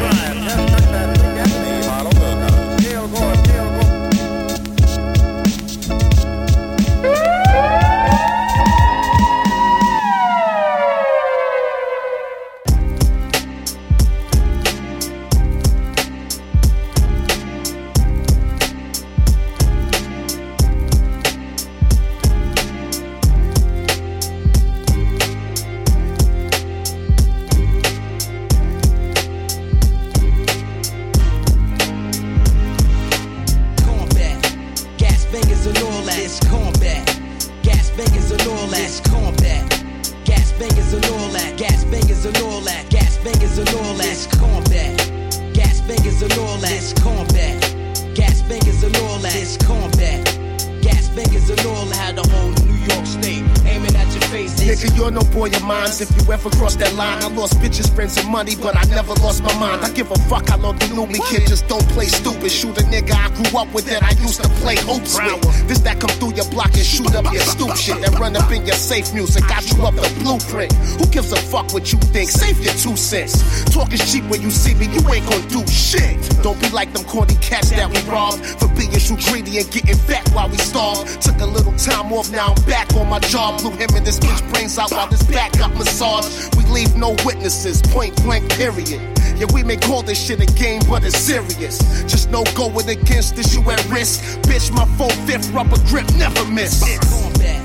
[63.74, 65.68] With that I used to play hoops with.
[65.68, 68.00] This that come through your block and shoot up your stoop shit.
[68.00, 69.42] That run up in your safe music.
[69.48, 70.72] Got you up the blueprint.
[70.96, 72.30] Who gives a fuck what you think?
[72.30, 73.42] Save your two cents.
[73.74, 76.14] Talking cheap when you see me, you ain't gonna do shit.
[76.42, 79.96] Don't be like them corny cats that we robbed for being too greedy and getting
[79.96, 81.04] fat while we starve.
[81.20, 83.60] Took a little time off, now I'm back on my job.
[83.60, 86.54] Blew him and this bitch brains out while this back got massaged.
[86.56, 89.02] We leave no witnesses, point blank, period.
[89.36, 91.80] Yeah, we may call this shit a game, but it's serious.
[92.06, 94.20] Just no going against this, you at risk.
[94.42, 96.80] Bitch, my full fifth rubber grip never miss.
[97.08, 97.64] combat.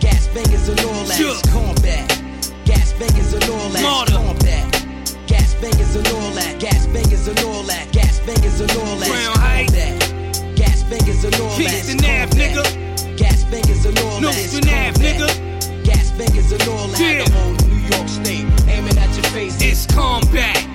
[0.00, 1.20] Gas bangers and all that.
[1.20, 2.22] It's combat.
[2.64, 4.08] Gas bangers and all that.
[4.08, 4.86] Combat.
[5.26, 6.60] Gas bangers and all that.
[6.60, 7.92] Gas bangers and all that.
[7.92, 9.08] Gas bangers and all that.
[9.10, 10.56] It's combat.
[10.56, 11.56] Gas bangers and all that.
[11.58, 13.16] Kingston Ave, nigga.
[13.16, 14.22] Gas bangers and all that.
[14.22, 15.84] Northern Ave, nigga.
[15.84, 17.00] Gas bangers and all that.
[17.00, 17.24] Yeah.
[17.24, 19.60] The whole New York State aiming at your face.
[19.60, 20.71] It's combat.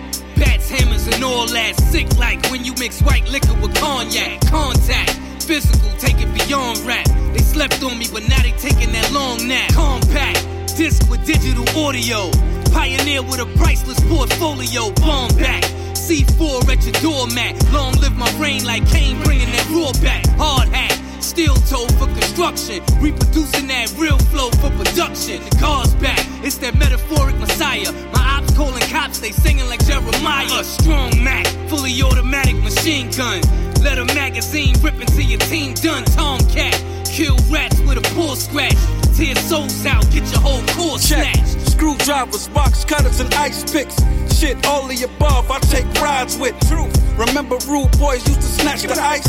[1.13, 1.75] And all that.
[1.91, 4.41] Sick like when you mix white liquor with cognac.
[4.47, 5.11] Contact.
[5.43, 7.05] Physical, take it beyond rap.
[7.33, 9.71] They slept on me, but now they taking that long nap.
[9.73, 10.43] Compact.
[10.75, 12.29] Disc with digital audio.
[12.71, 14.91] Pioneer with a priceless portfolio.
[14.95, 15.63] Bomb back.
[15.93, 17.55] C4 at your doormat.
[17.73, 20.25] Long live my brain like Kane bringing that raw back.
[20.37, 20.93] Hard hat.
[21.21, 22.81] steel toe for construction.
[22.99, 25.43] Reproducing that real flow for production.
[25.49, 27.91] The car's back, it's that metaphoric messiah.
[28.57, 30.47] Calling cops, they singing like Jeremiah.
[30.59, 33.39] A strong Mac, fully automatic machine gun.
[33.83, 36.03] Let a magazine rip into your team done.
[36.05, 36.73] Tomcat,
[37.05, 38.75] kill rats with a pull scratch.
[39.15, 41.69] Tear souls out, get your whole core snatched.
[41.69, 43.95] Screwdrivers, box cutters, and ice picks.
[44.35, 46.59] Shit, all the above, I take rides with.
[46.67, 46.97] Truth.
[47.15, 49.27] Remember, rude boys used to snatch the ice.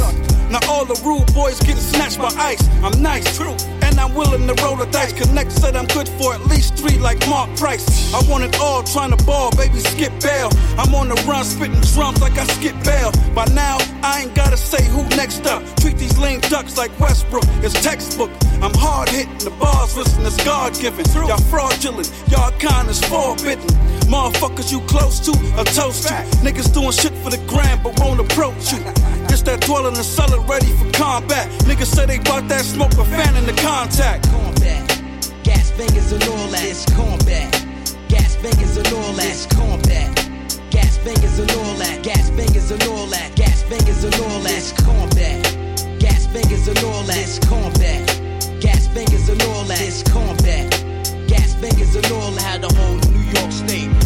[0.51, 2.67] Now all the rude boys getting snatched by ice.
[2.83, 3.78] I'm nice, true.
[3.89, 5.15] And I'm willing to roll the dice.
[5.15, 8.12] Connect said I'm good for at least three, like Mark Price.
[8.12, 10.51] I want it all, trying to ball, baby, skip bail.
[10.77, 13.10] I'm on the run, spitting drums like I skip bail.
[13.35, 15.62] By now, I ain't gotta say who next up.
[15.81, 17.44] Treat these lame ducks like Westbrook.
[17.65, 18.31] It's textbook.
[18.60, 21.06] I'm hard hitting the bars, listen, it's God given.
[21.15, 23.65] Y'all fraudulent, y'all kind is forbidden.
[24.12, 26.15] Motherfuckers you close to, a toast to.
[26.44, 28.81] Niggas doing shit for the gram, but won't approach you.
[29.28, 31.48] This that dwelling in the cellar ready for combat.
[31.79, 34.29] Niggas say they bought that smoke, but fan in the contact.
[34.31, 34.83] Combat,
[35.45, 36.65] gas bangers and all that.
[36.67, 37.55] It's combat,
[38.09, 39.31] gas bangers and all that.
[39.31, 40.11] It's combat,
[40.75, 42.03] gas bangers and all that.
[42.03, 43.31] Gas bangers and all that.
[43.37, 44.59] Gas bangers and all that.
[44.59, 45.39] It's combat,
[46.01, 47.17] gas bangers and all that.
[47.17, 48.03] It's combat,
[48.59, 49.81] gas bangers and all that.
[49.81, 50.67] It's combat,
[51.29, 52.43] gas bangers and all that.
[52.43, 53.98] Had the whole New York State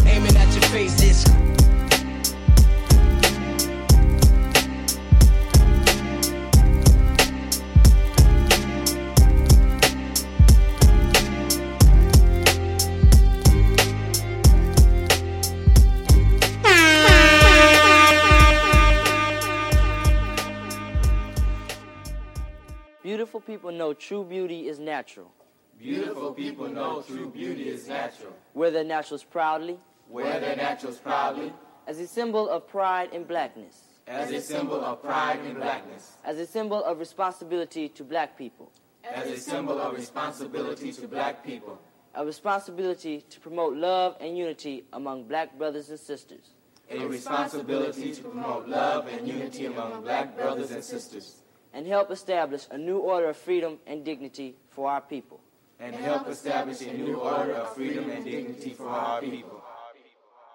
[23.33, 25.31] Beautiful people know true beauty is natural.
[25.79, 28.31] Beautiful people know true beauty is natural.
[28.53, 29.79] Wear their naturals proudly.
[30.07, 31.51] Wear their naturals proudly.
[31.87, 33.81] As a symbol of pride and blackness.
[34.05, 36.11] As a symbol of pride and blackness.
[36.23, 38.71] As a symbol of responsibility to black people.
[39.03, 41.79] As a symbol of responsibility to black people.
[42.13, 46.51] A responsibility to promote love and unity among black brothers and sisters.
[46.91, 51.42] A responsibility to promote love and unity among black brothers and sisters.
[51.73, 55.39] And help establish a new order of freedom and dignity for our people.
[55.79, 59.63] And help establish a new order of freedom and dignity for our people.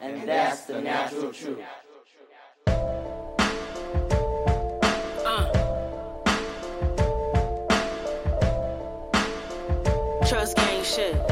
[0.00, 1.58] And, that's the natural truth.
[5.26, 5.52] Uh.
[10.24, 11.27] Trust gang shit.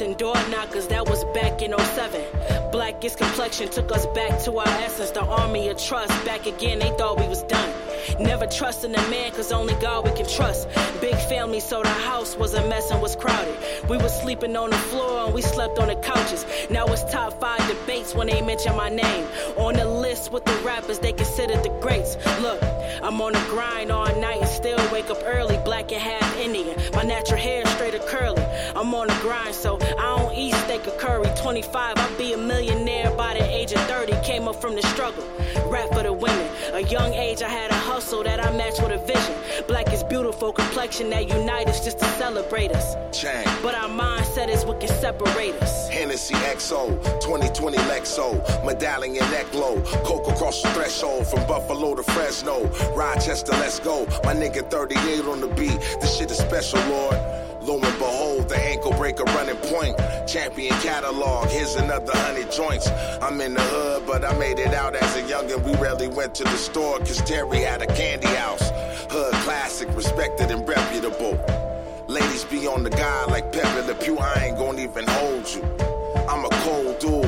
[0.00, 2.70] And door knockers, that was back in 07.
[2.72, 5.10] Blackest complexion took us back to our essence.
[5.10, 7.72] The army of trust back again, they thought we was done.
[8.18, 10.68] Never trusting a man, cause only God we can trust.
[11.00, 13.56] Big family, so the house was a mess and was crowded.
[13.88, 16.46] We was sleeping on the floor and we slept on the couches.
[16.70, 19.26] Now it's top five debates when they mention my name.
[19.56, 22.16] On the list with the rappers they consider the greats.
[22.40, 22.62] Look,
[23.02, 25.58] I'm on the grind all night and still wake up early.
[25.64, 26.76] Black and half Indian.
[26.94, 28.44] My natural hair straight or curly.
[28.74, 31.28] I'm on the grind, so I don't eat steak or curry.
[31.36, 34.12] 25, I'll be a millionaire by the age of 30.
[34.24, 35.24] Came up from the struggle.
[35.66, 36.48] Rap for the women.
[36.72, 39.36] A young age, I had a hustle that I match with a vision.
[39.68, 42.96] Black is beautiful, complexion that unite us just to celebrate us.
[43.16, 43.44] Chain.
[43.62, 45.88] But our mindset is what can separate us.
[45.90, 48.28] Hennessy XO, 2020 Lexo,
[48.66, 52.66] medallion neck low, coke across the threshold from Buffalo to Fresno,
[52.96, 54.06] Rochester, let's go.
[54.24, 57.43] My nigga 38 on the beat, this shit is special, Lord.
[57.64, 59.96] Lo and behold, the ankle breaker running point.
[60.28, 62.88] Champion catalog, here's another hundred joints.
[63.22, 65.64] I'm in the hood, but I made it out as a youngin'.
[65.64, 68.70] We rarely went to the store, cause Terry had a candy house.
[69.10, 71.38] Hood classic, respected and reputable.
[72.06, 75.62] Ladies be on the guy like Pepe Le Pew, I ain't gon' even hold you.
[76.28, 77.24] I'm a cold dude,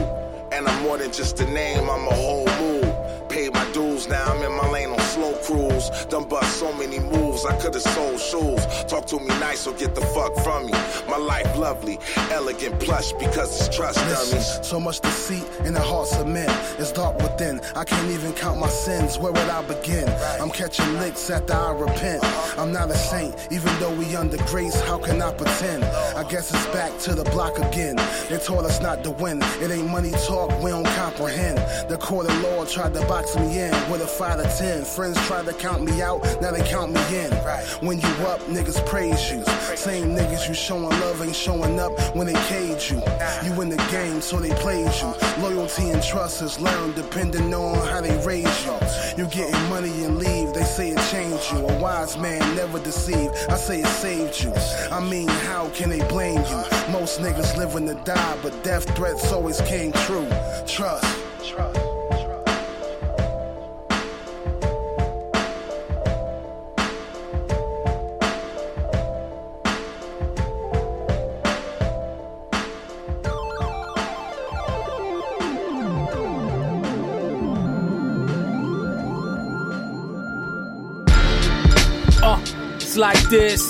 [0.52, 2.94] and I'm more than just a name, I'm a whole mood.
[3.30, 5.88] Paid my dues, now I'm in my lane on slow cruise.
[6.06, 8.62] Done bust so many moves, I could've sold shoes.
[8.86, 10.72] Talk to me nice or get the fuck from me.
[11.08, 11.98] My life lovely,
[12.30, 14.60] elegant, plush because it's trust dummies.
[14.62, 16.50] so much deceit in the hearts of men.
[16.78, 17.60] It's dark within.
[17.74, 19.18] I can't even count my sins.
[19.18, 20.08] Where would I begin?
[20.40, 22.22] I'm catching licks after I repent.
[22.22, 22.62] Uh-huh.
[22.62, 24.78] I'm not a saint, even though we under grace.
[24.82, 25.84] How can I pretend?
[26.20, 27.96] I guess it's back to the block again.
[28.28, 29.42] They told us not to win.
[29.62, 31.58] It ain't money talk, we don't comprehend.
[31.88, 34.84] The court of law tried to box me in with a five to ten.
[35.06, 37.30] Friends tried to count me out, now they count me in.
[37.86, 39.44] When you up, niggas praise you.
[39.76, 43.00] Same niggas you showing love ain't showing up when they cage you.
[43.44, 45.14] You in the game, so they played you.
[45.40, 48.76] Loyalty and trust is learned depending on how they raise you.
[49.16, 51.58] You getting money and leave, they say it changed you.
[51.58, 54.52] A wise man never deceived, I say it saved you.
[54.90, 56.90] I mean, how can they blame you?
[56.90, 60.28] Most niggas living to die, but death threats always came true.
[60.66, 61.06] Trust.
[61.44, 61.95] Trust.
[82.96, 83.68] Like this.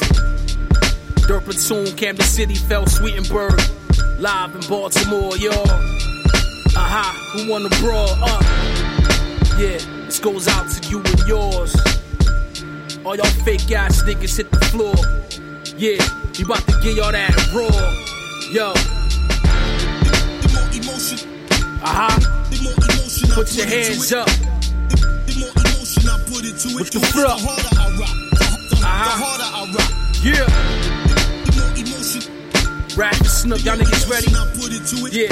[1.27, 3.59] Dirt platoon, Camden City, fell Sweetenburg.
[4.21, 5.51] Live in Baltimore, yo.
[6.77, 8.09] Aha, who won the brawl?
[8.21, 8.41] Uh,
[9.59, 11.75] yeah, this goes out to you and yours.
[13.05, 14.95] All y'all fake ass niggas hit the floor.
[15.77, 16.03] Yeah,
[16.35, 17.71] you about to get y'all that raw.
[18.51, 18.73] Yo.
[21.83, 22.21] Huh.
[23.35, 24.29] Put your hands up.
[26.75, 27.01] With the
[29.07, 29.27] fro.
[29.27, 29.97] Uh huh.
[30.23, 30.47] Yeah.
[32.97, 34.33] Rap and Snook, y'all niggas ready?
[35.13, 35.29] Yeah.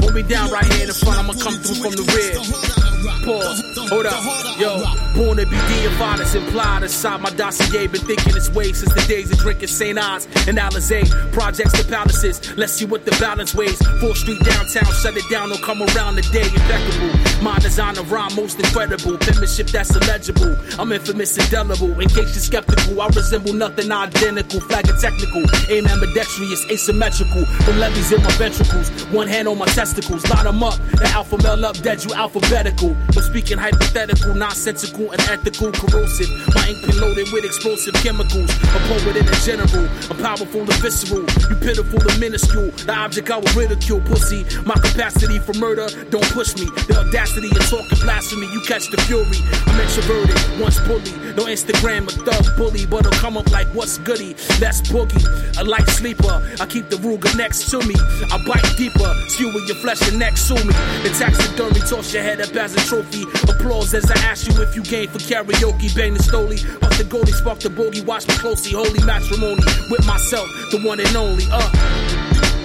[0.00, 2.77] Hold me down right here in the front, I'ma come through from the rear.
[3.24, 3.62] Pause.
[3.88, 4.58] Hold up.
[4.58, 4.82] Yo,
[5.14, 7.86] born to be deified is implied inside my dossier.
[7.86, 9.98] Been thinking this way since the days of drinking St.
[9.98, 11.08] Ives and Alizé.
[11.32, 12.56] Projects to palaces.
[12.56, 13.78] Let's see what the balance weighs.
[13.78, 16.42] 4th Street downtown, shut it down, don't come around the day.
[16.42, 17.42] Impeccable.
[17.42, 19.16] My design of rhyme most incredible.
[19.18, 20.56] Penmanship that's illegible.
[20.78, 21.98] I'm infamous, indelible.
[22.00, 24.60] In case you're skeptical, I resemble nothing identical.
[24.60, 25.44] Flag a technical.
[25.70, 27.44] Aim ambidextrous, asymmetrical.
[27.64, 28.90] From levies in my ventricles.
[29.12, 30.28] One hand on my testicles.
[30.30, 30.74] Line them up.
[30.92, 32.87] The alpha male up dead, you alphabetical.
[33.14, 36.30] But speaking hypothetical, nonsensical, unethical, corrosive.
[36.54, 38.50] My ink been loaded with explosive chemicals.
[38.50, 41.24] A poet in a general, a powerful and visceral.
[41.48, 42.70] You pitiful and minuscule.
[42.86, 44.44] The object I will ridicule, pussy.
[44.64, 46.66] My capacity for murder, don't push me.
[46.88, 49.38] The audacity of talking blasphemy, you catch the fury.
[49.66, 51.12] I'm introverted, once bully.
[51.34, 54.34] No Instagram, a thug bully, but I'll come up like what's goody.
[54.58, 55.22] That's boogie,
[55.58, 56.42] a light sleeper.
[56.60, 57.94] I keep the Ruger next to me.
[58.32, 60.74] I bite deeper, skewing your flesh and neck, sue me.
[61.02, 63.22] The taxidermy toss your head up as a trophy.
[63.50, 65.94] Applause as I ask you if you game for karaoke.
[65.94, 68.02] Bang the stoli, off the goalie, spark the bogey.
[68.02, 71.44] Watch me closely, holy matrimony with myself, the one and only.
[71.50, 71.58] Uh.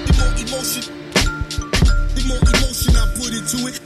[0.06, 0.84] The more emotion,
[2.15, 3.80] the more emotion I put into it.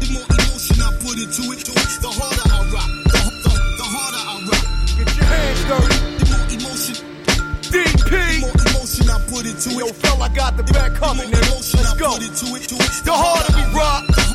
[0.00, 2.90] The more emotion I put into it, the harder I rock.
[3.12, 4.66] The, the, the harder I rock.
[4.98, 5.98] Get your hands dirty.
[6.18, 6.96] The more emotion.
[7.70, 8.10] DP.
[8.10, 9.78] The more emotion I put into it.
[9.78, 11.52] Yo, fella, got the back coming, nigga.
[11.74, 12.18] Let's go.
[12.18, 14.31] The harder we rock the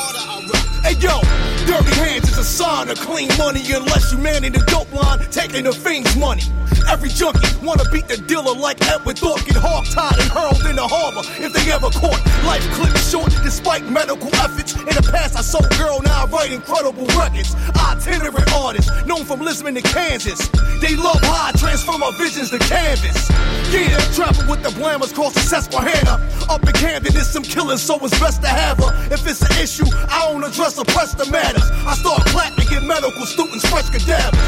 [0.00, 0.39] rock.
[0.82, 1.20] Hey yo,
[1.66, 5.18] dirty hands is a sign of clean money unless you man in the dope line,
[5.30, 6.42] taking the fiend's money.
[6.88, 10.76] Every junkie wanna beat the dealer like Edward Thorp, get hog tied and hurled in
[10.76, 12.18] the harbor if they ever caught.
[12.44, 14.74] Life clipped short despite medical efforts.
[14.74, 17.54] In the past, I sold girl, now I write incredible records.
[17.76, 20.48] Itinerant artist, known from Lisbon to Kansas.
[20.80, 23.28] They love how I transform my visions to canvas.
[23.70, 26.18] Yeah, travel with the blammers cross the Susquehanna.
[26.48, 28.90] Up in Camden, there's some killers, so it's best to have her.
[29.14, 31.68] If it's an issue, I don't address or press the matters.
[31.86, 34.38] I start clapping, get medical students fresh cadavers.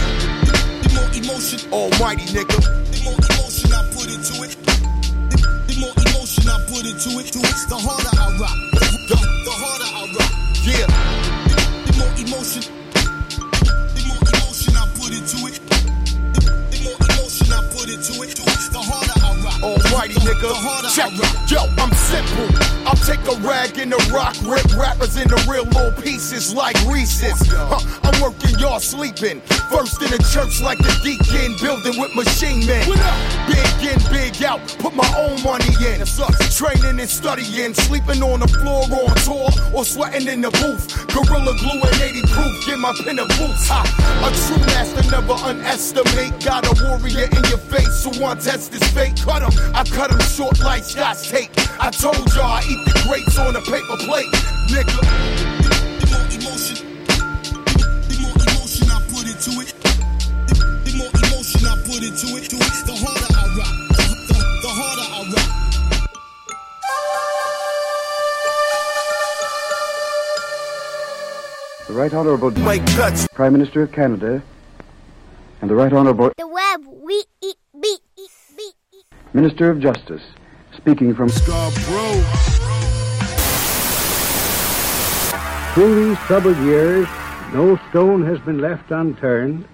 [0.82, 2.58] The more emotion, almighty nigga.
[2.92, 4.56] The more emotion I put into it.
[5.30, 8.56] The, the more emotion I put into it, to it, the harder I rock.
[9.08, 10.32] The, the harder I rock.
[10.64, 11.01] Yeah.
[19.62, 20.10] Harder I rock.
[20.10, 20.94] Alrighty, nigga.
[20.94, 21.50] Check it.
[21.50, 22.72] Yo, I'm simple.
[22.86, 27.46] I'll take a rag in the rock, rip rappers into real little pieces like Reese's.
[27.46, 29.40] Huh, I'm working, y'all sleeping.
[29.70, 32.84] First in the church like the deacon, building with machine men.
[33.46, 36.02] Big in, big out, put my own money in.
[36.52, 40.90] Training and studying, sleeping on the floor on tour or sweating in the booth.
[41.14, 43.68] Gorilla glue and 80 proof, get my pen of boots.
[43.70, 43.82] Ha,
[44.26, 44.61] a true
[45.12, 46.32] never underestimate.
[46.42, 49.20] Got a warrior in your face who want test his fate.
[49.20, 51.50] Cut him, I cut him short like scotch tape.
[51.78, 54.32] I told y'all I eat the grapes on a paper plate,
[54.72, 54.96] nigga.
[56.00, 56.76] The more emotion,
[58.08, 59.68] the more emotion I put into it.
[60.48, 60.54] The,
[60.88, 63.74] the more emotion I put into it, to it, the harder I rock.
[63.92, 65.50] The, the, the harder I rock.
[71.86, 73.28] The Right Honourable Mike Cuts.
[73.34, 74.42] Prime Minister of Canada
[75.62, 79.04] and the Right Honourable The web we eat beat eat beat eat.
[79.32, 80.22] Minister of Justice
[80.76, 82.22] speaking from Scarborough.
[85.74, 87.06] Through these troubled years,
[87.54, 89.66] no stone has been left unturned,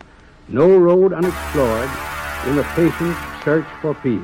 [0.49, 1.91] no road unexplored
[2.47, 4.21] in the patient search for peace.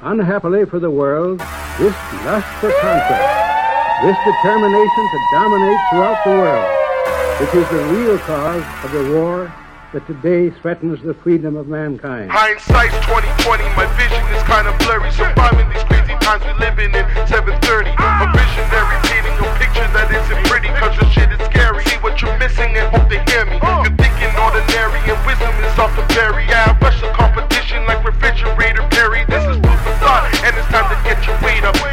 [0.00, 1.38] Unhappily for the world,
[1.78, 1.94] this
[2.24, 8.84] lust for conquest, this determination to dominate throughout the world, which is the real cause
[8.84, 9.52] of the war
[9.92, 12.30] that today threatens the freedom of mankind.
[12.30, 15.10] Hindsight's 2020, my vision is kind of blurry.
[15.10, 17.90] These crazy times we living in 730.
[17.98, 21.82] A visionary painting a picture that isn't pretty, cause the shit is scary.
[21.90, 23.58] See what you're missing and hope they hear me.
[23.58, 26.46] You're thinking ordinary and wisdom is off the berry.
[26.46, 29.26] Yeah, I rush the competition like refrigerator Perry.
[29.26, 31.74] This is food for thought, and it's time to get your weight up.
[31.82, 31.90] Are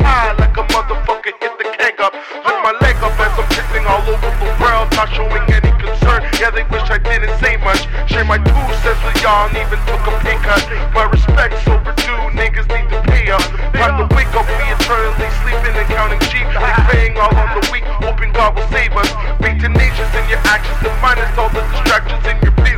[0.00, 2.16] high like a motherfucker hit the keg up.
[2.64, 5.73] My leg up as I'm pissing all over the world, not showing any
[6.04, 6.22] concern.
[6.40, 7.88] Yeah, they wish I didn't say much.
[8.08, 10.60] Share my two cents with y'all and even took a pay cut.
[10.92, 13.42] My respect's overdue, niggas need to pay up.
[13.72, 16.46] Time to wake up, we eternally sleeping and counting sheep.
[16.46, 19.08] They praying all on the weak, hoping God will save us.
[19.40, 22.73] Be tenacious in your actions and minus all the distractions in your view.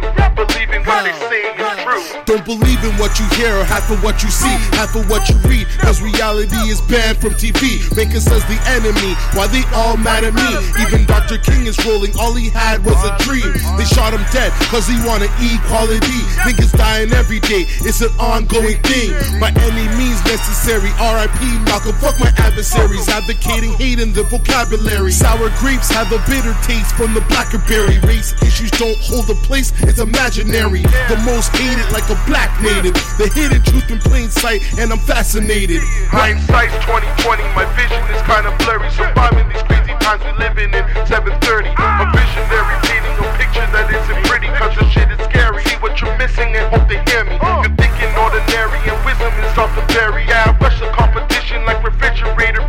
[0.97, 2.25] Believing what they say is true.
[2.25, 5.29] Don't believe in what you hear or half of what you see, half of what
[5.29, 5.69] you read.
[5.85, 7.85] Cause reality is banned from TV.
[7.93, 9.13] Making us the enemy.
[9.37, 10.49] Why they all mad at me?
[10.81, 11.37] Even Dr.
[11.37, 13.45] King is rolling, all he had was a dream.
[13.77, 16.21] They shot him dead cause he wanted equality.
[16.49, 19.13] Niggas dying every day, it's an ongoing thing.
[19.37, 20.91] By any means necessary.
[20.97, 23.09] RIP Malcolm, fuck my adversaries.
[23.09, 25.13] Advocating hate in the vocabulary.
[25.13, 28.01] Sour grapes have a bitter taste from the blackberry.
[28.09, 30.86] Race issues don't hold a place, it's imaginary.
[31.09, 32.95] The most hated like a black native.
[33.19, 35.83] The hidden truth in plain sight, and I'm fascinated.
[36.11, 38.91] Hindsight's 2020, my vision is kinda blurry.
[38.91, 41.71] Surviving these crazy times we living in 730.
[41.71, 45.63] A visionary painting a picture that isn't pretty, cause the shit is scary.
[45.65, 47.39] See what you're missing and hope they hear me.
[47.41, 47.63] Uh.
[47.63, 50.27] You're thinking ordinary and wisdom is off the berry.
[50.27, 52.63] Yeah, I rush the competition like refrigerator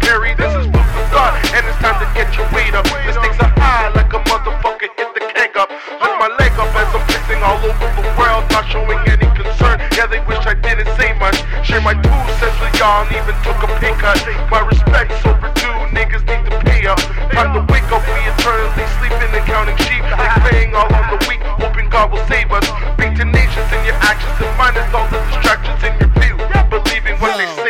[8.58, 9.78] not showing any concern.
[9.94, 11.38] Yeah, they wish I didn't say much.
[11.62, 14.18] Share my two cents with y'all and even took a pay cut.
[14.50, 16.98] My respect's overdue, niggas need to pay up.
[17.38, 20.02] Time to wake up, we eternally sleeping and counting sheep.
[20.02, 22.66] They praying all on the weak, hoping God will save us.
[22.98, 26.36] Be tenacious in your actions and minus all the distractions in your view.
[26.74, 27.67] Believing what they say.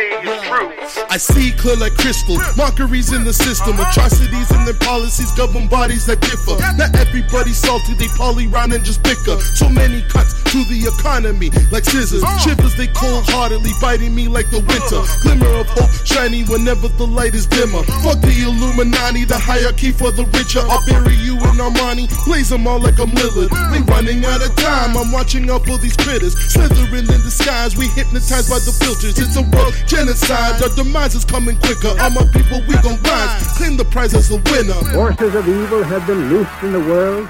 [1.10, 2.36] I see clear like crystal.
[2.56, 6.56] Mockeries in the system, atrocities in their policies govern bodies that differ.
[6.76, 9.38] Not everybody's salty, they poly round and just bicker.
[9.40, 12.24] So many cuts to the economy, like scissors.
[12.40, 15.04] Shivers, they cold heartedly biting me like the winter.
[15.22, 17.84] Glimmer of hope shining whenever the light is dimmer.
[18.00, 20.64] Fuck the Illuminati, the hierarchy for the richer.
[20.64, 23.52] I'll bury you in Armani, blaze them all like I'm Lillard.
[23.72, 26.32] We running out of time, I'm watching out for these critters.
[26.52, 29.18] Slithering in disguise, we hypnotized by the filters.
[29.18, 31.88] It's a world genocide, demise is coming quicker.
[32.00, 34.80] All my people, we gon' rise, claim the prize as a winner.
[34.94, 37.28] Forces of evil have been loosed in the world.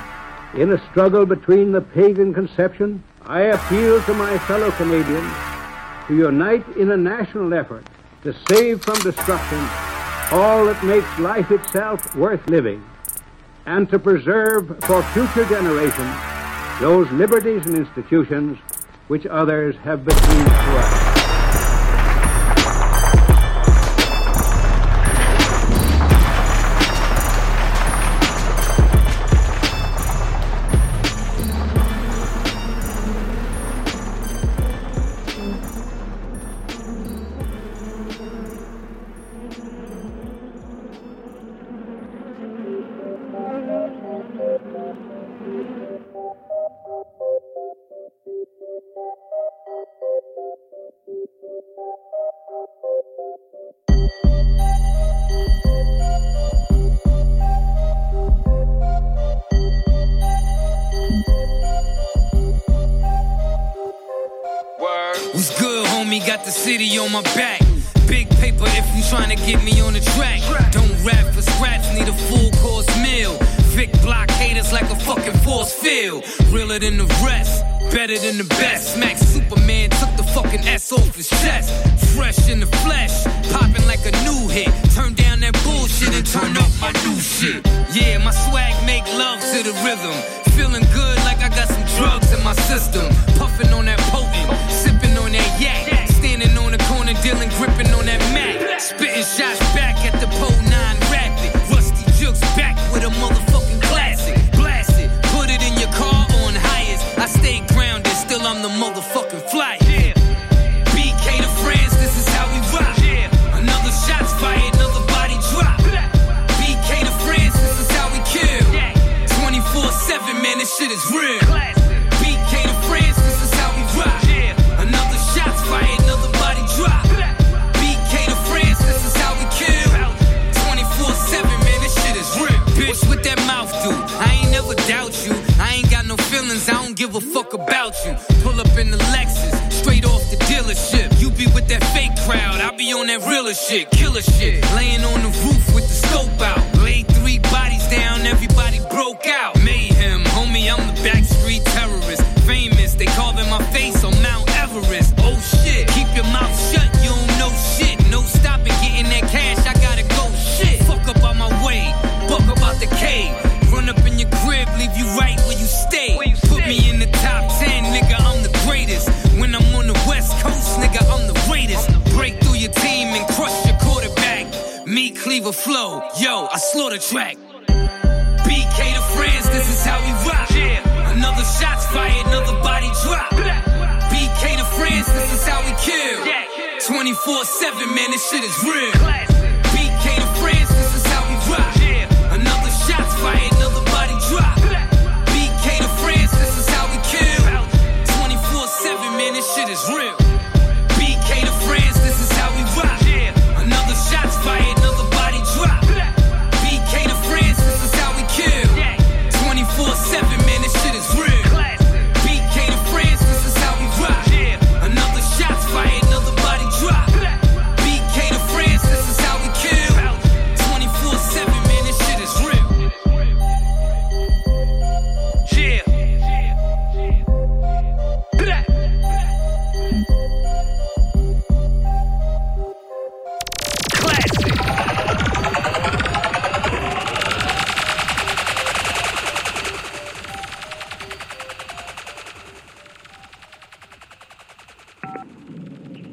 [0.54, 5.32] In a struggle between the pagan conception, I appeal to my fellow Canadians
[6.08, 7.86] to unite in a national effort
[8.22, 9.58] to save from destruction
[10.30, 12.84] all that makes life itself worth living,
[13.64, 16.16] and to preserve for future generations
[16.80, 18.58] those liberties and institutions
[19.08, 20.97] which others have bequeathed to us.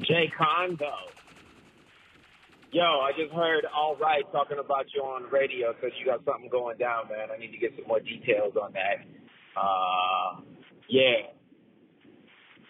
[0.08, 0.92] Jay Condo.
[2.72, 6.50] Yo, I just heard All Right talking about you on radio, because you got something
[6.50, 7.30] going down, man.
[7.34, 9.06] I need to get some more details on that.
[9.58, 10.42] Uh,
[10.90, 11.32] yeah.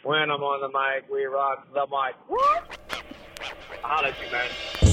[0.03, 2.15] When I'm on the mic, we rock the mic.
[3.83, 4.84] I'll let you, man.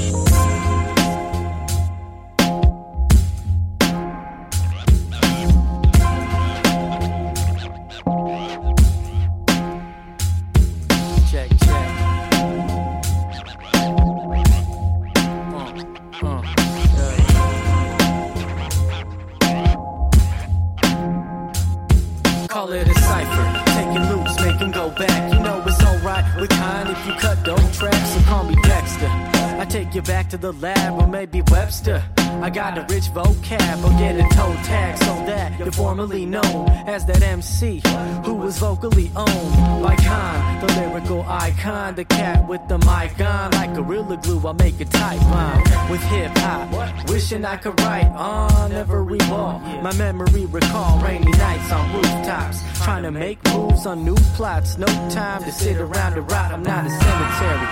[30.32, 32.21] To the lab or maybe Webster.
[32.40, 36.68] I got a rich vocab, or get a toe tag so that you're formally known
[36.86, 37.82] as that MC
[38.24, 43.50] who was vocally owned by Khan, the lyrical icon, the cat with the mic on.
[43.52, 47.08] Like Gorilla Glue, I make a tight rhyme with hip hop.
[47.08, 49.58] Wishing I could write on every wall.
[49.82, 54.78] My memory recall rainy nights on rooftops, trying to make moves on new plots.
[54.78, 56.52] No time to sit around and rot.
[56.52, 57.66] I'm not a cemetery.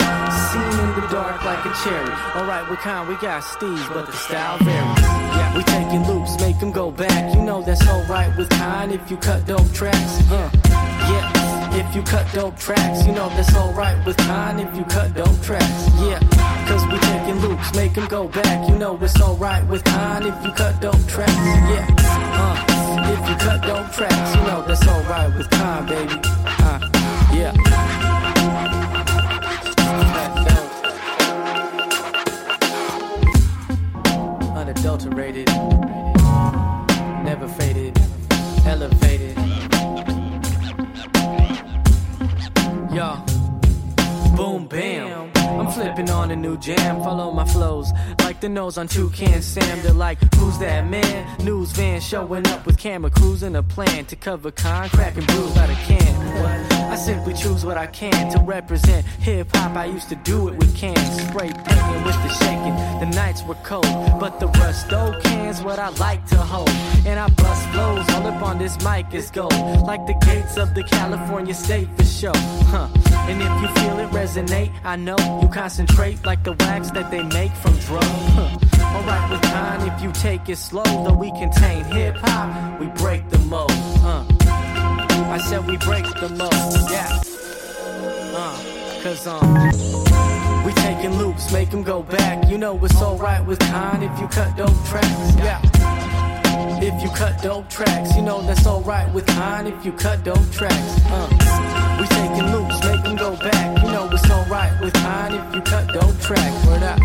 [0.51, 2.13] Seen in the dark like a cherry.
[2.37, 6.73] Alright, with Khan, we got Steve, but the style Yeah, we taking loops, make them
[6.73, 7.35] go back.
[7.35, 10.29] You know that's alright with Khan if you cut dope tracks.
[10.29, 13.07] Uh, yeah, if you cut dope tracks.
[13.07, 15.89] You know that's alright with Khan if you cut dope tracks.
[16.01, 16.19] Yeah,
[16.67, 18.69] cause we taking loops, make them go back.
[18.69, 21.33] You know it's alright with Khan if you cut dope tracks.
[21.71, 21.87] Yeah,
[22.35, 24.35] uh, if you cut dope tracks.
[24.35, 26.21] You know that's alright with Khan, baby.
[26.45, 26.81] Uh,
[27.33, 28.20] yeah.
[35.11, 35.49] Unadulterated,
[37.25, 37.99] never faded,
[38.65, 39.37] elevated.
[42.93, 43.17] Yo,
[44.37, 45.40] boom, bam.
[45.59, 47.03] I'm flipping on a new jam.
[47.03, 47.91] Follow my flows
[48.21, 49.83] like the nose on Toucan Sam.
[49.83, 51.45] They're like, who's that man?
[51.45, 55.57] News van showing up with camera crews and a plan to cover Khan, cracking brews
[55.57, 56.11] out of can.
[56.91, 59.77] I simply choose what I can to represent hip hop.
[59.77, 62.75] I used to do it with cans, spray painting with the shaking.
[63.01, 63.85] The nights were cold,
[64.19, 66.69] but the rust stove cans what I like to hold.
[67.07, 69.53] And I bust flows all up on this mic is gold,
[69.87, 72.33] like the gates of the California state for sure.
[72.35, 72.89] Huh.
[73.29, 77.23] And if you feel it resonate, I know you concentrate like the wax that they
[77.23, 77.75] make from.
[77.91, 78.59] Huh.
[78.97, 83.29] Alright with time if you take it slow, though we contain hip hop, we break
[83.31, 83.71] the mold.
[83.71, 84.25] Uh.
[85.31, 87.21] I said we break the mold, yeah.
[88.35, 92.49] Uh, cause um, we taking loops, make them go back.
[92.49, 95.61] You know it's alright with Khan if you cut dope tracks, yeah.
[96.83, 100.51] If you cut dope tracks, you know that's alright with Khan if you cut dope
[100.51, 101.01] tracks.
[101.07, 103.80] Uh, we taking loops, make them go back.
[104.61, 106.67] Know with Khan if you cut dope tracks.
[106.67, 106.99] Word up.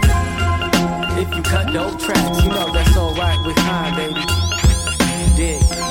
[1.18, 4.22] If you cut dope tracks, you know that's alright with Khan, baby.
[5.38, 5.85] Dig.